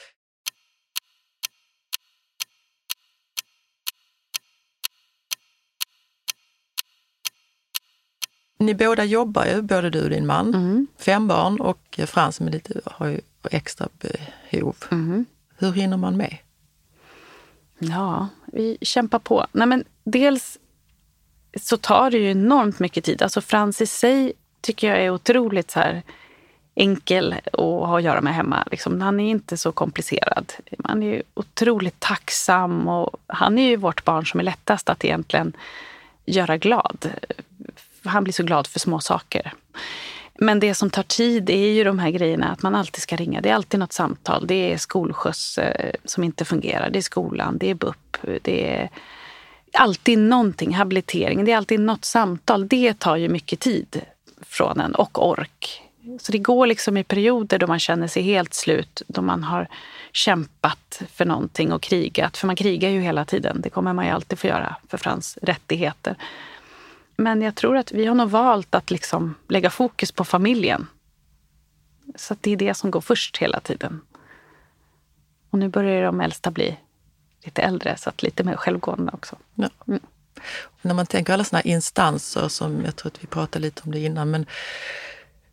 Ni 8.59 8.73
båda 8.73 9.03
jobbar 9.03 9.45
ju, 9.45 9.61
både 9.61 9.89
du 9.89 10.03
och 10.03 10.09
din 10.09 10.25
man. 10.25 10.53
Mm. 10.53 10.87
Fem 10.97 11.27
barn 11.27 11.61
och 11.61 11.99
Frans 12.05 12.39
med 12.39 12.53
lite, 12.53 12.81
har 12.85 13.07
ju 13.07 13.21
extra 13.51 13.87
behov. 14.51 14.75
Mm. 14.91 15.25
Hur 15.57 15.71
hinner 15.71 15.97
man 15.97 16.17
med? 16.17 16.37
Ja, 17.79 18.27
vi 18.45 18.77
kämpar 18.81 19.19
på. 19.19 19.45
Nej, 19.51 19.67
men 19.67 19.83
dels 20.03 20.57
så 21.61 21.77
tar 21.77 22.11
det 22.11 22.17
ju 22.17 22.31
enormt 22.31 22.79
mycket 22.79 23.03
tid. 23.03 23.21
Alltså 23.21 23.41
Frans 23.41 23.81
i 23.81 23.85
sig 23.85 24.33
tycker 24.61 24.87
jag 24.87 25.05
är 25.05 25.09
otroligt 25.09 25.71
så 25.71 25.79
här 25.79 26.03
enkel 26.75 27.35
att 27.53 27.59
ha 27.59 27.97
att 27.97 28.03
göra 28.03 28.21
med 28.21 28.35
hemma. 28.35 28.63
Liksom, 28.71 29.01
han 29.01 29.19
är 29.19 29.29
inte 29.29 29.57
så 29.57 29.71
komplicerad. 29.71 30.53
Han 30.83 31.03
är 31.03 31.23
otroligt 31.33 31.99
tacksam 31.99 32.87
och 32.87 33.17
han 33.27 33.57
är 33.57 33.67
ju 33.69 33.75
vårt 33.75 34.03
barn 34.03 34.25
som 34.25 34.39
är 34.39 34.43
lättast 34.43 34.89
att 34.89 35.05
egentligen 35.05 35.53
göra 36.25 36.57
glad. 36.57 37.09
Han 38.03 38.23
blir 38.23 38.33
så 38.33 38.43
glad 38.43 38.67
för 38.67 38.79
små 38.79 38.99
saker. 38.99 39.53
Men 40.41 40.59
det 40.59 40.73
som 40.73 40.89
tar 40.89 41.03
tid 41.03 41.49
är 41.49 41.67
ju 41.67 41.83
de 41.83 41.99
här 41.99 42.11
grejerna 42.11 42.49
att 42.49 42.61
man 42.61 42.75
alltid 42.75 43.01
ska 43.01 43.15
ringa. 43.15 43.41
Det 43.41 43.49
är 43.49 43.53
alltid 43.53 43.79
något 43.79 43.93
samtal. 43.93 44.47
Det 44.47 44.73
är 44.73 44.77
skolskjuts 44.77 45.57
eh, 45.57 45.91
som 46.05 46.23
inte 46.23 46.45
fungerar. 46.45 46.89
Det 46.89 46.99
är 46.99 47.03
skolan, 47.03 47.57
det 47.57 47.69
är 47.69 47.75
BUP, 47.75 48.17
det 48.41 48.75
är 48.75 48.89
alltid 49.73 50.19
någonting. 50.19 50.75
Habilitering, 50.75 51.45
det 51.45 51.51
är 51.51 51.57
alltid 51.57 51.79
något 51.79 52.05
samtal. 52.05 52.67
Det 52.67 52.99
tar 52.99 53.15
ju 53.15 53.29
mycket 53.29 53.59
tid 53.59 54.01
från 54.41 54.79
en 54.79 54.95
och 54.95 55.29
ork. 55.29 55.81
Så 56.21 56.31
det 56.31 56.37
går 56.37 56.67
liksom 56.67 56.97
i 56.97 57.03
perioder 57.03 57.59
då 57.59 57.67
man 57.67 57.79
känner 57.79 58.07
sig 58.07 58.23
helt 58.23 58.53
slut, 58.53 59.01
då 59.07 59.21
man 59.21 59.43
har 59.43 59.67
kämpat 60.13 61.01
för 61.13 61.25
någonting 61.25 61.71
och 61.71 61.81
krigat. 61.81 62.37
För 62.37 62.47
man 62.47 62.55
krigar 62.55 62.89
ju 62.89 63.01
hela 63.01 63.25
tiden. 63.25 63.61
Det 63.61 63.69
kommer 63.69 63.93
man 63.93 64.05
ju 64.05 64.11
alltid 64.11 64.39
få 64.39 64.47
göra 64.47 64.75
för 64.87 64.97
Frans 64.97 65.37
rättigheter. 65.41 66.15
Men 67.19 67.41
jag 67.41 67.55
tror 67.55 67.77
att 67.77 67.91
vi 67.91 68.05
har 68.05 68.15
nog 68.15 68.29
valt 68.29 68.75
att 68.75 68.91
liksom 68.91 69.35
lägga 69.47 69.69
fokus 69.69 70.11
på 70.11 70.23
familjen. 70.23 70.87
Så 72.15 72.35
det 72.41 72.51
är 72.51 72.57
det 72.57 72.73
som 72.73 72.91
går 72.91 73.01
först 73.01 73.37
hela 73.37 73.59
tiden. 73.59 74.01
Och 75.49 75.59
nu 75.59 75.69
börjar 75.69 76.03
de 76.03 76.21
äldsta 76.21 76.51
bli 76.51 76.77
lite 77.43 77.61
äldre, 77.61 77.97
så 77.97 78.09
att 78.09 78.23
lite 78.23 78.43
mer 78.43 78.55
självgående 78.55 79.11
också. 79.13 79.35
Ja. 79.55 79.69
Mm. 79.87 79.99
När 80.81 80.93
man 80.93 81.05
tänker 81.05 81.33
alla 81.33 81.43
sådana 81.43 81.61
instanser 81.61 82.47
som 82.47 82.85
jag 82.85 82.95
tror 82.95 83.11
att 83.11 83.23
vi 83.23 83.27
pratade 83.27 83.65
lite 83.65 83.81
om 83.85 83.91
det 83.91 83.99
innan, 83.99 84.31
men 84.31 84.45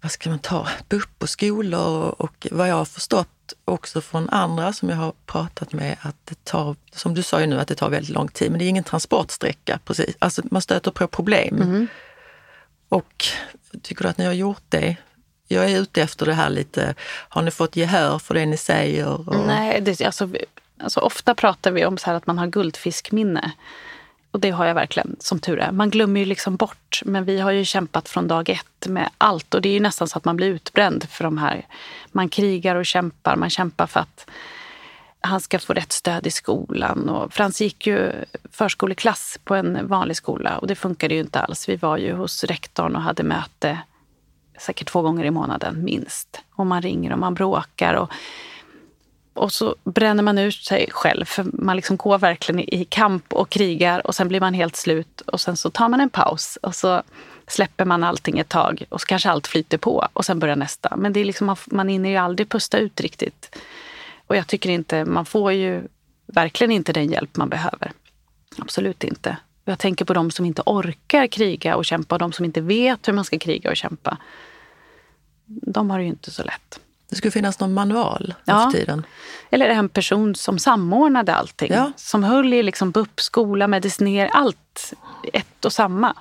vad 0.00 0.10
ska 0.12 0.30
man 0.30 0.38
ta? 0.38 0.68
BUP 0.88 1.22
och 1.22 1.28
skolor 1.28 2.14
och 2.18 2.46
vad 2.50 2.68
jag 2.68 2.74
har 2.74 2.84
förstått 2.84 3.28
också 3.64 4.00
från 4.00 4.28
andra 4.30 4.72
som 4.72 4.88
jag 4.88 4.96
har 4.96 5.12
pratat 5.26 5.72
med 5.72 5.96
att 6.00 6.16
det 6.24 6.44
tar, 6.44 6.76
som 6.92 7.14
du 7.14 7.22
sa 7.22 7.40
ju 7.40 7.46
nu, 7.46 7.60
att 7.60 7.68
det 7.68 7.74
tar 7.74 7.90
väldigt 7.90 8.14
lång 8.14 8.28
tid, 8.28 8.50
men 8.50 8.58
det 8.58 8.64
är 8.64 8.68
ingen 8.68 8.84
transportsträcka 8.84 9.78
precis. 9.84 10.16
Alltså 10.18 10.42
man 10.50 10.62
stöter 10.62 10.90
på 10.90 11.06
problem. 11.06 11.62
Mm. 11.62 11.88
Och 12.88 13.26
tycker 13.82 14.02
du 14.02 14.08
att 14.08 14.18
ni 14.18 14.24
har 14.24 14.32
gjort 14.32 14.62
det? 14.68 14.96
Jag 15.48 15.70
är 15.70 15.80
ute 15.80 16.02
efter 16.02 16.26
det 16.26 16.34
här 16.34 16.50
lite, 16.50 16.94
har 17.28 17.42
ni 17.42 17.50
fått 17.50 17.76
gehör 17.76 18.18
för 18.18 18.34
det 18.34 18.46
ni 18.46 18.56
säger? 18.56 19.28
Och... 19.28 19.46
Nej, 19.46 19.80
det, 19.80 20.04
alltså, 20.04 20.28
alltså, 20.78 21.00
ofta 21.00 21.34
pratar 21.34 21.70
vi 21.70 21.84
om 21.84 21.98
så 21.98 22.10
att 22.10 22.26
man 22.26 22.38
har 22.38 22.46
guldfiskminne. 22.46 23.52
Och 24.36 24.40
det 24.40 24.50
har 24.50 24.66
jag 24.66 24.74
verkligen, 24.74 25.16
som 25.18 25.38
tur 25.38 25.58
är. 25.58 25.72
Man 25.72 25.90
glömmer 25.90 26.20
ju 26.20 26.26
liksom 26.26 26.56
bort, 26.56 27.02
men 27.04 27.24
vi 27.24 27.40
har 27.40 27.50
ju 27.50 27.64
kämpat 27.64 28.08
från 28.08 28.28
dag 28.28 28.48
ett 28.48 28.86
med 28.86 29.10
allt. 29.18 29.54
Och 29.54 29.62
det 29.62 29.68
är 29.68 29.72
ju 29.72 29.80
nästan 29.80 30.08
så 30.08 30.18
att 30.18 30.24
man 30.24 30.36
blir 30.36 30.48
utbränd 30.48 31.08
för 31.10 31.24
de 31.24 31.38
här. 31.38 31.66
Man 32.12 32.28
krigar 32.28 32.76
och 32.76 32.86
kämpar, 32.86 33.36
man 33.36 33.50
kämpar 33.50 33.86
för 33.86 34.00
att 34.00 34.30
han 35.20 35.40
ska 35.40 35.58
få 35.58 35.72
rätt 35.72 35.92
stöd 35.92 36.26
i 36.26 36.30
skolan. 36.30 37.08
Och 37.08 37.32
Frans 37.32 37.60
gick 37.60 37.86
ju 37.86 38.12
förskoleklass 38.52 39.38
på 39.44 39.54
en 39.54 39.88
vanlig 39.88 40.16
skola 40.16 40.58
och 40.58 40.66
det 40.66 40.74
funkade 40.74 41.14
ju 41.14 41.20
inte 41.20 41.40
alls. 41.40 41.68
Vi 41.68 41.76
var 41.76 41.96
ju 41.96 42.12
hos 42.12 42.44
rektorn 42.44 42.96
och 42.96 43.02
hade 43.02 43.22
möte 43.22 43.78
säkert 44.58 44.88
två 44.88 45.02
gånger 45.02 45.24
i 45.24 45.30
månaden 45.30 45.84
minst. 45.84 46.42
Och 46.54 46.66
man 46.66 46.82
ringer 46.82 47.12
och 47.12 47.18
man 47.18 47.34
bråkar. 47.34 47.94
Och 47.94 48.10
och 49.36 49.52
så 49.52 49.76
bränner 49.84 50.22
man 50.22 50.38
ut 50.38 50.54
sig 50.54 50.88
själv 50.90 51.24
för 51.24 51.46
man 51.52 51.76
liksom 51.76 51.96
går 51.96 52.18
verkligen 52.18 52.60
i 52.74 52.84
kamp 52.84 53.32
och 53.32 53.50
krigar 53.50 54.06
och 54.06 54.14
sen 54.14 54.28
blir 54.28 54.40
man 54.40 54.54
helt 54.54 54.76
slut 54.76 55.20
och 55.20 55.40
sen 55.40 55.56
så 55.56 55.70
tar 55.70 55.88
man 55.88 56.00
en 56.00 56.10
paus 56.10 56.58
och 56.62 56.74
så 56.74 57.02
släpper 57.46 57.84
man 57.84 58.04
allting 58.04 58.38
ett 58.38 58.48
tag 58.48 58.84
och 58.88 59.00
så 59.00 59.06
kanske 59.06 59.30
allt 59.30 59.46
flyter 59.46 59.78
på 59.78 60.08
och 60.12 60.24
sen 60.24 60.38
börjar 60.38 60.56
nästa. 60.56 60.96
Men 60.96 61.12
det 61.12 61.20
är 61.20 61.24
liksom, 61.24 61.56
man 61.66 61.88
hinner 61.88 62.10
ju 62.10 62.16
aldrig 62.16 62.48
pusta 62.48 62.78
ut 62.78 63.00
riktigt. 63.00 63.56
Och 64.26 64.36
jag 64.36 64.46
tycker 64.46 64.70
inte, 64.70 65.04
man 65.04 65.26
får 65.26 65.52
ju 65.52 65.82
verkligen 66.26 66.70
inte 66.70 66.92
den 66.92 67.10
hjälp 67.10 67.36
man 67.36 67.48
behöver. 67.48 67.92
Absolut 68.58 69.04
inte. 69.04 69.36
Jag 69.64 69.78
tänker 69.78 70.04
på 70.04 70.14
de 70.14 70.30
som 70.30 70.44
inte 70.44 70.62
orkar 70.66 71.26
kriga 71.26 71.76
och 71.76 71.84
kämpa 71.84 72.14
och 72.14 72.18
de 72.18 72.32
som 72.32 72.44
inte 72.44 72.60
vet 72.60 73.08
hur 73.08 73.12
man 73.12 73.24
ska 73.24 73.38
kriga 73.38 73.70
och 73.70 73.76
kämpa. 73.76 74.16
De 75.46 75.90
har 75.90 75.98
det 75.98 76.04
ju 76.04 76.10
inte 76.10 76.30
så 76.30 76.42
lätt. 76.42 76.80
Det 77.08 77.16
skulle 77.16 77.30
finnas 77.30 77.60
någon 77.60 77.74
manual 77.74 78.34
ja. 78.44 78.70
för 78.70 78.78
tiden. 78.78 79.06
Eller 79.50 79.68
en 79.68 79.88
person 79.88 80.34
som 80.34 80.58
samordnade 80.58 81.34
allting. 81.34 81.72
Ja. 81.72 81.92
Som 81.96 82.24
höll 82.24 82.52
i 82.52 82.62
liksom 82.62 82.90
BUP, 82.90 83.20
skola, 83.20 83.68
medicinering, 83.68 84.30
allt 84.34 84.92
ett 85.32 85.64
och 85.64 85.72
samma. 85.72 86.16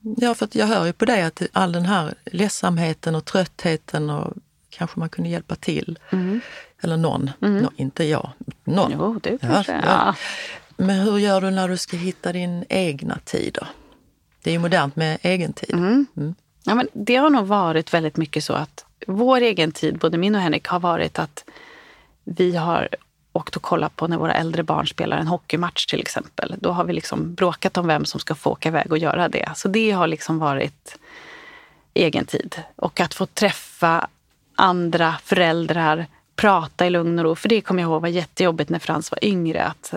Ja, 0.00 0.34
för 0.34 0.48
jag 0.52 0.66
hör 0.66 0.86
ju 0.86 0.92
på 0.92 1.04
dig 1.04 1.22
att 1.22 1.42
all 1.52 1.72
den 1.72 1.86
här 1.86 2.14
ledsamheten 2.24 3.14
och 3.14 3.24
tröttheten 3.24 4.10
och 4.10 4.34
kanske 4.70 4.98
man 4.98 5.08
kunde 5.08 5.30
hjälpa 5.30 5.54
till. 5.54 5.98
Mm. 6.10 6.40
Eller 6.82 6.96
någon, 6.96 7.30
mm. 7.42 7.62
no, 7.62 7.70
inte 7.76 8.04
jag, 8.04 8.30
någon. 8.64 8.92
Jo, 8.92 9.20
du 9.22 9.38
kanske. 9.38 9.72
Ja, 9.72 9.80
ja. 9.84 10.14
Men 10.76 11.00
hur 11.00 11.18
gör 11.18 11.40
du 11.40 11.50
när 11.50 11.68
du 11.68 11.76
ska 11.76 11.96
hitta 11.96 12.32
din 12.32 12.64
egna 12.68 13.18
tid 13.24 13.58
då? 13.60 13.66
Det 14.42 14.50
är 14.50 14.52
ju 14.52 14.58
modernt 14.58 14.96
med 14.96 15.18
egen 15.22 15.52
tid. 15.52 15.74
Mm. 15.74 16.06
mm. 16.16 16.34
Ja, 16.64 16.74
men 16.74 16.88
det 16.92 17.16
har 17.16 17.30
nog 17.30 17.46
varit 17.46 17.94
väldigt 17.94 18.16
mycket 18.16 18.44
så 18.44 18.52
att 18.52 18.84
vår 19.06 19.40
egen 19.40 19.72
tid, 19.72 19.98
både 19.98 20.18
min 20.18 20.34
och 20.34 20.40
Henrik, 20.40 20.66
har 20.66 20.80
varit 20.80 21.18
att 21.18 21.44
vi 22.24 22.56
har 22.56 22.88
åkt 23.32 23.56
och 23.56 23.62
kollat 23.62 23.96
på 23.96 24.06
när 24.06 24.16
våra 24.16 24.34
äldre 24.34 24.62
barn 24.62 24.86
spelar 24.86 25.18
en 25.18 25.26
hockeymatch 25.26 25.86
till 25.86 26.00
exempel. 26.00 26.54
Då 26.58 26.70
har 26.70 26.84
vi 26.84 26.92
liksom 26.92 27.34
bråkat 27.34 27.76
om 27.76 27.86
vem 27.86 28.04
som 28.04 28.20
ska 28.20 28.34
få 28.34 28.50
åka 28.50 28.68
iväg 28.68 28.92
och 28.92 28.98
göra 28.98 29.28
det. 29.28 29.52
Så 29.56 29.68
det 29.68 29.90
har 29.90 30.06
liksom 30.06 30.38
varit 30.38 30.98
egen 31.94 32.24
tid. 32.24 32.62
Och 32.76 33.00
att 33.00 33.14
få 33.14 33.26
träffa 33.26 34.08
andra 34.54 35.14
föräldrar, 35.24 36.06
prata 36.36 36.86
i 36.86 36.90
lugn 36.90 37.18
och 37.18 37.24
ro. 37.24 37.34
För 37.34 37.48
det 37.48 37.60
kommer 37.60 37.82
jag 37.82 37.90
ihåg 37.90 38.02
var 38.02 38.08
jättejobbigt 38.08 38.70
när 38.70 38.78
Frans 38.78 39.10
var 39.10 39.24
yngre. 39.24 39.64
Att 39.64 39.94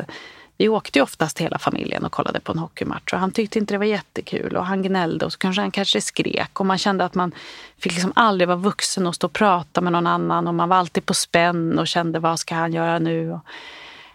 vi 0.58 0.70
åkte 0.70 1.00
ju 1.00 1.04
oftast 1.04 1.40
hela 1.40 1.60
familjen 1.60 2.06
och 2.06 2.12
kollade 2.12 2.40
på 2.40 2.52
en 2.52 2.58
hockeymatch 2.58 3.14
och 3.14 3.20
han 3.20 3.32
tyckte 3.32 3.60
inte 3.60 3.74
det 3.74 3.78
var 3.78 3.86
jättekul 3.86 4.58
och 4.58 4.66
han 4.66 4.82
gnällde 4.82 5.26
och 5.26 5.32
så 5.34 5.38
kanske 5.38 5.62
han 5.62 5.72
kanske 5.72 6.02
skrek 6.02 6.60
och 6.60 6.66
man 6.66 6.78
kände 6.78 7.06
att 7.06 7.16
man 7.16 7.32
fick 7.78 7.92
liksom 7.92 8.14
aldrig 8.16 8.48
vara 8.48 8.58
vuxen 8.58 9.08
och 9.08 9.16
stå 9.16 9.28
och 9.28 9.34
prata 9.34 9.82
med 9.82 9.92
någon 9.92 10.08
annan 10.08 10.48
och 10.48 10.54
man 10.54 10.70
var 10.70 10.78
alltid 10.78 11.06
på 11.06 11.14
spänn 11.14 11.80
och 11.80 11.88
kände 11.88 12.20
vad 12.20 12.40
ska 12.40 12.56
han 12.56 12.74
göra 12.74 13.00
nu? 13.00 13.32
Och 13.32 13.40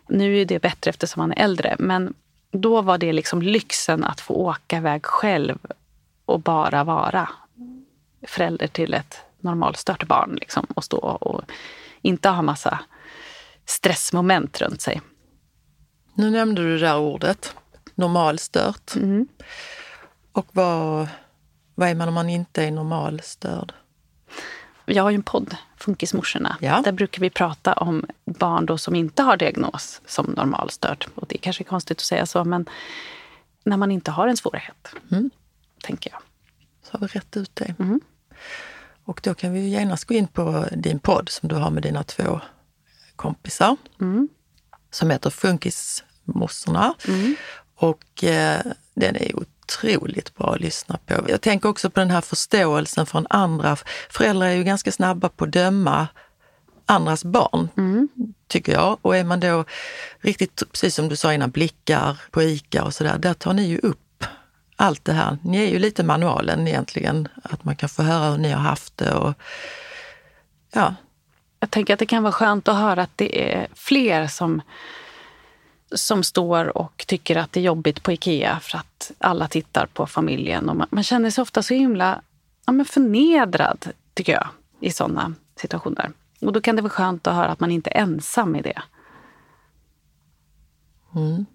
nu 0.06 0.40
är 0.40 0.44
det 0.44 0.62
bättre 0.62 0.88
eftersom 0.90 1.20
han 1.20 1.32
är 1.32 1.44
äldre 1.44 1.76
men 1.78 2.14
då 2.50 2.82
var 2.82 2.98
det 2.98 3.12
liksom 3.12 3.42
lyxen 3.42 4.04
att 4.04 4.20
få 4.20 4.34
åka 4.34 4.76
iväg 4.76 5.06
själv 5.06 5.58
och 6.24 6.40
bara 6.40 6.84
vara 6.84 7.28
förälder 8.26 8.66
till 8.66 8.94
ett 8.94 9.16
normalstört 9.40 10.06
barn 10.06 10.38
liksom, 10.40 10.66
och 10.74 10.84
stå 10.84 10.98
och 10.98 11.42
inte 12.02 12.28
ha 12.28 12.42
massa 12.42 12.80
stressmoment 13.66 14.60
runt 14.60 14.80
sig. 14.80 15.00
Nu 16.18 16.30
nämnde 16.30 16.62
du 16.62 16.78
det 16.78 16.86
där 16.86 16.98
ordet, 16.98 17.54
normalstört. 17.94 18.96
Mm. 18.96 19.28
Och 20.32 20.46
vad, 20.52 21.08
vad 21.74 21.88
är 21.88 21.94
man 21.94 22.08
om 22.08 22.14
man 22.14 22.28
inte 22.28 22.64
är 22.64 22.70
normalstörd? 22.70 23.72
Jag 24.84 25.02
har 25.02 25.10
ju 25.10 25.14
en 25.14 25.22
podd, 25.22 25.56
Funkismorsorna. 25.76 26.56
Ja. 26.60 26.82
Där 26.84 26.92
brukar 26.92 27.20
vi 27.20 27.30
prata 27.30 27.72
om 27.72 28.06
barn 28.24 28.66
då 28.66 28.78
som 28.78 28.94
inte 28.94 29.22
har 29.22 29.36
diagnos 29.36 30.00
som 30.06 30.26
normalstörd. 30.26 31.06
Och 31.14 31.26
det 31.28 31.36
är 31.36 31.38
kanske 31.38 31.62
är 31.62 31.64
konstigt 31.64 31.98
att 31.98 32.04
säga 32.04 32.26
så, 32.26 32.44
men 32.44 32.68
när 33.64 33.76
man 33.76 33.90
inte 33.90 34.10
har 34.10 34.28
en 34.28 34.36
svårighet, 34.36 34.88
mm. 35.10 35.30
tänker 35.82 36.10
jag. 36.10 36.20
Så 36.82 36.92
har 36.92 37.00
vi 37.00 37.06
rätt 37.06 37.36
ut 37.36 37.56
det. 37.56 37.74
Mm. 37.78 38.00
Och 39.04 39.20
då 39.22 39.34
kan 39.34 39.52
vi 39.52 39.68
genast 39.68 40.04
gå 40.04 40.14
in 40.14 40.28
på 40.28 40.66
din 40.72 40.98
podd 40.98 41.28
som 41.28 41.48
du 41.48 41.54
har 41.54 41.70
med 41.70 41.82
dina 41.82 42.02
två 42.02 42.40
kompisar. 43.16 43.76
Mm. 44.00 44.28
Som 44.90 45.10
heter 45.10 45.30
Funkis 45.30 46.04
mossorna. 46.34 46.94
Mm. 47.08 47.36
Och 47.76 48.24
eh, 48.24 48.60
den 48.94 49.16
är 49.16 49.32
otroligt 49.36 50.36
bra 50.36 50.54
att 50.54 50.60
lyssna 50.60 50.98
på. 51.06 51.14
Jag 51.28 51.40
tänker 51.40 51.68
också 51.68 51.90
på 51.90 52.00
den 52.00 52.10
här 52.10 52.20
förståelsen 52.20 53.06
från 53.06 53.26
andra. 53.30 53.76
Föräldrar 54.10 54.46
är 54.46 54.54
ju 54.54 54.64
ganska 54.64 54.92
snabba 54.92 55.28
på 55.28 55.44
att 55.44 55.52
döma 55.52 56.08
andras 56.86 57.24
barn, 57.24 57.68
mm. 57.76 58.08
tycker 58.46 58.72
jag. 58.72 58.98
Och 59.02 59.16
är 59.16 59.24
man 59.24 59.40
då 59.40 59.64
riktigt, 60.20 60.62
precis 60.72 60.94
som 60.94 61.08
du 61.08 61.16
sa 61.16 61.32
innan, 61.32 61.50
blickar 61.50 62.20
på 62.30 62.42
ICA 62.42 62.84
och 62.84 62.94
sådär, 62.94 63.18
där 63.18 63.34
tar 63.34 63.52
ni 63.52 63.62
ju 63.62 63.78
upp 63.78 64.24
allt 64.76 65.04
det 65.04 65.12
här. 65.12 65.38
Ni 65.42 65.58
är 65.58 65.68
ju 65.68 65.78
lite 65.78 66.04
manualen 66.04 66.68
egentligen, 66.68 67.28
att 67.42 67.64
man 67.64 67.76
kan 67.76 67.88
få 67.88 68.02
höra 68.02 68.30
hur 68.30 68.38
ni 68.38 68.50
har 68.50 68.60
haft 68.60 68.96
det. 68.96 69.14
Och, 69.14 69.34
ja. 70.72 70.94
Jag 71.60 71.70
tänker 71.70 71.92
att 71.92 71.98
det 71.98 72.06
kan 72.06 72.22
vara 72.22 72.32
skönt 72.32 72.68
att 72.68 72.76
höra 72.76 73.02
att 73.02 73.16
det 73.16 73.52
är 73.52 73.68
fler 73.74 74.26
som 74.26 74.62
som 75.92 76.24
står 76.24 76.78
och 76.78 77.04
tycker 77.06 77.36
att 77.36 77.52
det 77.52 77.60
är 77.60 77.64
jobbigt 77.64 78.02
på 78.02 78.12
Ikea 78.12 78.60
för 78.60 78.78
att 78.78 79.12
alla 79.18 79.48
tittar 79.48 79.86
på 79.86 80.06
familjen. 80.06 80.68
Och 80.68 80.76
man, 80.76 80.86
man 80.90 81.04
känner 81.04 81.30
sig 81.30 81.42
ofta 81.42 81.62
så 81.62 81.74
himla 81.74 82.22
ja, 82.66 82.72
men 82.72 82.86
förnedrad, 82.86 83.88
tycker 84.14 84.32
jag, 84.32 84.48
i 84.80 84.90
sådana 84.90 85.34
situationer. 85.56 86.12
Och 86.40 86.52
då 86.52 86.60
kan 86.60 86.76
det 86.76 86.82
vara 86.82 86.90
skönt 86.90 87.26
att 87.26 87.34
höra 87.34 87.48
att 87.48 87.60
man 87.60 87.70
inte 87.70 87.90
är 87.90 88.00
ensam 88.00 88.56
i 88.56 88.62
det. 88.62 88.82
Mm. 91.14 91.46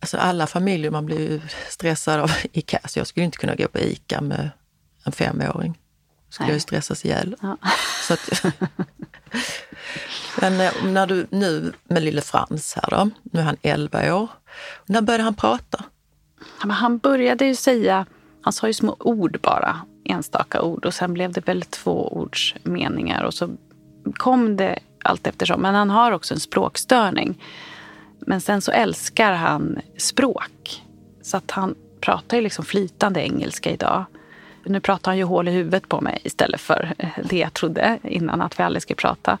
Alltså 0.00 0.16
alla 0.16 0.46
familjer, 0.46 0.90
man 0.90 1.06
blir 1.06 1.30
ju 1.30 1.40
stressad 1.68 2.20
av 2.20 2.30
ICA. 2.52 2.80
Så 2.84 2.98
jag 2.98 3.06
skulle 3.06 3.24
inte 3.24 3.38
kunna 3.38 3.54
gå 3.54 3.68
på 3.68 3.78
ICA 3.78 4.20
med 4.20 4.50
en 5.04 5.12
femåring. 5.12 5.72
Då 5.72 6.32
skulle 6.32 6.46
Nej. 6.46 6.50
jag 6.50 6.56
ju 6.56 6.60
stressas 6.60 7.04
ihjäl. 7.04 7.36
Ja. 7.40 7.56
Så 8.08 8.14
att, 8.14 8.30
Men 10.40 10.60
eh, 10.60 10.84
när 10.84 11.06
du 11.06 11.26
nu 11.30 11.72
med 11.84 12.02
lille 12.02 12.20
Frans 12.20 12.74
här 12.74 12.90
då, 12.90 13.10
nu 13.22 13.40
är 13.40 13.44
han 13.44 13.56
11 13.62 14.14
år. 14.14 14.28
När 14.86 15.02
började 15.02 15.24
han 15.24 15.34
prata? 15.34 15.84
Ja, 16.62 16.70
han 16.70 16.98
började 16.98 17.44
ju 17.44 17.54
säga, 17.54 18.06
han 18.42 18.52
sa 18.52 18.66
ju 18.66 18.72
små 18.72 18.96
ord 18.98 19.38
bara, 19.42 19.80
enstaka 20.04 20.62
ord 20.62 20.86
och 20.86 20.94
sen 20.94 21.14
blev 21.14 21.32
det 21.32 21.48
väl 21.48 21.62
två 21.62 22.08
ords 22.12 22.54
meningar 22.62 23.22
och 23.22 23.34
så 23.34 23.50
kom 24.12 24.56
det 24.56 24.78
allt 25.02 25.26
eftersom. 25.26 25.60
Men 25.62 25.74
han 25.74 25.90
har 25.90 26.12
också 26.12 26.34
en 26.34 26.40
språkstörning. 26.40 27.42
Men 28.18 28.40
sen 28.40 28.60
så 28.60 28.70
älskar 28.70 29.32
han 29.32 29.80
språk. 29.96 30.82
Så 31.22 31.36
att 31.36 31.50
han 31.50 31.74
pratar 32.00 32.36
ju 32.36 32.42
liksom 32.42 32.64
flytande 32.64 33.20
engelska 33.20 33.70
idag. 33.70 34.04
Nu 34.64 34.80
pratar 34.80 35.10
han 35.10 35.18
ju 35.18 35.24
hål 35.24 35.48
i 35.48 35.50
huvudet 35.50 35.88
på 35.88 36.00
mig 36.00 36.20
istället 36.24 36.60
för 36.60 36.94
det 37.24 37.38
jag 37.38 37.54
trodde 37.54 37.98
innan 38.02 38.40
att 38.40 38.58
vi 38.58 38.62
aldrig 38.62 38.82
skulle 38.82 38.96
prata. 38.96 39.38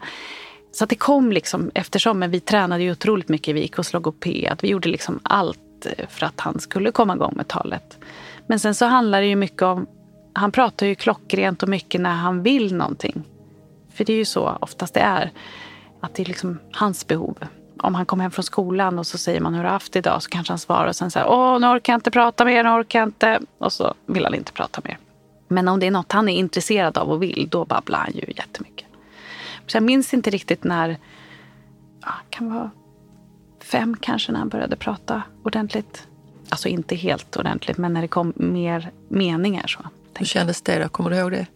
Så 0.72 0.84
att 0.84 0.90
det 0.90 0.96
kom 0.96 1.32
liksom 1.32 1.70
eftersom, 1.74 2.18
men 2.18 2.30
vi 2.30 2.40
tränade 2.40 2.82
ju 2.82 2.92
otroligt 2.92 3.28
mycket. 3.28 3.54
Vi 3.54 3.60
gick 3.60 3.76
hos 3.76 3.92
logoped. 3.92 4.58
Vi 4.62 4.68
gjorde 4.68 4.88
liksom 4.88 5.20
allt 5.22 5.86
eh, 5.86 6.06
för 6.08 6.26
att 6.26 6.40
han 6.40 6.60
skulle 6.60 6.92
komma 6.92 7.14
igång 7.14 7.32
med 7.36 7.48
talet. 7.48 7.98
Men 8.46 8.60
sen 8.60 8.74
så 8.74 8.86
handlar 8.86 9.20
det 9.20 9.26
ju 9.26 9.36
mycket 9.36 9.62
om, 9.62 9.86
han 10.32 10.52
pratar 10.52 10.86
ju 10.86 10.94
klockrent 10.94 11.62
och 11.62 11.68
mycket 11.68 12.00
när 12.00 12.14
han 12.14 12.42
vill 12.42 12.74
någonting. 12.74 13.22
För 13.94 14.04
det 14.04 14.12
är 14.12 14.16
ju 14.16 14.24
så 14.24 14.56
oftast 14.60 14.94
det 14.94 15.00
är. 15.00 15.32
Att 16.00 16.14
det 16.14 16.22
är 16.22 16.26
liksom 16.26 16.58
hans 16.72 17.06
behov. 17.06 17.38
om 17.80 17.94
han 17.94 18.06
kommer 18.06 18.22
hem 18.24 18.30
från 18.30 18.42
skolan 18.42 18.98
och 18.98 19.06
så 19.06 19.18
säger 19.18 19.40
man 19.40 19.54
hur 19.54 19.58
har 19.58 19.64
du 19.64 19.72
haft 19.72 19.96
idag? 19.96 20.22
Så 20.22 20.30
kanske 20.30 20.52
han 20.52 20.58
svarar 20.58 20.88
och 20.88 20.96
sen 20.96 21.10
säger 21.10 21.28
åh 21.28 21.60
nu 21.60 21.66
orkar 21.66 21.92
jag 21.92 21.96
inte 21.96 22.10
prata 22.10 22.44
mer, 22.44 22.64
nu 22.64 22.70
orkar 22.70 22.98
jag 22.98 23.08
inte. 23.08 23.40
Och 23.58 23.72
så 23.72 23.94
vill 24.06 24.24
han 24.24 24.34
inte 24.34 24.52
prata 24.52 24.80
mer. 24.84 24.98
Men 25.48 25.68
om 25.68 25.80
det 25.80 25.86
är 25.86 25.90
något 25.90 26.12
han 26.12 26.28
är 26.28 26.36
intresserad 26.36 26.98
av 26.98 27.10
och 27.10 27.22
vill, 27.22 27.48
då 27.50 27.64
babblar 27.64 27.98
han 27.98 28.12
ju 28.14 28.24
jättemycket. 28.36 28.87
Så 29.70 29.76
jag 29.76 29.82
minns 29.82 30.14
inte 30.14 30.30
riktigt 30.30 30.64
när, 30.64 30.96
ja, 32.00 32.12
kan 32.30 32.54
vara 32.54 32.70
fem 33.60 33.96
kanske, 34.00 34.32
när 34.32 34.38
han 34.38 34.48
började 34.48 34.76
prata 34.76 35.22
ordentligt. 35.42 36.06
Alltså 36.48 36.68
inte 36.68 36.96
helt 36.96 37.36
ordentligt, 37.36 37.78
men 37.78 37.92
när 37.92 38.00
det 38.02 38.08
kom 38.08 38.32
mer 38.36 38.90
meningar. 39.08 39.66
Så, 39.66 39.80
Hur 40.14 40.26
kändes 40.26 40.62
det 40.62 40.78
då? 40.78 40.88
Kommer 40.88 41.10
du 41.10 41.16
ihåg 41.16 41.30
det? 41.30 41.46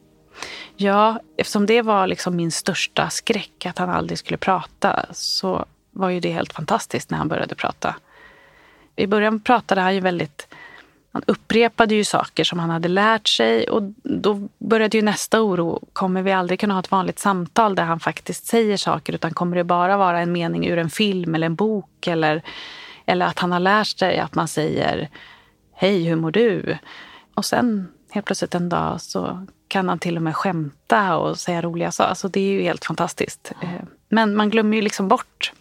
Ja, 0.77 1.21
eftersom 1.37 1.67
det 1.67 1.83
var 1.83 2.07
liksom 2.07 2.37
min 2.37 2.53
största 2.53 3.11
skräck, 3.11 3.67
att 3.67 3.79
han 3.79 3.91
aldrig 3.91 4.19
skulle 4.19 4.37
prata, 4.37 5.07
så 5.13 5.65
var 5.91 6.09
ju 6.09 6.21
det 6.21 6.33
helt 6.33 6.53
fantastiskt 6.53 7.11
när 7.11 7.19
han 7.19 7.29
började 7.29 7.55
prata. 7.55 7.97
I 8.97 9.07
början 9.07 9.41
pratade 9.41 9.81
han 9.81 9.95
ju 9.95 10.01
väldigt... 10.01 10.49
Han 11.13 11.23
upprepade 11.27 11.95
ju 11.95 12.05
saker 12.05 12.45
som 12.45 12.59
han 12.59 12.71
hade 12.71 12.89
lärt 12.89 13.29
sig 13.29 13.69
och 13.69 13.83
då 14.03 14.49
började 14.59 14.97
ju 14.99 15.03
nästa 15.03 15.43
oro. 15.43 15.81
Kommer 15.93 16.23
vi 16.23 16.33
aldrig 16.33 16.61
kunna 16.61 16.75
ha 16.75 16.81
ett 16.81 16.91
vanligt 16.91 17.19
samtal 17.19 17.75
där 17.75 17.85
han 17.85 18.01
faktiskt 18.01 18.47
säger 18.47 18.77
saker 18.77 19.13
utan 19.13 19.35
kommer 19.35 19.57
det 19.57 19.65
bara 19.65 19.97
vara 19.97 20.21
en 20.21 20.33
mening 20.33 20.67
ur 20.67 20.79
en 20.79 20.91
film 20.91 21.35
eller 21.35 21.47
en 21.47 21.55
bok 21.55 22.07
eller, 22.07 22.43
eller 23.07 23.27
att 23.27 23.39
han 23.39 23.53
har 23.53 23.61
lärt 23.61 23.99
sig 23.99 24.19
att 24.19 24.35
man 24.35 24.49
säger 24.49 25.09
Hej, 25.75 26.05
hur 26.05 26.17
mår 26.17 26.31
du? 26.31 26.79
Och 27.35 27.45
sen 27.45 27.89
helt 28.11 28.27
plötsligt 28.27 28.55
en 28.55 28.69
dag 28.69 29.01
så 29.01 29.47
kan 29.69 29.89
han 29.89 29.99
till 29.99 30.17
och 30.17 30.23
med 30.23 30.37
skämta 30.37 31.17
och 31.17 31.39
säga 31.39 31.63
roliga 31.63 31.93
saker. 31.93 32.09
Alltså 32.09 32.29
det 32.29 32.41
är 32.41 32.53
ju 32.53 32.63
helt 32.63 32.85
fantastiskt. 32.85 33.53
Eh, 33.63 33.69
men 34.09 34.37
man 34.37 34.51
glömmer 34.51 34.77
ju 34.77 34.83
liksom 34.83 35.09
bort 35.09 35.53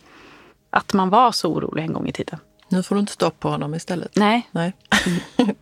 att 0.70 0.94
man 0.94 1.10
var 1.10 1.32
så 1.32 1.54
orolig 1.54 1.84
en 1.84 1.94
gång 1.94 2.08
i 2.08 2.12
tiden. 2.12 2.40
Nu 2.72 2.84
får 2.84 2.96
du 2.96 3.00
inte 3.02 3.14
stopp 3.14 3.40
på 3.40 3.50
honom 3.50 3.76
istället. 3.76 4.16
Nej. 4.16 4.50
Nej. 4.52 4.74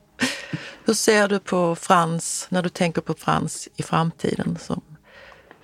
Hur 0.86 0.94
ser 0.94 1.28
du 1.28 1.40
på 1.40 1.76
Frans, 1.76 2.48
när 2.50 2.64
du 2.64 2.70
tänker 2.70 3.02
på 3.02 3.14
Frans 3.14 3.70
i 3.76 3.84
framtiden 3.84 4.58
som 4.60 4.82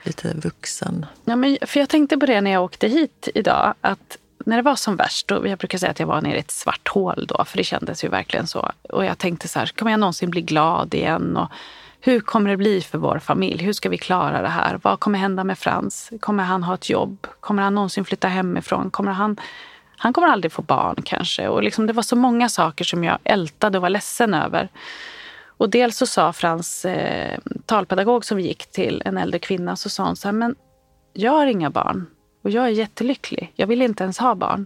lite 0.04 0.34
vuxen? 0.34 1.06
Ja, 1.26 1.36
men, 1.36 1.58
för 1.62 1.80
jag 1.80 1.90
tänkte 1.90 2.18
på 2.18 2.26
det 2.26 2.42
när 2.42 2.52
jag 2.52 2.64
åkte 2.64 2.88
hit 2.88 3.28
idag. 3.36 3.74
Att 3.82 4.18
när 4.46 4.56
det 4.56 4.62
var 4.62 4.76
som 4.76 4.96
värst, 4.96 5.32
och 5.32 5.48
jag 5.48 5.58
brukar 5.60 5.78
säga 5.78 5.92
att 5.92 6.00
jag 6.00 6.08
var 6.08 6.22
nere 6.22 6.36
i 6.36 6.40
ett 6.40 6.52
svart 6.52 6.88
hål 6.88 7.26
då, 7.28 7.46
för 7.46 7.58
det 7.58 7.64
kändes 7.64 8.04
ju 8.04 8.10
verkligen 8.10 8.48
så. 8.48 8.72
Och 8.90 9.06
jag 9.06 9.18
tänkte 9.18 9.48
så 9.48 9.60
här, 9.60 9.66
kommer 9.66 9.92
jag 9.92 10.00
någonsin 10.00 10.30
bli 10.30 10.42
glad 10.42 10.94
igen? 10.94 11.38
Och 11.38 11.50
hur 12.00 12.20
kommer 12.20 12.50
det 12.50 12.58
bli 12.58 12.82
för 12.82 12.98
vår 12.98 13.20
familj? 13.20 13.64
Hur 13.64 13.74
ska 13.74 13.90
vi 13.90 13.98
klara 13.98 14.42
det 14.42 14.48
här? 14.48 14.80
Vad 14.84 15.00
kommer 15.00 15.20
hända 15.20 15.44
med 15.44 15.58
Frans? 15.60 16.10
Kommer 16.20 16.44
han 16.44 16.64
ha 16.64 16.76
ett 16.76 16.90
jobb? 16.90 17.28
Kommer 17.40 17.64
han 17.64 17.76
någonsin 17.76 18.06
flytta 18.06 18.28
hemifrån? 18.28 18.92
Kommer 18.92 19.12
han, 19.12 19.38
han 19.98 20.14
kommer 20.14 20.28
aldrig 20.28 20.52
få 20.52 20.62
barn 20.62 20.96
kanske. 21.06 21.48
Och 21.48 21.64
liksom, 21.64 21.88
det 21.88 21.94
var 21.94 22.04
så 22.04 22.16
många 22.16 22.50
saker 22.50 22.86
som 22.86 23.04
jag 23.04 23.20
ältade 23.24 23.78
och 23.78 23.82
var 23.82 23.90
ledsen 23.90 24.34
över. 24.34 24.70
Och 25.58 25.70
dels 25.70 25.98
så 25.98 26.06
sa 26.06 26.34
Frans 26.34 26.86
eh, 26.86 27.40
talpedagog 27.66 28.26
som 28.26 28.38
vi 28.38 28.44
gick 28.44 28.66
till, 28.66 29.02
en 29.06 29.18
äldre 29.18 29.40
kvinna, 29.40 29.76
så 29.76 29.90
sa 29.90 30.06
hon 30.06 30.16
så 30.16 30.28
här, 30.28 30.34
men 30.34 30.56
jag 31.14 31.32
har 31.32 31.48
inga 31.48 31.70
barn 31.70 32.06
och 32.44 32.50
jag 32.50 32.66
är 32.66 32.70
jättelycklig. 32.70 33.52
Jag 33.56 33.68
vill 33.68 33.82
inte 33.82 34.04
ens 34.04 34.18
ha 34.18 34.36
barn. 34.36 34.66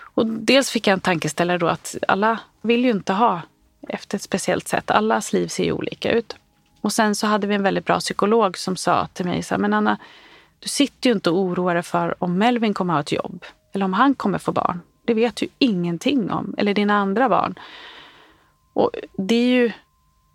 Och 0.00 0.26
dels 0.26 0.70
fick 0.70 0.86
jag 0.86 0.92
en 0.92 1.00
tankeställare 1.00 1.58
då 1.58 1.68
att 1.68 1.96
alla 2.08 2.38
vill 2.62 2.84
ju 2.84 2.90
inte 2.90 3.12
ha 3.12 3.42
efter 3.88 4.16
ett 4.16 4.22
speciellt 4.22 4.68
sätt. 4.68 4.90
Allas 4.90 5.32
liv 5.32 5.48
ser 5.48 5.64
ju 5.64 5.72
olika 5.72 6.12
ut. 6.12 6.36
Och 6.80 6.92
sen 6.92 7.14
så 7.14 7.26
hade 7.26 7.46
vi 7.46 7.54
en 7.54 7.62
väldigt 7.62 7.84
bra 7.84 8.00
psykolog 8.00 8.58
som 8.58 8.76
sa 8.76 9.06
till 9.06 9.26
mig 9.26 9.42
så 9.42 9.54
här, 9.54 9.60
men 9.60 9.74
Anna, 9.74 9.98
du 10.58 10.68
sitter 10.68 11.10
ju 11.10 11.14
inte 11.14 11.30
och 11.30 11.38
oroar 11.38 11.74
dig 11.74 11.82
för 11.82 12.22
om 12.22 12.38
Melvin 12.38 12.74
kommer 12.74 12.94
ha 12.94 13.00
ett 13.00 13.12
jobb 13.12 13.44
eller 13.72 13.84
om 13.84 13.92
han 13.92 14.14
kommer 14.14 14.38
få 14.38 14.52
barn. 14.52 14.80
Det 15.04 15.14
vet 15.14 15.36
du 15.36 15.46
ingenting 15.58 16.30
om. 16.30 16.54
Eller 16.58 16.74
dina 16.74 16.94
andra 16.94 17.28
barn. 17.28 17.54
Och 18.72 18.90
det 19.16 19.34
är 19.34 19.48
ju 19.48 19.72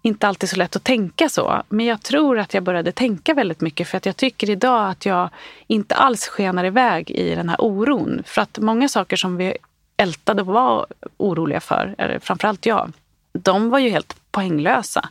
inte 0.01 0.27
alltid 0.27 0.49
så 0.49 0.55
lätt 0.55 0.75
att 0.75 0.83
tänka 0.83 1.29
så. 1.29 1.63
Men 1.69 1.85
jag 1.85 2.01
tror 2.01 2.39
att 2.39 2.53
jag 2.53 2.63
började 2.63 2.91
tänka 2.91 3.33
väldigt 3.33 3.61
mycket 3.61 3.87
för 3.87 3.97
att 3.97 4.05
jag 4.05 4.17
tycker 4.17 4.49
idag 4.49 4.89
att 4.89 5.05
jag 5.05 5.29
inte 5.67 5.95
alls 5.95 6.27
skenar 6.27 6.65
iväg 6.65 7.11
i 7.11 7.35
den 7.35 7.49
här 7.49 7.57
oron. 7.59 8.23
För 8.25 8.41
att 8.41 8.59
många 8.59 8.89
saker 8.89 9.15
som 9.15 9.37
vi 9.37 9.57
ältade 9.97 10.41
och 10.41 10.47
var 10.47 10.85
oroliga 11.17 11.59
för, 11.59 11.95
eller 11.97 12.19
framförallt 12.19 12.65
jag, 12.65 12.91
de 13.33 13.69
var 13.69 13.79
ju 13.79 13.89
helt 13.89 14.15
poänglösa. 14.31 15.09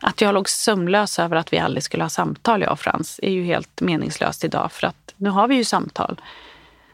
Att 0.00 0.20
jag 0.20 0.34
låg 0.34 0.48
sömnlös 0.48 1.18
över 1.18 1.36
att 1.36 1.52
vi 1.52 1.58
aldrig 1.58 1.82
skulle 1.82 2.04
ha 2.04 2.08
samtal, 2.08 2.62
jag 2.62 2.72
och 2.72 2.80
Frans, 2.80 3.20
är 3.22 3.30
ju 3.30 3.44
helt 3.44 3.80
meningslöst 3.80 4.44
idag 4.44 4.72
för 4.72 4.86
att 4.86 5.14
nu 5.16 5.30
har 5.30 5.48
vi 5.48 5.54
ju 5.54 5.64
samtal. 5.64 6.20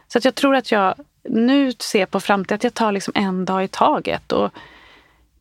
Så 0.08 0.18
att 0.18 0.24
jag 0.24 0.34
tror 0.34 0.54
att 0.56 0.72
jag 0.72 0.94
nu 1.28 1.72
ser 1.72 2.06
på 2.06 2.20
framtiden 2.20 2.54
att 2.54 2.64
jag 2.64 2.74
tar 2.74 2.92
liksom 2.92 3.12
en 3.16 3.44
dag 3.44 3.64
i 3.64 3.68
taget. 3.68 4.32
Och 4.32 4.50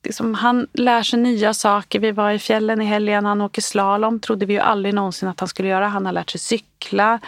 liksom, 0.03 0.33
han 0.33 0.67
lär 0.73 1.03
sig 1.03 1.19
nya 1.19 1.53
saker. 1.53 1.99
Vi 1.99 2.11
var 2.11 2.31
i 2.31 2.39
fjällen 2.39 2.81
i 2.81 2.85
helgen, 2.85 3.25
han 3.25 3.41
åker 3.41 3.61
slalom. 3.61 4.19
trodde 4.19 4.45
vi 4.45 4.53
ju 4.53 4.59
aldrig 4.59 4.93
någonsin 4.95 5.29
att 5.29 5.39
han 5.39 5.49
skulle 5.49 5.69
göra. 5.69 5.87
Han 5.87 6.05
har 6.05 6.13
lärt 6.13 6.29
sig 6.29 6.39
cykla. 6.39 7.19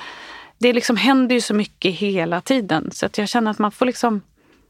Det 0.58 0.74
liksom 0.74 0.98
händer 0.98 1.36
ju 1.36 1.42
så 1.42 1.54
mycket 1.54 1.96
hela 1.96 2.42
tiden. 2.42 2.90
Så 2.92 3.06
att 3.06 3.18
jag 3.18 3.30
känner 3.30 3.52
att 3.52 3.60
man 3.60 3.72
får 3.72 3.86
liksom... 3.86 4.22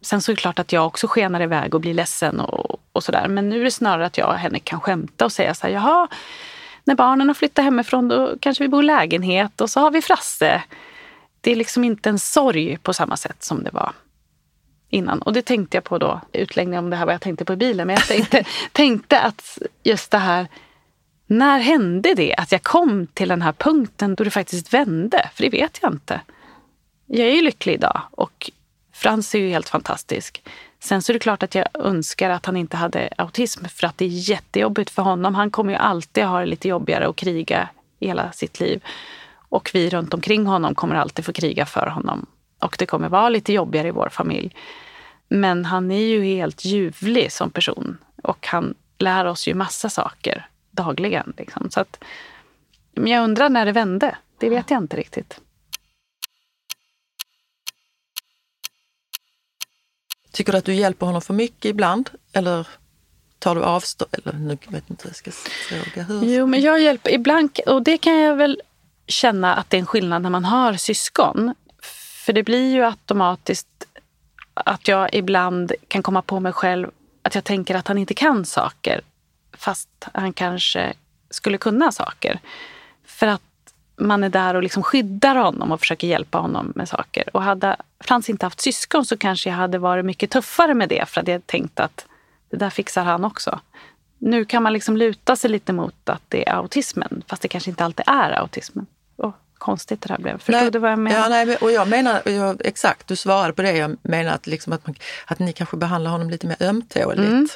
Sen 0.01 0.21
så 0.21 0.31
är 0.31 0.35
det 0.35 0.41
klart 0.41 0.59
att 0.59 0.71
jag 0.71 0.85
också 0.85 1.07
skenar 1.07 1.41
iväg 1.41 1.75
och 1.75 1.81
blir 1.81 1.93
ledsen 1.93 2.39
och, 2.39 2.79
och 2.93 3.03
sådär. 3.03 3.27
Men 3.27 3.49
nu 3.49 3.59
är 3.59 3.63
det 3.63 3.71
snarare 3.71 4.05
att 4.05 4.17
jag 4.17 4.29
och 4.29 4.35
henne 4.35 4.59
kan 4.59 4.81
skämta 4.81 5.25
och 5.25 5.31
säga 5.31 5.53
så 5.53 5.67
här, 5.67 5.73
jaha, 5.73 6.07
när 6.83 6.95
barnen 6.95 7.27
har 7.27 7.33
flyttat 7.33 7.65
hemifrån 7.65 8.07
då 8.07 8.35
kanske 8.39 8.63
vi 8.63 8.67
bor 8.67 8.83
i 8.83 8.85
lägenhet 8.85 9.61
och 9.61 9.69
så 9.69 9.79
har 9.79 9.91
vi 9.91 10.01
Frasse. 10.01 10.63
Det 11.41 11.51
är 11.51 11.55
liksom 11.55 11.83
inte 11.83 12.09
en 12.09 12.19
sorg 12.19 12.77
på 12.77 12.93
samma 12.93 13.17
sätt 13.17 13.43
som 13.43 13.63
det 13.63 13.71
var 13.73 13.93
innan. 14.89 15.21
Och 15.21 15.33
det 15.33 15.41
tänkte 15.41 15.77
jag 15.77 15.83
på 15.83 15.97
då, 15.97 16.21
utläggning 16.33 16.79
om 16.79 16.89
det 16.89 16.95
här 16.95 17.05
vad 17.05 17.13
jag 17.13 17.21
tänkte 17.21 17.45
på 17.45 17.53
i 17.53 17.55
bilen. 17.55 17.87
Men 17.87 17.95
jag 17.95 18.07
tänkte, 18.07 18.43
tänkte 18.71 19.19
att 19.19 19.57
just 19.83 20.11
det 20.11 20.17
här, 20.17 20.47
när 21.27 21.59
hände 21.59 22.13
det 22.13 22.35
att 22.35 22.51
jag 22.51 22.63
kom 22.63 23.07
till 23.07 23.29
den 23.29 23.41
här 23.41 23.53
punkten 23.53 24.15
då 24.15 24.23
det 24.23 24.31
faktiskt 24.31 24.73
vände? 24.73 25.29
För 25.33 25.43
det 25.43 25.49
vet 25.49 25.79
jag 25.81 25.93
inte. 25.93 26.21
Jag 27.05 27.27
är 27.27 27.33
ju 27.33 27.41
lycklig 27.41 27.73
idag 27.73 28.01
och 28.11 28.51
Frans 28.97 29.35
är 29.35 29.39
ju 29.39 29.49
helt 29.49 29.69
fantastisk. 29.69 30.43
Sen 30.79 31.01
så 31.01 31.11
är 31.11 31.13
det 31.13 31.19
klart 31.19 31.43
att 31.43 31.55
jag 31.55 31.67
önskar 31.73 32.29
att 32.29 32.45
han 32.45 32.57
inte 32.57 32.77
hade 32.77 33.09
autism 33.17 33.65
för 33.65 33.87
att 33.87 33.97
det 33.97 34.05
är 34.05 34.29
jättejobbigt 34.29 34.89
för 34.89 35.01
honom. 35.01 35.35
Han 35.35 35.51
kommer 35.51 35.73
ju 35.73 35.77
alltid 35.77 36.23
ha 36.23 36.39
det 36.39 36.45
lite 36.45 36.67
jobbigare 36.67 37.07
och 37.07 37.15
kriga 37.15 37.69
hela 37.99 38.31
sitt 38.31 38.59
liv. 38.59 38.81
Och 39.49 39.71
vi 39.73 39.89
runt 39.89 40.13
omkring 40.13 40.45
honom 40.45 40.75
kommer 40.75 40.95
alltid 40.95 41.25
få 41.25 41.33
kriga 41.33 41.65
för 41.65 41.87
honom. 41.87 42.25
Och 42.59 42.75
det 42.79 42.85
kommer 42.85 43.09
vara 43.09 43.29
lite 43.29 43.53
jobbigare 43.53 43.87
i 43.87 43.91
vår 43.91 44.09
familj. 44.09 44.55
Men 45.27 45.65
han 45.65 45.91
är 45.91 46.05
ju 46.05 46.23
helt 46.23 46.65
ljuvlig 46.65 47.31
som 47.31 47.51
person. 47.51 47.97
Och 48.23 48.47
han 48.47 48.75
lär 48.97 49.25
oss 49.25 49.47
ju 49.47 49.53
massa 49.53 49.89
saker 49.89 50.47
dagligen. 50.71 51.33
Liksom. 51.37 51.69
Så 51.71 51.79
att, 51.79 52.03
men 52.91 53.11
jag 53.11 53.23
undrar 53.23 53.49
när 53.49 53.65
det 53.65 53.71
vände. 53.71 54.17
Det 54.37 54.49
vet 54.49 54.71
jag 54.71 54.83
inte 54.83 54.97
riktigt. 54.97 55.39
Tycker 60.31 60.51
du 60.51 60.57
att 60.57 60.65
du 60.65 60.73
hjälper 60.73 61.05
honom 61.05 61.21
för 61.21 61.33
mycket 61.33 61.65
ibland? 61.65 62.09
Eller 62.33 62.67
tar 63.39 63.55
du 63.55 63.63
avstånd? 63.63 64.11
Eller 64.13 64.33
nu 64.33 64.57
vet 64.67 64.89
inte 64.89 65.03
hur 65.03 65.09
jag 65.09 65.15
ska 65.15 65.31
fråga. 65.31 66.03
Hur? 66.03 66.23
Jo, 66.23 66.47
men 66.47 66.61
jag 66.61 66.81
hjälper 66.81 67.11
ibland. 67.11 67.59
Och 67.67 67.83
det 67.83 67.97
kan 67.97 68.17
jag 68.17 68.35
väl 68.35 68.61
känna 69.07 69.55
att 69.55 69.69
det 69.69 69.77
är 69.77 69.79
en 69.79 69.85
skillnad 69.85 70.21
när 70.21 70.29
man 70.29 70.45
har 70.45 70.73
syskon. 70.73 71.55
För 72.25 72.33
det 72.33 72.43
blir 72.43 72.71
ju 72.71 72.83
automatiskt 72.83 73.67
att 74.53 74.87
jag 74.87 75.13
ibland 75.13 75.71
kan 75.87 76.03
komma 76.03 76.21
på 76.21 76.39
mig 76.39 76.53
själv 76.53 76.91
att 77.21 77.35
jag 77.35 77.43
tänker 77.43 77.75
att 77.75 77.87
han 77.87 77.97
inte 77.97 78.13
kan 78.13 78.45
saker 78.45 79.01
fast 79.57 79.89
han 80.13 80.33
kanske 80.33 80.93
skulle 81.29 81.57
kunna 81.57 81.91
saker. 81.91 82.39
För 83.05 83.27
att 83.27 83.41
man 83.95 84.23
är 84.23 84.29
där 84.29 84.53
och 84.53 84.63
liksom 84.63 84.83
skyddar 84.83 85.35
honom 85.35 85.71
och 85.71 85.79
försöker 85.79 86.07
hjälpa 86.07 86.37
honom 86.37 86.73
med 86.75 86.89
saker. 86.89 87.35
Och 87.35 87.43
hade 87.43 87.75
Frans 87.99 88.29
inte 88.29 88.45
haft 88.45 88.61
syskon 88.61 89.05
så 89.05 89.17
kanske 89.17 89.49
jag 89.49 89.57
hade 89.57 89.77
varit 89.77 90.05
mycket 90.05 90.31
tuffare 90.31 90.73
med 90.73 90.89
det 90.89 91.09
för 91.09 91.21
att 91.21 91.27
jag 91.27 91.47
tänkt 91.47 91.79
att 91.79 92.05
det 92.49 92.57
där 92.57 92.69
fixar 92.69 93.03
han 93.03 93.25
också. 93.25 93.59
Nu 94.17 94.45
kan 94.45 94.63
man 94.63 94.73
liksom 94.73 94.97
luta 94.97 95.35
sig 95.35 95.49
lite 95.49 95.73
mot 95.73 96.09
att 96.09 96.21
det 96.27 96.49
är 96.49 96.53
autismen 96.53 97.23
fast 97.27 97.41
det 97.41 97.47
kanske 97.47 97.69
inte 97.69 97.85
alltid 97.85 98.05
är 98.07 98.31
autismen. 98.31 98.85
Oh, 99.17 99.33
konstigt 99.57 100.01
det 100.01 100.07
där 100.07 100.17
blev. 100.17 100.37
Förstod 100.37 100.61
nej, 100.61 100.71
du 100.71 100.79
vad 100.79 100.91
jag 100.91 100.99
menar? 100.99 101.19
Ja, 101.19 101.45
nej, 101.45 101.55
och 101.55 101.71
jag 101.71 101.87
menar, 101.87 102.21
jag, 102.25 102.61
exakt, 102.65 103.07
du 103.07 103.15
svarade 103.15 103.53
på 103.53 103.61
det. 103.61 103.71
Jag 103.71 103.97
menar 104.01 104.31
att, 104.31 104.47
liksom 104.47 104.73
att, 104.73 104.87
man, 104.87 104.95
att 105.25 105.39
ni 105.39 105.53
kanske 105.53 105.77
behandlar 105.77 106.11
honom 106.11 106.29
lite 106.29 106.47
mer 106.47 106.57
ömtåligt 106.59 107.19
mm. 107.19 107.47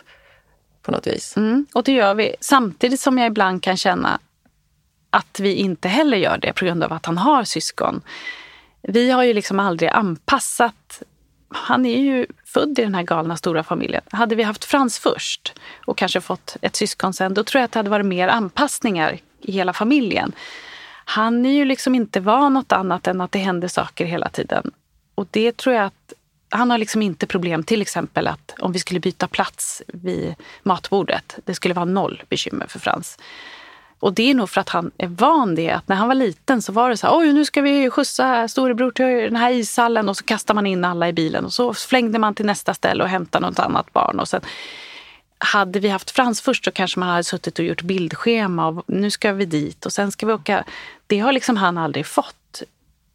på 0.82 0.92
något 0.92 1.08
vis. 1.08 1.38
Mm, 1.38 1.66
och 1.74 1.84
det 1.84 1.92
gör 1.92 2.14
vi. 2.14 2.36
Samtidigt 2.40 3.00
som 3.00 3.18
jag 3.18 3.28
ibland 3.28 3.64
kan 3.64 3.78
känna 3.78 4.20
att 5.10 5.40
vi 5.40 5.54
inte 5.54 5.88
heller 5.88 6.18
gör 6.18 6.38
det 6.38 6.54
på 6.54 6.66
grund 6.66 6.84
av 6.84 6.94
att 6.94 7.06
han 7.06 7.18
har 7.18 7.44
syskon. 7.44 8.02
Vi 8.82 9.12
har 9.12 9.24
ju 9.24 9.34
liksom 9.34 9.60
aldrig 9.60 9.90
anpassat 9.90 11.02
han 11.54 11.86
är 11.86 11.98
ju 11.98 12.26
född 12.46 12.80
i 12.80 12.82
den 12.82 12.96
här 12.96 13.04
galna 13.04 13.38
stora 13.38 13.64
familjen. 13.64 14.02
Hade 14.12 14.36
vi 14.36 14.44
haft 14.44 14.66
Frans 14.66 15.00
först 15.00 15.54
och 15.86 15.98
kanske 15.98 16.22
fått 16.22 16.58
ett 16.62 16.76
syskon 16.76 17.14
sen, 17.14 17.34
då 17.34 17.44
tror 17.44 17.60
jag 17.60 17.66
att 17.66 17.72
det 17.72 17.80
hade 17.80 17.90
varit 17.90 18.06
mer 18.06 18.28
anpassningar 18.28 19.20
i 19.42 19.52
hela 19.52 19.74
familjen. 19.74 20.32
Han 21.12 21.46
är 21.46 21.54
ju 21.54 21.66
liksom 21.66 21.96
inte 21.96 22.20
van 22.20 22.54
något 22.54 22.72
annat 22.72 23.08
än 23.08 23.22
att 23.22 23.32
det 23.32 23.40
händer 23.40 23.68
saker 23.68 24.06
hela 24.06 24.30
tiden. 24.30 24.72
Och 25.16 25.28
det 25.32 25.58
tror 25.58 25.76
jag 25.76 25.86
att 25.86 26.14
han 26.50 26.72
har 26.72 26.78
liksom 26.78 27.02
inte 27.02 27.28
problem, 27.28 27.64
till 27.64 27.82
exempel 27.82 28.28
att 28.28 28.56
om 28.60 28.72
vi 28.72 28.80
skulle 28.80 29.00
byta 29.00 29.28
plats 29.28 29.82
vid 29.88 30.36
matbordet, 30.64 31.40
det 31.46 31.56
skulle 31.56 31.74
vara 31.74 31.86
noll 31.86 32.24
bekymmer 32.30 32.68
för 32.68 32.80
Frans. 32.80 33.18
Och 34.00 34.14
det 34.14 34.30
är 34.30 34.34
nog 34.34 34.50
för 34.50 34.62
att 34.62 34.70
han 34.70 34.92
är 34.98 35.08
van 35.08 35.56
det. 35.56 35.72
Att 35.72 35.88
när 35.88 35.96
han 35.96 36.08
var 36.08 36.16
liten 36.16 36.62
så 36.62 36.72
var 36.72 36.90
det 36.90 36.98
så 36.98 37.08
här, 37.08 37.18
oj 37.18 37.34
nu 37.34 37.46
ska 37.46 37.62
vi 37.62 37.90
skjutsa 37.90 38.48
storebror 38.48 38.92
till 38.92 39.06
den 39.06 39.36
här 39.36 39.52
ishallen 39.52 40.10
och 40.10 40.18
så 40.18 40.24
kastar 40.24 40.54
man 40.54 40.68
in 40.68 40.86
alla 40.86 41.10
i 41.10 41.14
bilen 41.14 41.46
och 41.46 41.54
så 41.54 41.74
flängde 41.74 42.20
man 42.20 42.36
till 42.36 42.46
nästa 42.46 42.74
ställe 42.74 43.04
och 43.04 43.10
hämtade 43.10 43.46
något 43.46 43.60
annat 43.60 43.94
barn. 43.94 44.20
Och 44.20 44.28
sen, 44.28 44.42
hade 45.44 45.80
vi 45.80 45.90
haft 45.90 46.12
Frans 46.12 46.42
först 46.42 46.66
så 46.66 46.72
kanske 46.72 47.00
man 47.00 47.10
hade 47.10 47.24
suttit 47.24 47.60
och 47.60 47.66
gjort 47.66 47.82
bildschema 47.82 48.68
och 48.68 48.84
nu 48.88 49.12
ska 49.12 49.34
vi 49.34 49.46
dit 49.46 49.86
och 49.86 49.94
sen 49.94 50.12
ska 50.12 50.26
vi 50.26 50.34
åka. 50.34 50.64
Det 51.12 51.20
har 51.20 51.32
liksom 51.32 51.58
han 51.58 51.78
aldrig 51.78 52.06
fått. 52.06 52.64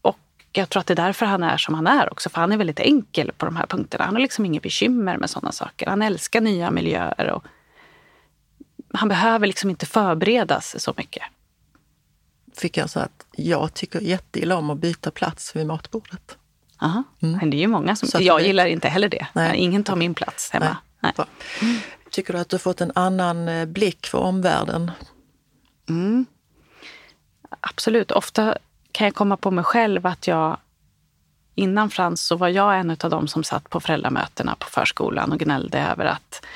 Och 0.00 0.18
jag 0.52 0.68
tror 0.68 0.80
att 0.80 0.86
det 0.86 0.94
är 0.94 1.06
därför 1.06 1.26
han 1.26 1.42
är 1.42 1.56
som 1.56 1.74
han 1.74 1.86
är 1.86 2.12
också, 2.12 2.30
för 2.30 2.40
han 2.40 2.52
är 2.52 2.56
väldigt 2.56 2.80
enkel 2.80 3.32
på 3.32 3.46
de 3.46 3.56
här 3.56 3.66
punkterna. 3.66 4.04
Han 4.04 4.14
har 4.14 4.20
liksom 4.20 4.44
inga 4.44 4.60
bekymmer 4.60 5.16
med 5.16 5.30
sådana 5.30 5.52
saker. 5.52 5.86
Han 5.86 6.02
älskar 6.02 6.40
nya 6.40 6.70
miljöer 6.70 7.30
och 7.30 7.44
han 8.94 9.08
behöver 9.08 9.46
liksom 9.46 9.70
inte 9.70 9.86
förberedas 9.86 10.82
så 10.82 10.94
mycket. 10.96 11.22
Fick 12.56 12.76
jag 12.76 12.90
så 12.90 13.00
att 13.00 13.26
jag 13.32 13.74
tycker 13.74 14.00
jätteilla 14.00 14.56
om 14.56 14.70
att 14.70 14.78
byta 14.78 15.10
plats 15.10 15.56
vid 15.56 15.66
matbordet. 15.66 16.38
Aha. 16.78 17.02
Mm. 17.20 17.50
Det 17.50 17.56
är 17.56 17.60
ju 17.60 17.66
många 17.66 17.96
som... 17.96 18.22
Jag 18.22 18.42
gillar 18.42 18.66
inte 18.66 18.88
heller 18.88 19.08
det. 19.08 19.26
Nej. 19.32 19.56
Ingen 19.56 19.84
tar 19.84 19.96
min 19.96 20.14
plats 20.14 20.50
hemma. 20.50 20.76
Nej. 21.00 21.12
Nej. 21.16 21.26
Tycker 22.10 22.32
du 22.32 22.38
att 22.38 22.48
du 22.48 22.54
har 22.54 22.58
fått 22.58 22.80
en 22.80 22.92
annan 22.94 23.48
eh, 23.48 23.66
blick 23.66 24.06
för 24.06 24.18
omvärlden? 24.18 24.90
Mm. 25.88 26.26
Absolut. 27.60 28.10
Ofta 28.10 28.56
kan 28.92 29.04
jag 29.04 29.14
komma 29.14 29.36
på 29.36 29.50
mig 29.50 29.64
själv 29.64 30.06
att 30.06 30.26
jag 30.26 30.56
innan 31.54 31.90
Frans 31.90 32.22
så 32.22 32.36
var 32.36 32.48
jag 32.48 32.78
en 32.78 32.90
av 32.90 33.10
dem 33.10 33.28
som 33.28 33.44
satt 33.44 33.70
på 33.70 33.80
föräldramötena 33.80 34.56
på 34.58 34.66
förskolan 34.66 35.32
och 35.32 35.38
gnällde 35.38 35.78
över 35.78 36.04
att 36.04 36.46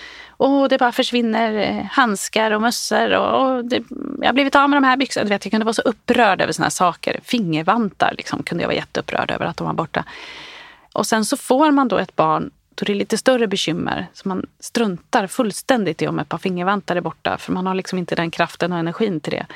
Åh, 0.42 0.68
det 0.68 0.78
bara 0.78 0.92
försvinner 0.92 1.52
eh, 1.52 1.84
handskar 1.84 2.50
och 2.50 2.62
mössor. 2.62 3.10
Och, 3.12 3.56
och 3.56 3.64
det, 3.64 3.84
jag 4.18 4.26
har 4.26 4.32
blivit 4.32 4.56
av 4.56 4.70
med 4.70 4.76
de 4.76 4.84
här 4.84 4.96
byxorna. 4.96 5.24
Du 5.24 5.28
vet, 5.28 5.44
jag 5.44 5.50
kunde 5.50 5.64
vara 5.64 5.74
så 5.74 5.82
upprörd 5.82 6.40
över 6.40 6.52
såna 6.52 6.64
här 6.64 6.70
saker. 6.70 7.20
Fingervantar 7.22 8.14
liksom, 8.16 8.42
kunde 8.42 8.62
jag 8.62 8.68
vara 8.68 8.76
jätteupprörd 8.76 9.30
över 9.30 9.46
att 9.46 9.56
de 9.56 9.66
var 9.66 9.74
borta. 9.74 10.04
Och 10.92 11.06
sen 11.06 11.24
så 11.24 11.36
får 11.36 11.70
man 11.70 11.88
då 11.88 11.98
ett 11.98 12.16
barn 12.16 12.50
då 12.74 12.84
det 12.84 12.92
är 12.92 12.96
lite 12.96 13.18
större 13.18 13.46
bekymmer. 13.46 14.06
Så 14.12 14.28
man 14.28 14.46
struntar 14.60 15.26
fullständigt 15.26 16.02
i 16.02 16.08
om 16.08 16.18
ett 16.18 16.28
par 16.28 16.38
fingervantar 16.38 16.96
är 16.96 17.00
borta. 17.00 17.38
För 17.38 17.52
man 17.52 17.66
har 17.66 17.74
liksom 17.74 17.98
inte 17.98 18.14
den 18.14 18.30
kraften 18.30 18.72
och 18.72 18.78
energin 18.78 19.20
till 19.20 19.32
det. 19.32 19.46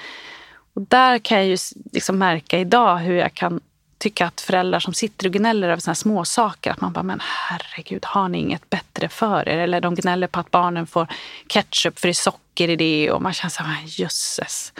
Och 0.74 0.82
där 0.82 1.18
kan 1.18 1.38
jag 1.38 1.46
ju 1.46 1.56
liksom 1.92 2.18
märka 2.18 2.58
idag 2.58 2.96
hur 2.96 3.14
jag 3.16 3.34
kan 3.34 3.60
tycka 3.98 4.26
att 4.26 4.40
föräldrar 4.40 4.80
som 4.80 4.94
sitter 4.94 5.26
och 5.26 5.32
gnäller 5.32 5.68
över 5.68 5.80
såna 5.80 5.94
små 5.94 6.24
saker 6.24 6.70
att 6.70 6.80
man 6.80 6.92
bara, 6.92 7.02
men 7.02 7.20
herregud, 7.22 8.04
har 8.04 8.28
ni 8.28 8.38
inget 8.38 8.70
bättre 8.70 9.08
för 9.08 9.48
er? 9.48 9.58
Eller 9.58 9.80
de 9.80 9.94
gnäller 9.94 10.26
på 10.26 10.40
att 10.40 10.50
barnen 10.50 10.86
får 10.86 11.06
ketchup 11.46 11.98
för 11.98 12.08
det 12.08 12.12
är 12.12 12.14
socker 12.14 12.68
i 12.68 12.76
det 12.76 13.10
och 13.10 13.22
man 13.22 13.32
känner 13.32 13.50
så 13.50 13.62
här, 13.62 13.74
ah, 13.74 13.86
jösses, 13.86 14.72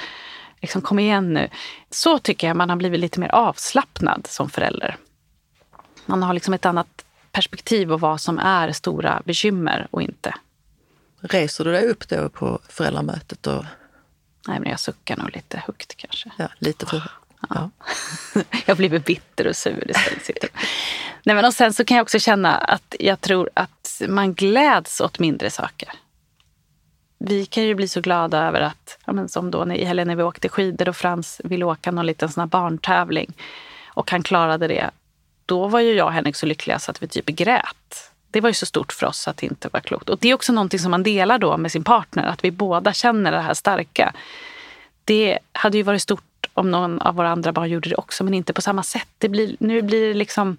liksom 0.60 0.82
kom 0.82 0.98
igen 0.98 1.34
nu. 1.34 1.48
Så 1.90 2.18
tycker 2.18 2.46
jag 2.46 2.56
man 2.56 2.70
har 2.70 2.76
blivit 2.76 3.00
lite 3.00 3.20
mer 3.20 3.34
avslappnad 3.34 4.26
som 4.26 4.50
förälder. 4.50 4.96
Man 6.06 6.22
har 6.22 6.34
liksom 6.34 6.54
ett 6.54 6.66
annat 6.66 7.04
perspektiv 7.32 7.86
på 7.86 7.96
vad 7.96 8.20
som 8.20 8.38
är 8.38 8.72
stora 8.72 9.22
bekymmer 9.24 9.86
och 9.90 10.02
inte. 10.02 10.34
Reser 11.20 11.64
du 11.64 11.72
dig 11.72 11.86
upp 11.86 12.08
då 12.08 12.28
på 12.28 12.58
föräldramötet? 12.68 13.46
Och... 13.46 13.64
Nej, 14.48 14.60
men 14.60 14.70
jag 14.70 14.80
suckar 14.80 15.16
nog 15.16 15.30
lite 15.34 15.62
högt 15.66 15.96
kanske. 15.96 16.30
Ja, 16.36 16.48
lite 16.58 16.86
för 16.86 17.02
Ja. 17.48 17.70
jag 18.66 18.76
blir 18.76 18.98
bitter 18.98 19.46
och 19.46 19.56
sur 19.56 19.90
istället. 19.90 20.52
Nej, 21.24 21.36
men 21.36 21.44
och 21.44 21.54
sen 21.54 21.72
så 21.72 21.84
kan 21.84 21.96
jag 21.96 22.04
också 22.04 22.18
känna 22.18 22.54
att 22.56 22.94
jag 22.98 23.20
tror 23.20 23.50
att 23.54 24.02
man 24.08 24.34
gläds 24.34 25.00
åt 25.00 25.18
mindre 25.18 25.50
saker. 25.50 25.88
Vi 27.18 27.46
kan 27.46 27.62
ju 27.62 27.74
bli 27.74 27.88
så 27.88 28.00
glada 28.00 28.38
över 28.38 28.60
att, 28.60 28.98
ja, 29.06 29.12
men 29.12 29.28
som 29.28 29.50
då 29.50 29.72
i 29.72 29.84
helgen 29.84 30.08
när 30.08 30.16
vi 30.16 30.22
åkte 30.22 30.48
skidor 30.48 30.88
och 30.88 30.96
Frans 30.96 31.40
ville 31.44 31.64
åka 31.64 31.90
någon 31.90 32.06
liten 32.06 32.28
sån 32.28 32.48
barntävling 32.48 33.32
och 33.86 34.10
han 34.10 34.22
klarade 34.22 34.68
det. 34.68 34.90
Då 35.46 35.68
var 35.68 35.80
ju 35.80 35.92
jag 35.92 36.06
och 36.06 36.12
Henrik 36.12 36.36
så 36.36 36.46
lyckliga 36.46 36.78
så 36.78 36.90
att 36.90 37.02
vi 37.02 37.08
typ 37.08 37.26
grät. 37.26 38.12
Det 38.34 38.40
var 38.40 38.50
ju 38.50 38.54
så 38.54 38.66
stort 38.66 38.92
för 38.92 39.06
oss 39.06 39.28
att 39.28 39.36
det 39.36 39.46
inte 39.46 39.68
var 39.72 39.80
klokt. 39.80 40.08
Och 40.08 40.18
det 40.18 40.28
är 40.28 40.34
också 40.34 40.52
någonting 40.52 40.80
som 40.80 40.90
man 40.90 41.02
delar 41.02 41.38
då 41.38 41.56
med 41.56 41.72
sin 41.72 41.84
partner, 41.84 42.26
att 42.26 42.44
vi 42.44 42.50
båda 42.50 42.92
känner 42.92 43.32
det 43.32 43.40
här 43.40 43.54
starka. 43.54 44.12
Det 45.04 45.38
hade 45.52 45.76
ju 45.76 45.82
varit 45.82 46.02
stort 46.02 46.46
om 46.54 46.70
någon 46.70 47.00
av 47.00 47.14
våra 47.14 47.30
andra 47.30 47.52
barn 47.52 47.70
gjorde 47.70 47.88
det 47.88 47.96
också, 47.96 48.24
men 48.24 48.34
inte 48.34 48.52
på 48.52 48.62
samma 48.62 48.82
sätt. 48.82 49.08
Det 49.18 49.28
blir, 49.28 49.56
nu 49.58 49.82
blir 49.82 50.08
det 50.08 50.14
liksom... 50.14 50.56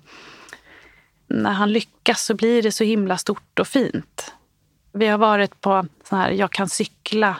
När 1.28 1.51
han 1.51 1.73
lyckas 1.73 2.26
så 2.26 2.34
blir 2.34 2.61
det 2.61 2.71
så 2.71 2.84
himla 2.84 3.17
stort 3.17 3.59
och 3.59 3.67
fint. 3.67 4.34
Vi 4.91 5.07
har 5.07 5.17
varit 5.17 5.61
på 5.61 5.86
sån 6.03 6.19
här 6.19 6.32
Jag 6.32 6.51
kan 6.51 6.69
cykla. 6.69 7.36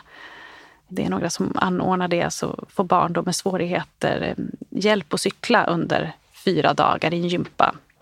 Det 0.88 1.04
är 1.04 1.10
några 1.10 1.30
som 1.30 1.52
anordnar 1.54 2.08
det, 2.08 2.32
så 2.32 2.64
får 2.68 2.84
barn 2.84 3.12
då 3.12 3.22
med 3.22 3.36
svårigheter 3.36 4.34
eh, 4.36 4.44
hjälp 4.70 5.14
att 5.14 5.20
cykla 5.20 5.66
under 5.66 6.12
fyra 6.44 6.74
dagar 6.74 7.14
i 7.14 7.20
en 7.20 7.28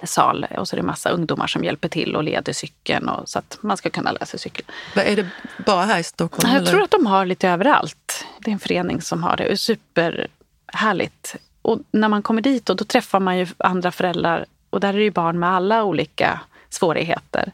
gympasal. 0.04 0.46
Och 0.58 0.68
så 0.68 0.76
är 0.76 0.80
det 0.80 0.86
massa 0.86 1.10
ungdomar 1.10 1.46
som 1.46 1.64
hjälper 1.64 1.88
till 1.88 2.16
och 2.16 2.24
leder 2.24 2.52
cykeln 2.52 3.08
och, 3.08 3.28
så 3.28 3.38
att 3.38 3.58
man 3.60 3.76
ska 3.76 3.90
kunna 3.90 4.12
lära 4.12 4.26
sig 4.26 4.40
cykla. 4.40 4.64
Är 4.94 5.16
det 5.16 5.28
bara 5.66 5.84
här 5.84 5.98
i 5.98 6.04
Stockholm? 6.04 6.50
Jag 6.52 6.56
eller? 6.56 6.70
tror 6.70 6.82
att 6.82 6.90
de 6.90 7.06
har 7.06 7.26
lite 7.26 7.48
överallt. 7.48 8.26
Det 8.38 8.50
är 8.50 8.52
en 8.52 8.58
förening 8.58 9.00
som 9.00 9.22
har 9.22 9.36
det. 9.36 9.56
Super 9.56 10.28
härligt. 10.66 11.36
Och 11.62 11.80
när 11.90 12.08
man 12.08 12.22
kommer 12.22 12.42
dit 12.42 12.70
och 12.70 12.76
då 12.76 12.84
träffar 12.84 13.20
man 13.20 13.38
ju 13.38 13.46
andra 13.56 13.92
föräldrar 13.92 14.46
och 14.70 14.80
där 14.80 14.88
är 14.88 14.98
det 14.98 15.04
ju 15.04 15.10
barn 15.10 15.38
med 15.38 15.50
alla 15.50 15.84
olika 15.84 16.40
svårigheter. 16.70 17.52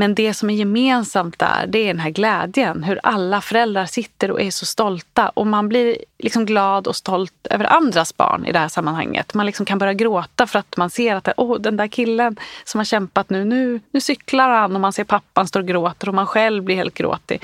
Men 0.00 0.14
det 0.14 0.34
som 0.34 0.50
är 0.50 0.54
gemensamt 0.54 1.38
där, 1.38 1.66
det 1.68 1.78
är 1.78 1.86
den 1.86 1.98
här 1.98 2.10
glädjen. 2.10 2.82
Hur 2.82 3.00
alla 3.02 3.40
föräldrar 3.40 3.86
sitter 3.86 4.30
och 4.30 4.40
är 4.40 4.50
så 4.50 4.66
stolta. 4.66 5.28
Och 5.28 5.46
man 5.46 5.68
blir 5.68 5.96
liksom 6.18 6.46
glad 6.46 6.86
och 6.86 6.96
stolt 6.96 7.46
över 7.50 7.64
andras 7.64 8.16
barn 8.16 8.46
i 8.46 8.52
det 8.52 8.58
här 8.58 8.68
sammanhanget. 8.68 9.34
Man 9.34 9.46
liksom 9.46 9.66
kan 9.66 9.78
börja 9.78 9.92
gråta 9.92 10.46
för 10.46 10.58
att 10.58 10.76
man 10.76 10.90
ser 10.90 11.16
att 11.16 11.28
oh, 11.36 11.60
den 11.60 11.76
där 11.76 11.86
killen 11.86 12.36
som 12.64 12.78
har 12.78 12.84
kämpat 12.84 13.30
nu, 13.30 13.44
nu, 13.44 13.80
nu 13.90 14.00
cyklar 14.00 14.50
han 14.50 14.74
och 14.74 14.80
man 14.80 14.92
ser 14.92 15.04
pappan 15.04 15.46
står 15.46 15.60
och 15.60 15.66
gråter 15.66 16.08
och 16.08 16.14
man 16.14 16.26
själv 16.26 16.64
blir 16.64 16.76
helt 16.76 16.94
gråtig. 16.94 17.42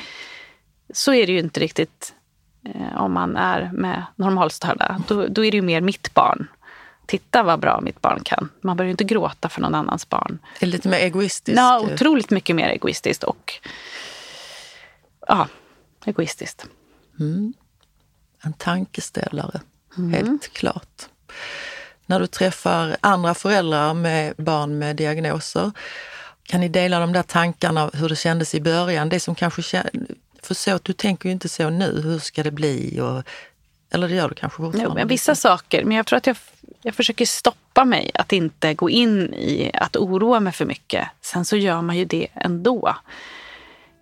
Så 0.94 1.12
är 1.12 1.26
det 1.26 1.32
ju 1.32 1.38
inte 1.38 1.60
riktigt 1.60 2.14
eh, 2.64 3.02
om 3.02 3.12
man 3.12 3.36
är 3.36 3.70
med 3.72 4.02
normalstörda. 4.14 5.00
Då, 5.08 5.26
då 5.26 5.44
är 5.44 5.50
det 5.50 5.56
ju 5.56 5.62
mer 5.62 5.80
mitt 5.80 6.14
barn. 6.14 6.48
Titta 7.06 7.42
vad 7.42 7.60
bra 7.60 7.80
mitt 7.80 8.00
barn 8.00 8.20
kan. 8.24 8.48
Man 8.60 8.76
börjar 8.76 8.86
ju 8.86 8.90
inte 8.90 9.04
gråta 9.04 9.48
för 9.48 9.60
någon 9.60 9.74
annans 9.74 10.08
barn. 10.08 10.38
Det 10.60 10.66
är 10.66 10.70
lite 10.70 10.88
mer 10.88 10.98
egoistiskt. 10.98 11.56
Ja, 11.58 11.80
otroligt 11.80 12.30
mycket 12.30 12.56
mer 12.56 12.68
egoistiskt 12.68 13.24
och 13.24 13.52
ja, 15.28 15.48
egoistiskt. 16.04 16.66
Mm. 17.20 17.54
En 18.42 18.52
tankeställare, 18.52 19.60
mm. 19.96 20.12
helt 20.12 20.52
klart. 20.52 21.08
När 22.06 22.20
du 22.20 22.26
träffar 22.26 22.96
andra 23.00 23.34
föräldrar 23.34 23.94
med 23.94 24.34
barn 24.36 24.78
med 24.78 24.96
diagnoser, 24.96 25.72
kan 26.42 26.60
ni 26.60 26.68
dela 26.68 27.00
de 27.00 27.12
där 27.12 27.22
tankarna 27.22 27.90
hur 27.92 28.08
det 28.08 28.16
kändes 28.16 28.54
i 28.54 28.60
början? 28.60 29.08
Det 29.08 29.20
som 29.20 29.34
kanske 29.34 29.62
för 30.42 30.54
så, 30.54 30.78
du 30.82 30.92
tänker 30.92 31.28
ju 31.28 31.32
inte 31.32 31.48
så 31.48 31.70
nu, 31.70 32.00
hur 32.04 32.18
ska 32.18 32.42
det 32.42 32.50
bli? 32.50 33.00
Och, 33.00 33.22
eller 33.96 34.08
det 34.08 34.14
gör 34.14 34.28
du 34.28 34.34
kanske 34.34 34.62
fortfarande? 34.62 35.00
Jo, 35.00 35.08
vissa 35.08 35.34
saker, 35.34 35.84
men 35.84 35.96
jag 35.96 36.06
tror 36.06 36.16
att 36.16 36.26
jag, 36.26 36.36
jag 36.82 36.94
försöker 36.94 37.26
stoppa 37.26 37.84
mig 37.84 38.10
att 38.14 38.32
inte 38.32 38.74
gå 38.74 38.90
in 38.90 39.34
i 39.34 39.70
att 39.74 39.96
oroa 39.96 40.40
mig 40.40 40.52
för 40.52 40.64
mycket. 40.64 41.08
Sen 41.20 41.44
så 41.44 41.56
gör 41.56 41.82
man 41.82 41.96
ju 41.96 42.04
det 42.04 42.28
ändå. 42.34 42.96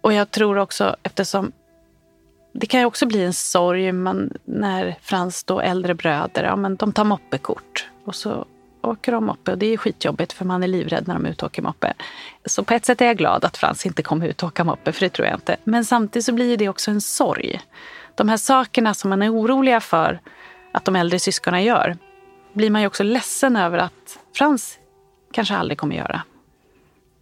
Och 0.00 0.12
jag 0.12 0.30
tror 0.30 0.58
också 0.58 0.96
eftersom 1.02 1.52
det 2.52 2.66
kan 2.66 2.80
ju 2.80 2.86
också 2.86 3.06
bli 3.06 3.24
en 3.24 3.32
sorg 3.32 3.92
man, 3.92 4.32
när 4.44 4.96
Frans 5.02 5.44
då 5.44 5.60
äldre 5.60 5.94
bröder, 5.94 6.44
ja, 6.44 6.56
men 6.56 6.76
de 6.76 6.92
tar 6.92 7.04
moppekort. 7.04 7.88
Och 8.04 8.14
så 8.14 8.46
åker 8.82 9.12
de 9.12 9.26
moppe 9.26 9.52
och 9.52 9.58
det 9.58 9.66
är 9.66 9.76
skitjobbigt 9.76 10.32
för 10.32 10.44
man 10.44 10.62
är 10.62 10.68
livrädd 10.68 11.08
när 11.08 11.14
de 11.14 11.26
är 11.26 11.30
ute 11.30 11.44
och 11.44 11.50
åker 11.50 11.62
moppe. 11.62 11.94
Så 12.44 12.64
på 12.64 12.74
ett 12.74 12.84
sätt 12.84 13.00
är 13.00 13.06
jag 13.06 13.16
glad 13.16 13.44
att 13.44 13.56
Frans 13.56 13.86
inte 13.86 14.02
kommer 14.02 14.26
ut 14.26 14.42
och 14.42 14.46
åka 14.46 14.64
moppe, 14.64 14.92
för 14.92 15.00
det 15.00 15.08
tror 15.08 15.28
jag 15.28 15.36
inte. 15.36 15.56
Men 15.64 15.84
samtidigt 15.84 16.26
så 16.26 16.32
blir 16.32 16.56
det 16.56 16.68
också 16.68 16.90
en 16.90 17.00
sorg. 17.00 17.60
De 18.14 18.28
här 18.28 18.36
sakerna 18.36 18.94
som 18.94 19.10
man 19.10 19.22
är 19.22 19.32
oroliga 19.32 19.80
för 19.80 20.20
att 20.72 20.84
de 20.84 20.96
äldre 20.96 21.18
syskonen 21.18 21.64
gör, 21.64 21.96
blir 22.52 22.70
man 22.70 22.80
ju 22.80 22.86
också 22.86 23.02
ledsen 23.02 23.56
över 23.56 23.78
att 23.78 24.18
Frans 24.36 24.78
kanske 25.32 25.56
aldrig 25.56 25.78
kommer 25.78 25.96
göra. 25.96 26.22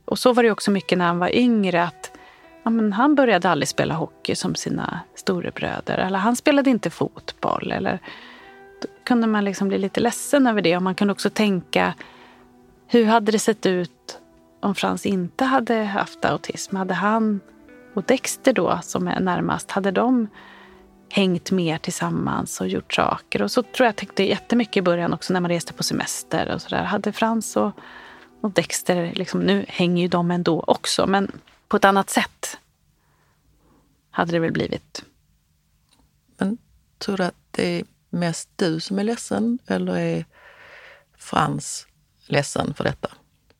Och 0.04 0.18
så 0.18 0.32
var 0.32 0.42
det 0.42 0.50
också 0.50 0.70
mycket 0.70 0.98
när 0.98 1.06
han 1.06 1.18
var 1.18 1.34
yngre, 1.34 1.82
att 1.82 2.10
ja, 2.62 2.70
men 2.70 2.92
han 2.92 3.14
började 3.14 3.50
aldrig 3.50 3.68
spela 3.68 3.94
hockey 3.94 4.34
som 4.34 4.54
sina 4.54 5.00
storebröder. 5.14 5.98
Eller 5.98 6.18
han 6.18 6.36
spelade 6.36 6.70
inte 6.70 6.90
fotboll. 6.90 7.72
Eller 7.72 7.98
då 8.82 8.88
kunde 9.04 9.26
man 9.26 9.44
liksom 9.44 9.68
bli 9.68 9.78
lite 9.78 10.00
ledsen 10.00 10.46
över 10.46 10.62
det. 10.62 10.76
Och 10.76 10.82
man 10.82 10.94
kunde 10.94 11.12
också 11.12 11.30
tänka, 11.30 11.94
hur 12.86 13.04
hade 13.04 13.32
det 13.32 13.38
sett 13.38 13.66
ut 13.66 14.18
om 14.60 14.74
Frans 14.74 15.06
inte 15.06 15.44
hade 15.44 15.74
haft 15.74 16.24
autism? 16.24 16.76
Hade 16.76 16.94
han 16.94 17.40
och 17.94 18.02
Dexter 18.02 18.52
då, 18.52 18.78
som 18.82 19.08
är 19.08 19.20
närmast, 19.20 19.70
hade 19.70 19.90
de 19.90 20.28
hängt 21.12 21.50
mer 21.50 21.78
tillsammans 21.78 22.60
och 22.60 22.68
gjort 22.68 22.94
saker? 22.94 23.42
Och 23.42 23.50
så 23.50 23.62
tror 23.62 23.86
jag 23.86 23.96
tänkte 23.96 24.22
jättemycket 24.22 24.76
i 24.76 24.82
början 24.82 25.12
också 25.12 25.32
när 25.32 25.40
man 25.40 25.50
reste 25.50 25.72
på 25.72 25.82
semester 25.82 26.54
och 26.54 26.62
sådär. 26.62 26.82
Hade 26.82 27.12
Frans 27.12 27.56
och 27.56 27.72
Och 28.42 28.50
Dexter, 28.50 29.12
liksom, 29.14 29.40
nu 29.40 29.64
hänger 29.68 30.02
ju 30.02 30.08
de 30.08 30.30
ändå 30.30 30.64
också, 30.66 31.06
men 31.06 31.40
på 31.68 31.76
ett 31.76 31.84
annat 31.84 32.10
sätt 32.10 32.58
hade 34.10 34.32
det 34.32 34.38
väl 34.38 34.52
blivit. 34.52 35.04
Men 36.38 36.58
tror 36.98 37.16
du 37.16 37.24
att 37.24 37.34
det 37.50 37.80
är 37.80 37.84
mest 38.10 38.50
du 38.56 38.80
som 38.80 38.98
är 38.98 39.04
ledsen 39.04 39.58
eller 39.66 39.96
är 39.96 40.24
Frans 41.18 41.86
ledsen 42.26 42.74
för 42.74 42.84
detta? 42.84 43.10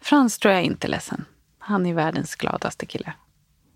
Frans 0.00 0.38
tror 0.38 0.54
jag 0.54 0.62
inte 0.62 0.86
är 0.86 0.90
ledsen. 0.90 1.24
Han 1.58 1.86
är 1.86 1.94
världens 1.94 2.34
gladaste 2.34 2.86
kille. 2.86 3.12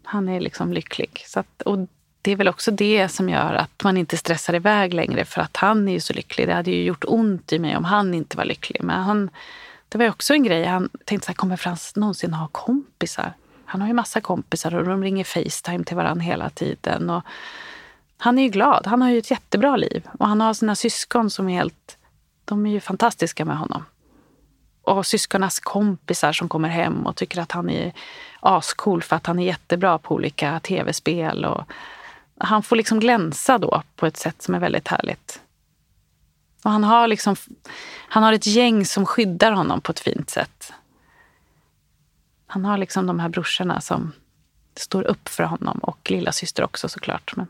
Han 0.04 0.28
är 0.28 0.40
liksom 0.40 0.72
lycklig. 0.72 1.24
Så 1.26 1.40
att, 1.40 1.62
och 1.62 1.88
det 2.26 2.32
är 2.32 2.36
väl 2.36 2.48
också 2.48 2.70
det 2.70 3.08
som 3.08 3.28
gör 3.28 3.54
att 3.54 3.84
man 3.84 3.96
inte 3.96 4.16
stressar 4.16 4.54
iväg 4.54 4.94
längre 4.94 5.24
för 5.24 5.40
att 5.40 5.56
han 5.56 5.88
är 5.88 5.92
ju 5.92 6.00
så 6.00 6.12
lycklig. 6.12 6.48
Det 6.48 6.54
hade 6.54 6.70
ju 6.70 6.84
gjort 6.84 7.04
ont 7.06 7.52
i 7.52 7.58
mig 7.58 7.76
om 7.76 7.84
han 7.84 8.14
inte 8.14 8.36
var 8.36 8.44
lycklig. 8.44 8.82
Men 8.82 9.02
han, 9.02 9.30
det 9.88 9.98
var 9.98 10.04
ju 10.04 10.10
också 10.10 10.34
en 10.34 10.42
grej. 10.42 10.64
Han 10.64 10.88
tänkte 11.04 11.26
så 11.26 11.30
här, 11.30 11.34
kommer 11.34 11.56
Frans 11.56 11.96
någonsin 11.96 12.34
ha 12.34 12.48
kompisar? 12.48 13.32
Han 13.64 13.80
har 13.80 13.88
ju 13.88 13.94
massa 13.94 14.20
kompisar 14.20 14.74
och 14.74 14.84
de 14.84 15.02
ringer 15.02 15.24
Facetime 15.24 15.84
till 15.84 15.96
varandra 15.96 16.22
hela 16.22 16.50
tiden. 16.50 17.10
Och 17.10 17.22
han 18.16 18.38
är 18.38 18.42
ju 18.42 18.48
glad. 18.48 18.86
Han 18.86 19.02
har 19.02 19.10
ju 19.10 19.18
ett 19.18 19.30
jättebra 19.30 19.76
liv. 19.76 20.08
Och 20.18 20.28
han 20.28 20.40
har 20.40 20.54
sina 20.54 20.74
syskon 20.74 21.30
som 21.30 21.48
är 21.48 21.54
helt... 21.54 21.96
De 22.44 22.66
är 22.66 22.70
ju 22.70 22.80
fantastiska 22.80 23.44
med 23.44 23.58
honom. 23.58 23.84
Och 24.82 25.06
syskonas 25.06 25.60
kompisar 25.60 26.32
som 26.32 26.48
kommer 26.48 26.68
hem 26.68 27.06
och 27.06 27.16
tycker 27.16 27.40
att 27.40 27.52
han 27.52 27.70
är 27.70 27.92
ascool 28.40 29.02
för 29.02 29.16
att 29.16 29.26
han 29.26 29.38
är 29.38 29.44
jättebra 29.44 29.98
på 29.98 30.14
olika 30.14 30.60
tv-spel. 30.60 31.44
Och 31.44 31.64
han 32.38 32.62
får 32.62 32.76
liksom 32.76 33.00
glänsa 33.00 33.58
då 33.58 33.82
på 33.96 34.06
ett 34.06 34.16
sätt 34.16 34.42
som 34.42 34.54
är 34.54 34.58
väldigt 34.58 34.88
härligt. 34.88 35.40
Och 36.64 36.70
han 36.70 36.84
har, 36.84 37.08
liksom, 37.08 37.36
han 38.08 38.22
har 38.22 38.32
ett 38.32 38.46
gäng 38.46 38.84
som 38.84 39.06
skyddar 39.06 39.52
honom 39.52 39.80
på 39.80 39.92
ett 39.92 40.00
fint 40.00 40.30
sätt. 40.30 40.72
Han 42.46 42.64
har 42.64 42.78
liksom 42.78 43.06
de 43.06 43.20
här 43.20 43.28
brorsorna 43.28 43.80
som 43.80 44.12
står 44.74 45.02
upp 45.02 45.28
för 45.28 45.44
honom 45.44 45.78
och 45.78 46.10
lilla 46.10 46.32
syster 46.32 46.64
också 46.64 46.88
såklart. 46.88 47.36
Men... 47.36 47.46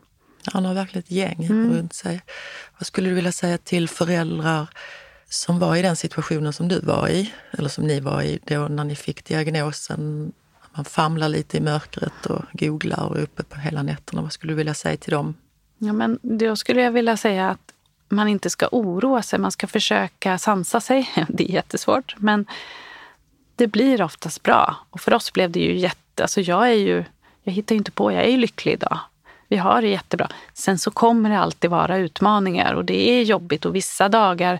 Han 0.53 0.65
har 0.65 0.73
verkligen 0.73 1.03
ett 1.03 1.11
gäng 1.11 1.43
mm. 1.43 1.73
runt 1.73 1.93
sig. 1.93 2.21
Vad 2.77 2.87
skulle 2.87 3.09
du 3.09 3.15
vilja 3.15 3.31
säga 3.31 3.57
till 3.57 3.89
föräldrar 3.89 4.67
som 5.29 5.59
var 5.59 5.75
i 5.75 5.81
den 5.81 5.95
situationen 5.95 6.53
som 6.53 6.67
du 6.67 6.79
var 6.79 7.07
i, 7.09 7.33
eller 7.51 7.69
som 7.69 7.87
ni 7.87 7.99
var 7.99 8.21
i 8.21 8.39
då 8.43 8.67
när 8.67 8.83
ni 8.83 8.95
fick 8.95 9.25
diagnosen? 9.25 10.31
Man 10.77 10.85
famlar 10.85 11.29
lite 11.29 11.57
i 11.57 11.61
mörkret 11.61 12.25
och 12.25 12.41
googlar 12.51 13.05
och 13.05 13.17
är 13.17 13.21
uppe 13.21 13.43
på 13.43 13.59
hela 13.59 13.83
nätterna. 13.83 14.21
Vad 14.21 14.31
skulle 14.31 14.53
du 14.53 14.57
vilja 14.57 14.73
säga 14.73 14.97
till 14.97 15.11
dem? 15.11 15.35
Ja, 15.77 15.93
men 15.93 16.19
då 16.21 16.55
skulle 16.55 16.81
jag 16.81 16.91
vilja 16.91 17.17
säga 17.17 17.49
att 17.49 17.73
man 18.09 18.27
inte 18.27 18.49
ska 18.49 18.67
oroa 18.71 19.21
sig. 19.21 19.39
Man 19.39 19.51
ska 19.51 19.67
försöka 19.67 20.37
sansa 20.37 20.81
sig. 20.81 21.09
Det 21.27 21.49
är 21.49 21.53
jättesvårt, 21.53 22.15
men 22.17 22.45
det 23.55 23.67
blir 23.67 24.01
oftast 24.01 24.43
bra. 24.43 24.75
Och 24.89 25.01
för 25.01 25.13
oss 25.13 25.33
blev 25.33 25.51
det 25.51 25.59
ju 25.59 25.77
jätte... 25.77 26.23
Alltså 26.23 26.41
jag 26.41 26.69
är 26.69 26.73
ju... 26.73 27.03
Jag 27.43 27.53
hittar 27.53 27.75
ju 27.75 27.77
inte 27.77 27.91
på, 27.91 28.11
jag 28.11 28.23
är 28.23 28.29
ju 28.29 28.37
lycklig 28.37 28.73
idag. 28.73 28.99
Vi 29.47 29.57
har 29.57 29.81
det 29.81 29.87
jättebra. 29.87 30.29
Sen 30.53 30.79
så 30.79 30.91
kommer 30.91 31.29
det 31.29 31.39
alltid 31.39 31.69
vara 31.69 31.97
utmaningar 31.97 32.73
och 32.73 32.85
det 32.85 33.09
är 33.09 33.23
jobbigt 33.23 33.65
och 33.65 33.75
vissa 33.75 34.09
dagar 34.09 34.59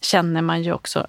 känner 0.00 0.42
man 0.42 0.62
ju 0.62 0.72
också 0.72 1.06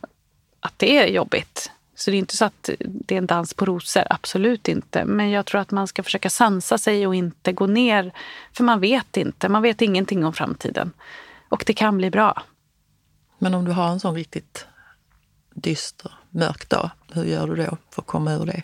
att 0.60 0.74
det 0.80 0.98
är 0.98 1.08
jobbigt. 1.08 1.72
Så 1.96 2.12
det 2.12 2.18
är 2.18 2.20
inte 2.20 2.38
så 2.38 2.46
att 2.46 2.70
det 2.80 3.16
är 3.16 3.18
en 3.18 3.26
dans 3.26 3.54
på 3.54 3.66
rosor, 3.66 4.04
absolut 4.10 4.68
inte. 4.68 5.06
Men 5.06 5.30
jag 5.30 5.46
tror 5.46 5.62
att 5.62 5.72
man 5.72 5.88
ska 5.88 6.04
försöka 6.04 6.30
sansa 6.30 6.78
sig 6.78 7.08
och 7.08 7.16
inte 7.16 7.52
gå 7.52 7.68
ner. 7.68 8.12
För 8.54 8.64
man 8.64 8.80
vet 8.80 9.18
inte, 9.18 9.50
man 9.50 9.62
vet 9.62 9.82
ingenting 9.82 10.26
om 10.26 10.34
framtiden. 10.34 10.92
Och 11.50 11.64
det 11.68 11.74
kan 11.74 11.98
bli 11.98 12.10
bra. 12.10 12.44
Men 13.38 13.54
om 13.54 13.66
du 13.66 13.72
har 13.72 13.88
en 13.88 14.00
sån 14.00 14.16
riktigt 14.16 14.66
dyster, 15.54 16.12
mörk 16.30 16.70
dag, 16.70 16.90
hur 17.14 17.24
gör 17.24 17.48
du 17.48 17.56
då 17.56 17.78
för 17.92 18.02
att 18.02 18.08
komma 18.08 18.34
ur 18.34 18.46
det? 18.46 18.64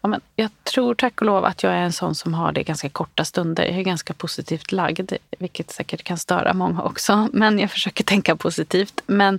Ja, 0.00 0.08
men 0.08 0.20
jag 0.36 0.50
tror 0.64 0.94
tack 0.94 1.20
och 1.20 1.26
lov 1.26 1.44
att 1.44 1.62
jag 1.62 1.72
är 1.72 1.82
en 1.82 1.92
sån 1.92 2.14
som 2.14 2.34
har 2.34 2.52
det 2.52 2.62
ganska 2.62 2.88
korta 2.88 3.24
stunder. 3.24 3.64
Jag 3.64 3.78
är 3.78 3.82
ganska 3.82 4.14
positivt 4.14 4.72
lagd, 4.72 5.12
vilket 5.38 5.70
säkert 5.70 6.02
kan 6.02 6.18
störa 6.18 6.54
många 6.54 6.82
också. 6.82 7.28
Men 7.32 7.58
jag 7.58 7.70
försöker 7.70 8.04
tänka 8.04 8.36
positivt. 8.36 9.02
Men, 9.06 9.38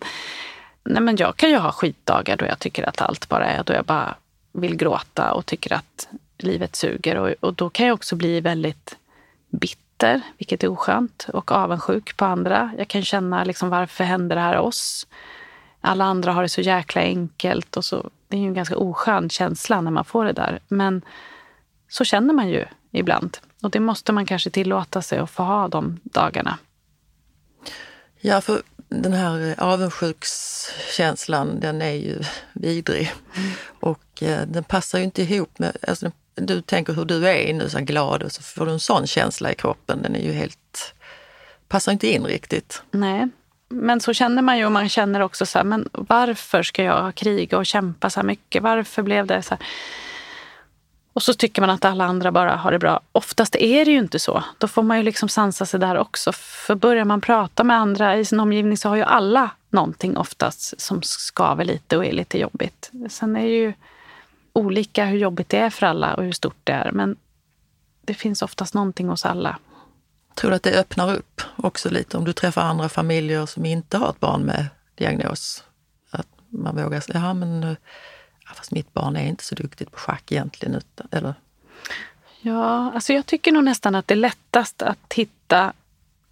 nej, 0.83 1.01
men 1.01 1.15
jag 1.15 1.37
kan 1.37 1.49
ju 1.49 1.57
ha 1.57 1.71
skitdagar 1.71 2.37
då 2.37 2.45
jag 2.45 2.59
tycker 2.59 2.89
att 2.89 3.01
allt 3.01 3.29
bara 3.29 3.45
är, 3.45 3.63
då 3.63 3.73
jag 3.73 3.85
bara 3.85 4.15
vill 4.51 4.75
gråta 4.75 5.33
och 5.33 5.45
tycker 5.45 5.73
att 5.73 6.07
livet 6.37 6.75
suger. 6.75 7.15
Och, 7.15 7.29
och 7.39 7.53
då 7.53 7.69
kan 7.69 7.85
jag 7.87 7.93
också 7.93 8.15
bli 8.15 8.41
väldigt 8.41 8.97
bitter, 9.49 10.21
vilket 10.37 10.63
är 10.63 10.67
oskönt, 10.67 11.27
och 11.33 11.51
avundsjuk 11.51 12.17
på 12.17 12.25
andra. 12.25 12.71
Jag 12.77 12.87
kan 12.87 13.03
känna 13.03 13.43
liksom, 13.43 13.69
varför 13.69 14.03
händer 14.03 14.35
det 14.35 14.41
här 14.41 14.57
oss? 14.57 15.07
Alla 15.81 16.05
andra 16.05 16.31
har 16.31 16.41
det 16.41 16.49
så 16.49 16.61
jäkla 16.61 17.01
enkelt 17.01 17.77
och 17.77 17.85
så 17.85 18.09
det 18.27 18.37
är 18.37 18.41
ju 18.41 18.47
en 18.47 18.53
ganska 18.53 18.77
oskön 18.77 19.29
känsla 19.29 19.81
när 19.81 19.91
man 19.91 20.05
får 20.05 20.25
det 20.25 20.33
där. 20.33 20.59
Men 20.67 21.01
så 21.89 22.03
känner 22.03 22.33
man 22.33 22.49
ju 22.49 22.65
ibland. 22.91 23.37
Och 23.61 23.71
det 23.71 23.79
måste 23.79 24.11
man 24.11 24.25
kanske 24.25 24.49
tillåta 24.49 25.01
sig 25.01 25.19
att 25.19 25.29
få 25.29 25.43
ha 25.43 25.67
de 25.67 25.99
dagarna. 26.03 26.57
Ja, 28.19 28.41
för 28.41 28.61
den 29.01 29.13
här 29.13 29.55
avundsjukskänslan, 29.57 31.59
den 31.59 31.81
är 31.81 31.93
ju 31.93 32.19
vidrig. 32.53 33.13
Mm. 33.35 33.49
Och 33.79 34.23
eh, 34.23 34.41
den 34.47 34.63
passar 34.63 34.99
ju 34.99 35.03
inte 35.03 35.21
ihop 35.21 35.59
med... 35.59 35.77
Alltså, 35.87 36.11
du 36.35 36.61
tänker 36.61 36.93
hur 36.93 37.05
du 37.05 37.29
är 37.29 37.53
nu, 37.53 37.69
så 37.69 37.79
glad 37.79 38.23
och 38.23 38.31
så 38.31 38.41
får 38.41 38.65
du 38.65 38.71
en 38.71 38.79
sån 38.79 39.07
känsla 39.07 39.51
i 39.51 39.55
kroppen. 39.55 40.01
Den 40.01 40.15
är 40.15 40.19
ju 40.19 40.31
helt... 40.31 40.93
Passar 41.67 41.91
inte 41.91 42.07
in 42.07 42.25
riktigt. 42.25 42.81
Nej. 42.91 43.29
Men 43.69 43.99
så 43.99 44.13
känner 44.13 44.41
man 44.41 44.57
ju 44.57 44.65
och 44.65 44.71
man 44.71 44.89
känner 44.89 45.19
också 45.19 45.45
så 45.45 45.59
här, 45.59 45.65
men 45.65 45.89
varför 45.91 46.63
ska 46.63 46.83
jag 46.83 47.15
kriga 47.15 47.57
och 47.57 47.65
kämpa 47.65 48.09
så 48.09 48.19
här 48.19 48.27
mycket? 48.27 48.63
Varför 48.63 49.01
blev 49.01 49.27
det 49.27 49.41
så 49.41 49.49
här? 49.49 49.65
Och 51.13 51.23
så 51.23 51.33
tycker 51.33 51.61
man 51.61 51.69
att 51.69 51.85
alla 51.85 52.05
andra 52.05 52.31
bara 52.31 52.55
har 52.55 52.71
det 52.71 52.79
bra. 52.79 52.99
Oftast 53.11 53.55
är 53.55 53.85
det 53.85 53.91
ju 53.91 53.97
inte 53.97 54.19
så. 54.19 54.43
Då 54.57 54.67
får 54.67 54.83
man 54.83 54.97
ju 54.97 55.03
liksom 55.03 55.29
sansa 55.29 55.65
sig 55.65 55.79
där 55.79 55.97
också. 55.97 56.31
För 56.31 56.75
börjar 56.75 57.05
man 57.05 57.21
prata 57.21 57.63
med 57.63 57.77
andra 57.77 58.17
i 58.17 58.25
sin 58.25 58.39
omgivning 58.39 58.77
så 58.77 58.89
har 58.89 58.95
ju 58.95 59.03
alla 59.03 59.49
någonting 59.69 60.17
oftast 60.17 60.81
som 60.81 61.01
skaver 61.03 61.65
lite 61.65 61.97
och 61.97 62.05
är 62.05 62.11
lite 62.11 62.39
jobbigt. 62.39 62.91
Sen 63.09 63.35
är 63.35 63.43
det 63.43 63.55
ju 63.55 63.73
olika 64.53 65.05
hur 65.05 65.17
jobbigt 65.17 65.49
det 65.49 65.57
är 65.57 65.69
för 65.69 65.85
alla 65.85 66.13
och 66.13 66.23
hur 66.23 66.31
stort 66.31 66.57
det 66.63 66.71
är. 66.71 66.91
Men 66.91 67.15
det 68.01 68.13
finns 68.13 68.41
oftast 68.41 68.73
någonting 68.73 69.09
hos 69.09 69.25
alla. 69.25 69.57
Tror 70.35 70.49
du 70.49 70.55
att 70.55 70.63
det 70.63 70.79
öppnar 70.79 71.15
upp 71.15 71.41
också 71.55 71.89
lite 71.89 72.17
om 72.17 72.25
du 72.25 72.33
träffar 72.33 72.61
andra 72.61 72.89
familjer 72.89 73.45
som 73.45 73.65
inte 73.65 73.97
har 73.97 74.09
ett 74.09 74.19
barn 74.19 74.41
med 74.41 74.65
diagnos? 74.95 75.63
Att 76.09 76.27
man 76.49 76.75
vågar 76.83 76.99
säga, 76.99 77.19
ja 77.19 77.33
men 77.33 77.63
eh, 77.63 77.75
ja, 78.45 78.53
fast 78.55 78.71
mitt 78.71 78.93
barn 78.93 79.15
är 79.15 79.27
inte 79.27 79.43
så 79.43 79.55
duktigt 79.55 79.91
på 79.91 79.97
schack 79.97 80.31
egentligen. 80.31 80.75
Utan, 80.75 81.07
eller? 81.11 81.33
Ja, 82.41 82.91
alltså 82.93 83.13
jag 83.13 83.25
tycker 83.25 83.51
nog 83.51 83.63
nästan 83.63 83.95
att 83.95 84.07
det 84.07 84.13
är 84.13 84.15
lättast 84.15 84.81
att 84.81 85.13
hitta 85.13 85.73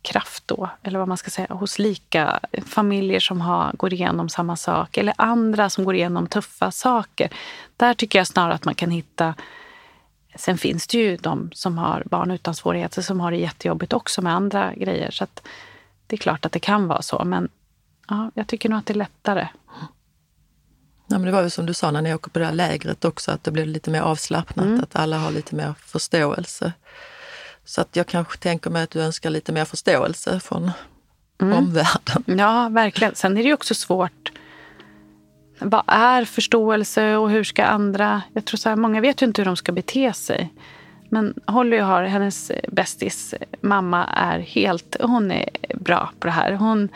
kraft 0.01 0.43
då, 0.47 0.70
eller 0.84 0.99
vad 0.99 1.07
man 1.07 1.18
ska 1.18 1.30
säga, 1.30 1.47
hos 1.49 1.80
lika 1.80 2.39
familjer 2.66 3.20
som 3.20 3.41
har, 3.41 3.74
går 3.74 3.93
igenom 3.93 4.30
samma 4.30 4.55
sak 4.55 4.97
eller 4.97 5.14
andra 5.18 5.70
som 5.70 5.84
går 5.84 5.95
igenom 5.95 6.28
tuffa 6.28 6.72
saker. 6.72 7.30
Där 7.78 7.93
tycker 7.93 8.20
jag 8.20 8.28
snarare 8.28 8.53
att 8.53 8.66
man 8.66 8.76
kan 8.76 8.91
hitta 8.91 9.34
Sen 10.36 10.57
finns 10.57 10.88
det 10.88 10.97
ju 10.97 11.18
de 11.18 11.49
som 11.53 11.78
har 11.78 12.03
barn 12.05 12.32
utan 12.32 12.55
svårigheter 12.55 13.01
som 13.01 13.20
har 13.20 13.32
det 13.32 13.38
jättejobbigt 13.38 13.93
också 13.93 14.22
med 14.22 14.36
andra 14.36 14.74
grejer. 14.76 15.12
Så 15.12 15.28
det 16.07 16.16
är 16.16 16.18
klart 16.18 16.45
att 16.45 16.51
det 16.51 16.59
kan 16.59 16.88
vara 16.88 17.01
så, 17.01 17.24
men 17.26 17.49
ja, 18.07 18.32
jag 18.34 18.47
tycker 18.47 18.70
nog 18.70 18.80
att 18.80 18.86
det 18.86 18.93
är 18.93 18.97
lättare. 18.97 19.47
Ja, 21.12 21.18
men 21.18 21.26
det 21.26 21.32
var 21.32 21.43
ju 21.43 21.49
som 21.49 21.66
du 21.66 21.74
sa 21.74 21.91
när 21.91 22.01
ni 22.01 22.14
åker 22.14 22.32
på 22.32 22.39
det 22.39 22.45
här 22.45 22.53
lägret 22.53 23.05
också, 23.05 23.32
att 23.32 23.43
det 23.43 23.51
blir 23.51 23.66
lite 23.66 23.91
mer 23.91 24.01
avslappnat, 24.01 24.66
mm. 24.66 24.80
att 24.80 24.95
alla 24.95 25.18
har 25.18 25.32
lite 25.32 25.55
mer 25.55 25.74
förståelse. 25.80 26.74
Så 27.66 27.82
att 27.82 27.95
jag 27.95 28.07
kanske 28.07 28.38
tänker 28.38 28.70
mig 28.70 28.84
att 28.84 28.89
du 28.89 29.01
önskar 29.01 29.30
lite 29.30 29.51
mer 29.51 29.66
förståelse 29.66 30.39
från 30.39 30.72
mm. 31.41 31.57
omvärlden. 31.57 32.24
Ja, 32.26 32.70
verkligen. 32.70 33.16
Sen 33.16 33.38
är 33.38 33.43
det 33.43 33.47
ju 33.47 33.53
också 33.53 33.76
svårt 33.76 34.32
vad 35.62 35.84
är 35.88 36.26
förståelse 36.26 37.16
och 37.16 37.30
hur 37.30 37.43
ska 37.43 37.64
andra... 37.64 38.22
Jag 38.34 38.45
tror 38.45 38.57
så 38.57 38.70
här, 38.70 38.76
Många 38.76 39.01
vet 39.01 39.22
ju 39.22 39.26
inte 39.26 39.41
hur 39.41 39.45
de 39.45 39.57
ska 39.57 39.72
bete 39.72 40.14
sig. 40.14 40.53
Men 41.09 41.34
Holly 41.47 41.78
har, 41.78 42.03
hennes 42.03 42.51
bästis 42.68 43.34
mamma 43.62 44.05
är 44.05 44.39
helt... 44.39 44.95
Hon 45.01 45.32
är 45.32 45.49
bra 45.76 46.12
på 46.20 46.28
det 46.28 46.34
här. 46.34 46.53
Hon, 46.53 46.89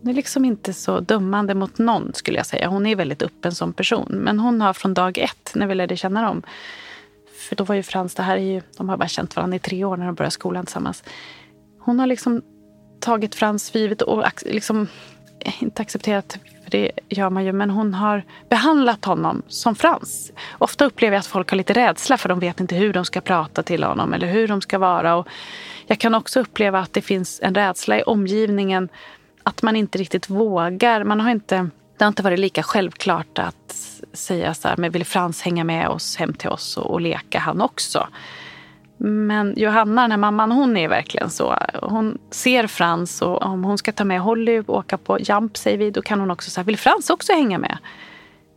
hon 0.00 0.10
är 0.10 0.14
liksom 0.14 0.44
inte 0.44 0.72
så 0.72 1.00
dömande 1.00 1.54
mot 1.54 1.78
någon 1.78 2.14
skulle 2.14 2.36
jag 2.36 2.46
säga. 2.46 2.68
Hon 2.68 2.86
är 2.86 2.96
väldigt 2.96 3.22
öppen 3.22 3.54
som 3.54 3.72
person. 3.72 4.08
Men 4.10 4.38
hon 4.38 4.60
har 4.60 4.72
från 4.72 4.94
dag 4.94 5.18
ett, 5.18 5.52
när 5.54 5.66
vi 5.66 5.74
lärde 5.74 5.96
känna 5.96 6.22
dem. 6.22 6.42
För 7.48 7.56
då 7.56 7.64
var 7.64 7.74
ju 7.74 7.82
Frans, 7.82 8.14
det 8.14 8.22
här 8.22 8.36
är 8.36 8.52
ju, 8.52 8.62
de 8.76 8.88
har 8.88 8.96
bara 8.96 9.08
känt 9.08 9.36
varandra 9.36 9.56
i 9.56 9.58
tre 9.58 9.84
år 9.84 9.96
när 9.96 10.06
de 10.06 10.14
började 10.14 10.30
skolan 10.30 10.66
tillsammans. 10.66 11.04
Hon 11.80 12.00
har 12.00 12.06
liksom 12.06 12.42
tagit 13.00 13.34
Frans 13.34 13.70
för 13.70 13.78
givet 13.78 14.02
och 14.02 14.24
liksom 14.44 14.86
eh, 15.40 15.62
inte 15.62 15.82
accepterat 15.82 16.38
för 16.64 16.70
det 16.70 16.90
gör 17.08 17.30
man 17.30 17.44
ju. 17.44 17.52
Men 17.52 17.70
hon 17.70 17.94
har 17.94 18.24
behandlat 18.48 19.04
honom 19.04 19.42
som 19.48 19.74
Frans. 19.74 20.32
Ofta 20.58 20.84
upplever 20.84 21.14
jag 21.14 21.20
att 21.20 21.26
folk 21.26 21.50
har 21.50 21.56
lite 21.56 21.72
rädsla 21.72 22.18
för 22.18 22.28
de 22.28 22.40
vet 22.40 22.60
inte 22.60 22.74
hur 22.74 22.92
de 22.92 23.04
ska 23.04 23.20
prata 23.20 23.62
till 23.62 23.84
honom 23.84 24.12
eller 24.12 24.26
hur 24.26 24.48
de 24.48 24.60
ska 24.60 24.78
vara. 24.78 25.16
Och 25.16 25.28
jag 25.86 25.98
kan 25.98 26.14
också 26.14 26.40
uppleva 26.40 26.78
att 26.78 26.92
det 26.92 27.02
finns 27.02 27.40
en 27.42 27.54
rädsla 27.54 27.98
i 27.98 28.02
omgivningen 28.02 28.88
att 29.42 29.62
man 29.62 29.76
inte 29.76 29.98
riktigt 29.98 30.30
vågar. 30.30 31.04
Man 31.04 31.20
har 31.20 31.30
inte 31.30 31.70
det 31.98 32.04
har 32.04 32.08
inte 32.08 32.22
varit 32.22 32.38
lika 32.38 32.62
självklart 32.62 33.38
att 33.38 33.76
säga 34.12 34.54
så 34.54 34.68
här, 34.68 34.76
men 34.76 34.90
vill 34.90 35.04
Frans 35.04 35.42
hänga 35.42 35.64
med 35.64 35.88
oss 35.88 36.16
hem 36.16 36.34
till 36.34 36.48
oss 36.48 36.76
och, 36.76 36.90
och 36.90 37.00
leka 37.00 37.38
han 37.38 37.60
också? 37.60 38.08
Men 38.96 39.54
Johanna, 39.56 40.02
den 40.02 40.10
här 40.10 40.18
mamman, 40.18 40.52
hon 40.52 40.76
är 40.76 40.88
verkligen 40.88 41.30
så. 41.30 41.56
Hon 41.82 42.18
ser 42.30 42.66
Frans 42.66 43.22
och 43.22 43.42
om 43.42 43.64
hon 43.64 43.78
ska 43.78 43.92
ta 43.92 44.04
med 44.04 44.20
Holly 44.20 44.58
och 44.58 44.70
åka 44.70 44.98
på 44.98 45.18
jump, 45.20 45.56
säger 45.56 45.78
vi, 45.78 45.90
då 45.90 46.02
kan 46.02 46.20
hon 46.20 46.30
också 46.30 46.50
säga, 46.50 46.64
vill 46.64 46.78
Frans 46.78 47.10
också 47.10 47.32
hänga 47.32 47.58
med? 47.58 47.78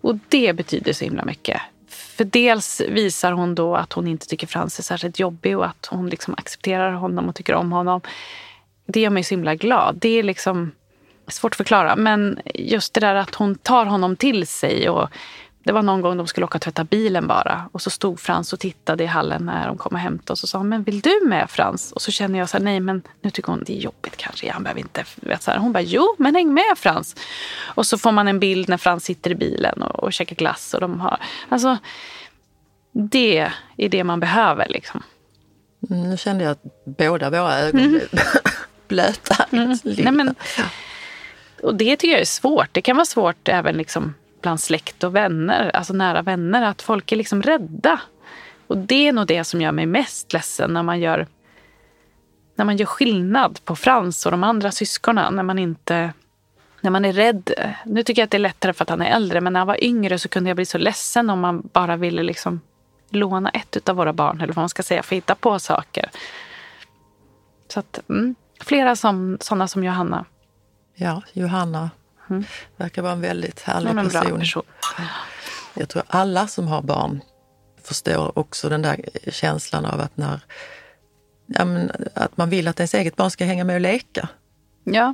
Och 0.02 0.16
det 0.30 0.54
betyder 0.54 0.94
så 0.94 1.06
himla 1.06 1.26
mycket. 1.26 1.62
För 1.90 2.24
dels 2.24 2.82
visar 2.90 3.32
hon 3.32 3.56
då 3.56 3.76
att 3.76 3.94
hon 3.94 4.08
inte 4.08 4.28
tycker 4.28 4.48
Frans 4.48 4.80
är 4.80 4.84
särskilt 4.84 5.20
jobbig 5.20 5.58
och 5.58 5.66
att 5.66 5.86
hon 5.86 6.10
liksom 6.10 6.34
accepterar 6.38 6.92
honom 6.92 7.30
och 7.30 7.36
tycker 7.36 7.54
om 7.54 7.72
honom. 7.72 8.02
Det 8.86 9.00
gör 9.00 9.10
mig 9.10 9.24
så 9.24 9.30
himla 9.30 9.56
glad. 9.56 9.96
Det 10.02 10.20
är 10.20 10.24
liksom 10.24 10.72
svårt 11.28 11.54
att 11.54 11.58
förklara. 11.58 11.96
Men 11.96 12.40
just 12.56 12.94
det 12.94 13.00
där 13.00 13.16
att 13.16 13.36
hon 13.36 13.56
tar 13.56 13.86
honom 13.86 14.16
till 14.16 14.48
sig. 14.48 14.90
Och 14.90 15.10
det 15.64 15.72
var 15.72 15.82
någon 15.82 16.02
gång 16.02 16.18
de 16.18 16.28
skulle 16.28 16.46
åka 16.46 16.58
och 16.58 16.62
tvätta 16.62 16.84
bilen 16.84 17.28
bara. 17.28 17.70
Och 17.72 17.82
så 17.82 17.90
stod 17.90 18.20
Frans 18.20 18.54
och 18.54 18.60
tittade 18.60 19.04
i 19.04 19.08
hallen 19.08 19.46
när 19.46 19.68
de 19.68 19.78
kom 19.78 19.94
och 19.94 20.00
hämtade. 20.00 20.32
Och 20.32 20.38
så 20.38 20.48
sa 20.48 20.64
men 20.64 20.84
vill 20.84 21.02
du 21.02 21.22
med 21.26 21.50
Frans? 21.50 21.92
Och 21.92 22.02
så 22.02 22.12
känner 22.12 22.40
jag 22.40 22.50
så 22.50 22.58
här, 22.58 22.64
nej 22.64 22.80
men 22.80 23.02
nu 23.22 23.30
tycker 23.30 23.52
hon 23.52 23.64
det 23.66 23.78
är 23.78 23.82
jobbigt 23.82 24.18
kanske. 24.18 24.52
Han 24.52 24.64
behöver 24.64 24.82
inte. 24.82 25.04
Vet, 25.16 25.44
så 25.44 25.52
här. 25.52 25.58
Hon 25.58 25.72
bara, 25.72 25.84
jo 25.84 26.16
men 26.18 26.36
häng 26.36 26.54
med 26.54 26.78
Frans. 26.78 27.16
Och 27.64 27.86
så 27.86 27.98
får 27.98 28.12
man 28.12 28.28
en 28.28 28.40
bild 28.40 28.70
när 28.70 28.78
Frans 28.78 29.06
sitter 29.06 29.32
i 29.32 29.36
bilen 29.36 29.82
och, 29.84 30.04
och 30.04 30.14
käkar 30.14 30.36
glass. 30.36 30.74
Och 30.74 30.82
de 30.82 31.00
har, 31.00 31.18
alltså, 31.50 31.78
det 32.92 33.52
är 33.78 33.90
det 33.90 34.04
man 34.04 34.20
behöver 34.20 34.68
liksom. 34.70 35.04
Mm, 35.90 36.10
nu 36.10 36.18
kände 36.18 36.44
jag 36.44 36.52
att 36.52 36.64
båda 36.86 37.30
våra 37.30 37.60
ögon 37.60 37.80
mm. 37.80 38.02
blöta. 38.94 39.46
Mm. 39.52 39.78
Nej, 39.84 40.12
men, 40.12 40.36
och 41.64 41.76
det 41.76 41.98
tycker 41.98 42.12
jag 42.12 42.22
är 42.22 42.26
svårt. 42.26 42.70
Det 42.72 42.82
kan 42.82 42.96
vara 42.96 43.06
svårt 43.06 43.48
även 43.48 43.78
liksom 43.78 44.14
bland 44.41 44.60
släkt 44.60 45.04
och 45.04 45.16
vänner, 45.16 45.72
alltså 45.74 45.94
nära 45.94 46.22
vänner, 46.22 46.62
att 46.62 46.82
folk 46.82 47.12
är 47.12 47.16
liksom 47.16 47.41
rädda. 47.41 48.00
Och 48.68 48.78
det 48.78 49.08
är 49.08 49.14
nog 49.14 49.28
det 49.28 49.44
som 49.44 49.62
gör 49.62 49.72
mig 49.72 49.86
mest 49.86 50.34
ledsen 50.34 50.74
när 50.74 50.84
man 50.84 51.00
gör, 51.00 51.28
när 52.56 52.66
man 52.66 52.78
gör 52.78 52.86
skillnad 52.86 53.60
på 53.66 53.76
Frans 53.76 54.26
och 54.26 54.32
de 54.32 54.44
andra 54.44 54.72
syskonen. 54.72 55.36
När 55.36 55.44
man 55.44 55.60
inte 55.60 56.14
när 56.82 56.91
man 56.91 57.06
är 57.06 57.14
rädd. 57.14 57.54
Nu 57.86 58.04
tycker 58.04 58.22
jag 58.22 58.28
att 58.28 58.32
det 58.32 58.38
är 58.38 58.39
lättare 58.39 58.74
för 58.74 58.84
att 58.84 58.89
han 58.89 59.02
är 59.02 59.16
äldre, 59.16 59.41
men 59.41 59.54
när 59.54 59.60
han 59.60 59.68
var 59.68 59.84
yngre 59.84 60.20
så 60.20 60.30
kunde 60.30 60.50
jag 60.50 60.56
bli 60.56 60.66
så 60.66 60.78
ledsen 60.78 61.30
om 61.30 61.39
man 61.39 61.70
bara 61.74 61.96
ville 61.96 62.24
liksom 62.24 62.62
låna 63.10 63.50
ett 63.50 63.89
av 63.89 63.96
våra 63.96 64.14
barn, 64.14 64.41
eller 64.41 64.54
vad 64.54 64.62
man 64.62 64.70
ska 64.70 64.84
säga, 64.84 65.04
för 65.04 65.16
att 65.16 65.18
hitta 65.18 65.36
på 65.36 65.60
saker. 65.60 66.10
Så 67.68 67.80
att, 67.80 68.00
mm, 68.10 68.36
flera 68.64 68.95
som, 68.95 69.38
sådana 69.41 69.68
som 69.68 69.84
Johanna. 69.84 70.26
Ja, 70.95 71.22
Johanna 71.34 71.91
mm. 72.30 72.43
verkar 72.78 73.01
vara 73.01 73.14
en 73.14 73.22
väldigt 73.22 73.61
härlig 73.61 73.89
en 73.89 74.09
person. 74.09 74.39
person. 74.39 74.64
Jag 75.74 75.89
tror 75.89 76.03
alla 76.07 76.47
som 76.47 76.68
har 76.68 76.82
barn 76.82 77.22
förstår 77.84 78.39
också 78.39 78.70
den 78.70 78.82
där 78.82 78.99
känslan 79.32 79.86
av 79.86 80.01
att 80.01 80.18
när 80.18 80.39
ja, 81.45 81.66
men, 81.66 81.91
att 82.14 82.38
man 82.38 82.49
vill 82.49 82.68
att 82.68 82.80
ens 82.80 82.93
eget 82.93 83.16
barn 83.16 83.32
ska 83.32 83.45
hänga 83.45 83.64
med 83.64 83.76
och 83.76 83.82
leka. 83.82 84.30
Ja. 84.84 85.14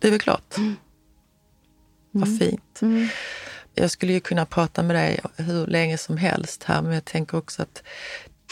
Det 0.00 0.06
är 0.06 0.10
väl 0.10 0.20
klart. 0.20 0.56
Mm. 0.56 0.76
Vad 2.10 2.28
mm. 2.28 2.38
fint. 2.38 2.82
Mm. 2.82 3.08
Jag 3.74 3.90
skulle 3.90 4.12
ju 4.12 4.20
kunna 4.20 4.46
prata 4.46 4.82
med 4.82 4.96
dig 4.96 5.20
hur 5.36 5.66
länge 5.66 5.98
som 5.98 6.16
helst 6.16 6.64
här, 6.64 6.82
men 6.82 6.92
jag 6.92 7.04
tänker 7.04 7.38
också 7.38 7.62
att 7.62 7.82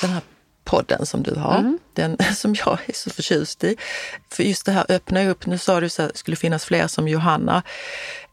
den 0.00 0.10
här 0.10 0.22
podden 0.68 1.06
som 1.06 1.22
du 1.22 1.34
har, 1.34 1.58
mm. 1.58 1.78
den 1.92 2.16
som 2.34 2.54
jag 2.54 2.78
är 2.86 2.92
så 2.92 3.10
förtjust 3.10 3.64
i. 3.64 3.76
För 4.30 4.42
just 4.42 4.66
det 4.66 4.72
här 4.72 4.86
öppna 4.88 5.28
upp, 5.28 5.46
nu 5.46 5.58
sa 5.58 5.80
du 5.80 5.86
att 5.86 5.96
det 5.96 6.10
skulle 6.14 6.36
finnas 6.36 6.64
fler 6.64 6.86
som 6.86 7.08
Johanna. 7.08 7.62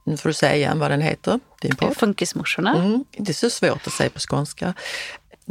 Nu 0.03 0.17
får 0.17 0.29
du 0.29 0.33
säga 0.33 0.55
igen 0.55 0.79
vad 0.79 0.91
den 0.91 1.01
heter, 1.01 1.39
din 1.61 1.75
podd. 1.75 1.97
Funkismorsorna. 1.97 2.75
Mm, 2.75 3.05
det 3.11 3.31
är 3.31 3.33
så 3.33 3.49
svårt 3.49 3.88
att 3.88 3.93
säga 3.93 4.09
på 4.09 4.19
skånska. 4.19 4.73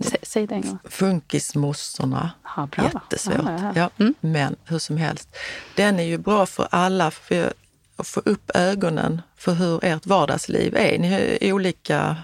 Säg, 0.02 0.18
säg 0.22 0.46
det 0.46 0.54
en 0.54 0.62
gång. 0.62 0.78
Funkismossorna. 0.84 2.30
Bra. 2.56 2.84
Jättesvårt. 2.84 3.36
Ja. 3.46 3.72
ja. 3.74 3.90
Mm. 3.98 4.14
Men 4.20 4.56
hur 4.64 4.78
som 4.78 4.96
helst, 4.96 5.36
den 5.74 6.00
är 6.00 6.04
ju 6.04 6.18
bra 6.18 6.46
för 6.46 6.68
alla. 6.70 7.10
För 7.10 7.52
att 7.96 8.06
få 8.06 8.20
upp 8.24 8.50
ögonen 8.54 9.22
för 9.36 9.52
hur 9.52 9.84
ert 9.84 10.06
vardagsliv 10.06 10.76
är. 10.76 10.98
Ni 10.98 11.38
är 11.40 11.52
olika 11.52 12.16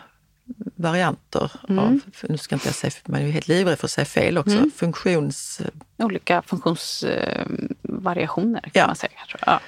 varianter 0.57 1.53
mm. 1.69 1.85
av, 1.85 2.01
nu 2.29 2.39
ska 2.39 2.55
inte 2.55 2.69
jag 2.69 2.75
säga, 2.75 2.93
man 3.07 3.21
är 3.21 3.27
ju 3.27 3.31
helt 3.31 3.49
livrädd 3.49 3.79
för 3.79 3.87
att 3.87 3.91
säga 3.91 4.05
fel 4.05 4.39
också, 4.39 4.57
mm. 4.57 4.71
funktions... 4.77 5.61
Olika 5.97 6.43
funktionsvariationer 6.43 8.61
kan 8.61 8.71
ja. 8.73 8.87
man 8.87 8.97
säga. 8.97 9.13
Ja. 9.47 9.61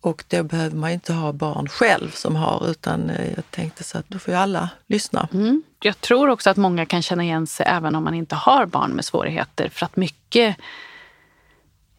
Och 0.00 0.24
då 0.28 0.42
behöver 0.42 0.76
man 0.76 0.90
inte 0.90 1.12
ha 1.12 1.32
barn 1.32 1.68
själv 1.68 2.10
som 2.10 2.36
har, 2.36 2.70
utan 2.70 3.10
eh, 3.10 3.32
jag 3.34 3.50
tänkte 3.50 3.84
så 3.84 3.98
att 3.98 4.08
då 4.08 4.18
får 4.18 4.34
ju 4.34 4.40
alla 4.40 4.68
lyssna. 4.86 5.28
Mm. 5.32 5.62
Jag 5.80 6.00
tror 6.00 6.28
också 6.28 6.50
att 6.50 6.56
många 6.56 6.86
kan 6.86 7.02
känna 7.02 7.22
igen 7.22 7.46
sig 7.46 7.66
även 7.68 7.94
om 7.94 8.04
man 8.04 8.14
inte 8.14 8.34
har 8.34 8.66
barn 8.66 8.90
med 8.90 9.04
svårigheter, 9.04 9.68
för 9.68 9.86
att 9.86 9.96
mycket 9.96 10.56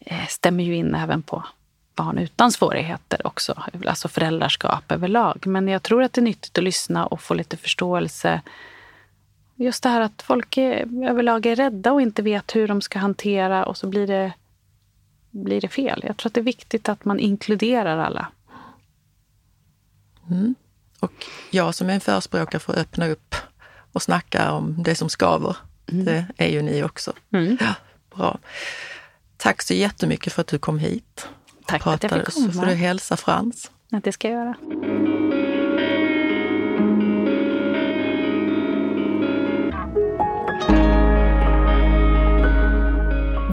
eh, 0.00 0.26
stämmer 0.28 0.64
ju 0.64 0.76
in 0.76 0.94
även 0.94 1.22
på 1.22 1.44
barn 1.94 2.18
utan 2.18 2.52
svårigheter 2.52 3.26
också, 3.26 3.62
alltså 3.86 4.08
föräldraskap 4.08 4.92
överlag. 4.92 5.46
Men 5.46 5.68
jag 5.68 5.82
tror 5.82 6.02
att 6.02 6.12
det 6.12 6.20
är 6.20 6.22
nyttigt 6.22 6.58
att 6.58 6.64
lyssna 6.64 7.06
och 7.06 7.20
få 7.20 7.34
lite 7.34 7.56
förståelse. 7.56 8.40
Just 9.54 9.82
det 9.82 9.88
här 9.88 10.00
att 10.00 10.22
folk 10.22 10.56
är, 10.56 11.04
överlag 11.08 11.46
är 11.46 11.56
rädda 11.56 11.92
och 11.92 12.02
inte 12.02 12.22
vet 12.22 12.56
hur 12.56 12.68
de 12.68 12.80
ska 12.80 12.98
hantera 12.98 13.64
och 13.64 13.76
så 13.76 13.86
blir 13.86 14.06
det, 14.06 14.32
blir 15.30 15.60
det 15.60 15.68
fel. 15.68 16.04
Jag 16.06 16.16
tror 16.16 16.30
att 16.30 16.34
det 16.34 16.40
är 16.40 16.42
viktigt 16.42 16.88
att 16.88 17.04
man 17.04 17.20
inkluderar 17.20 17.98
alla. 17.98 18.28
Mm. 20.30 20.54
Och 21.00 21.26
jag 21.50 21.74
som 21.74 21.90
är 21.90 21.94
en 21.94 22.00
förespråkare 22.00 22.60
för 22.60 22.72
att 22.72 22.78
öppna 22.78 23.06
upp 23.06 23.34
och 23.92 24.02
snacka 24.02 24.52
om 24.52 24.82
det 24.82 24.94
som 24.94 25.08
skaver, 25.08 25.56
mm. 25.92 26.04
det 26.04 26.26
är 26.36 26.48
ju 26.48 26.62
ni 26.62 26.82
också. 26.82 27.12
Mm. 27.32 27.56
Ja, 27.60 27.74
bra. 28.16 28.38
Tack 29.36 29.62
så 29.62 29.74
jättemycket 29.74 30.32
för 30.32 30.40
att 30.40 30.46
du 30.46 30.58
kom 30.58 30.78
hit. 30.78 31.28
Tack 31.66 31.82
för 31.82 31.94
att 31.94 32.02
jag 32.02 32.12
fick 32.12 32.34
komma. 32.34 32.52
Så 32.52 32.60
får 32.60 32.66
du 32.66 32.74
hälsa 32.74 33.16
Frans. 33.16 33.70
Ja, 33.88 34.00
det 34.04 34.12
ska 34.12 34.28
jag 34.28 34.36
göra. 34.36 34.54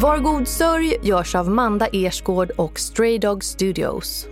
Var 0.01 0.19
god 0.19 0.47
sörj 0.47 0.97
görs 1.03 1.35
av 1.35 1.49
Manda 1.49 1.87
Ersgård 1.87 2.51
och 2.51 2.79
Stray 2.79 3.17
Dog 3.17 3.43
Studios. 3.43 4.27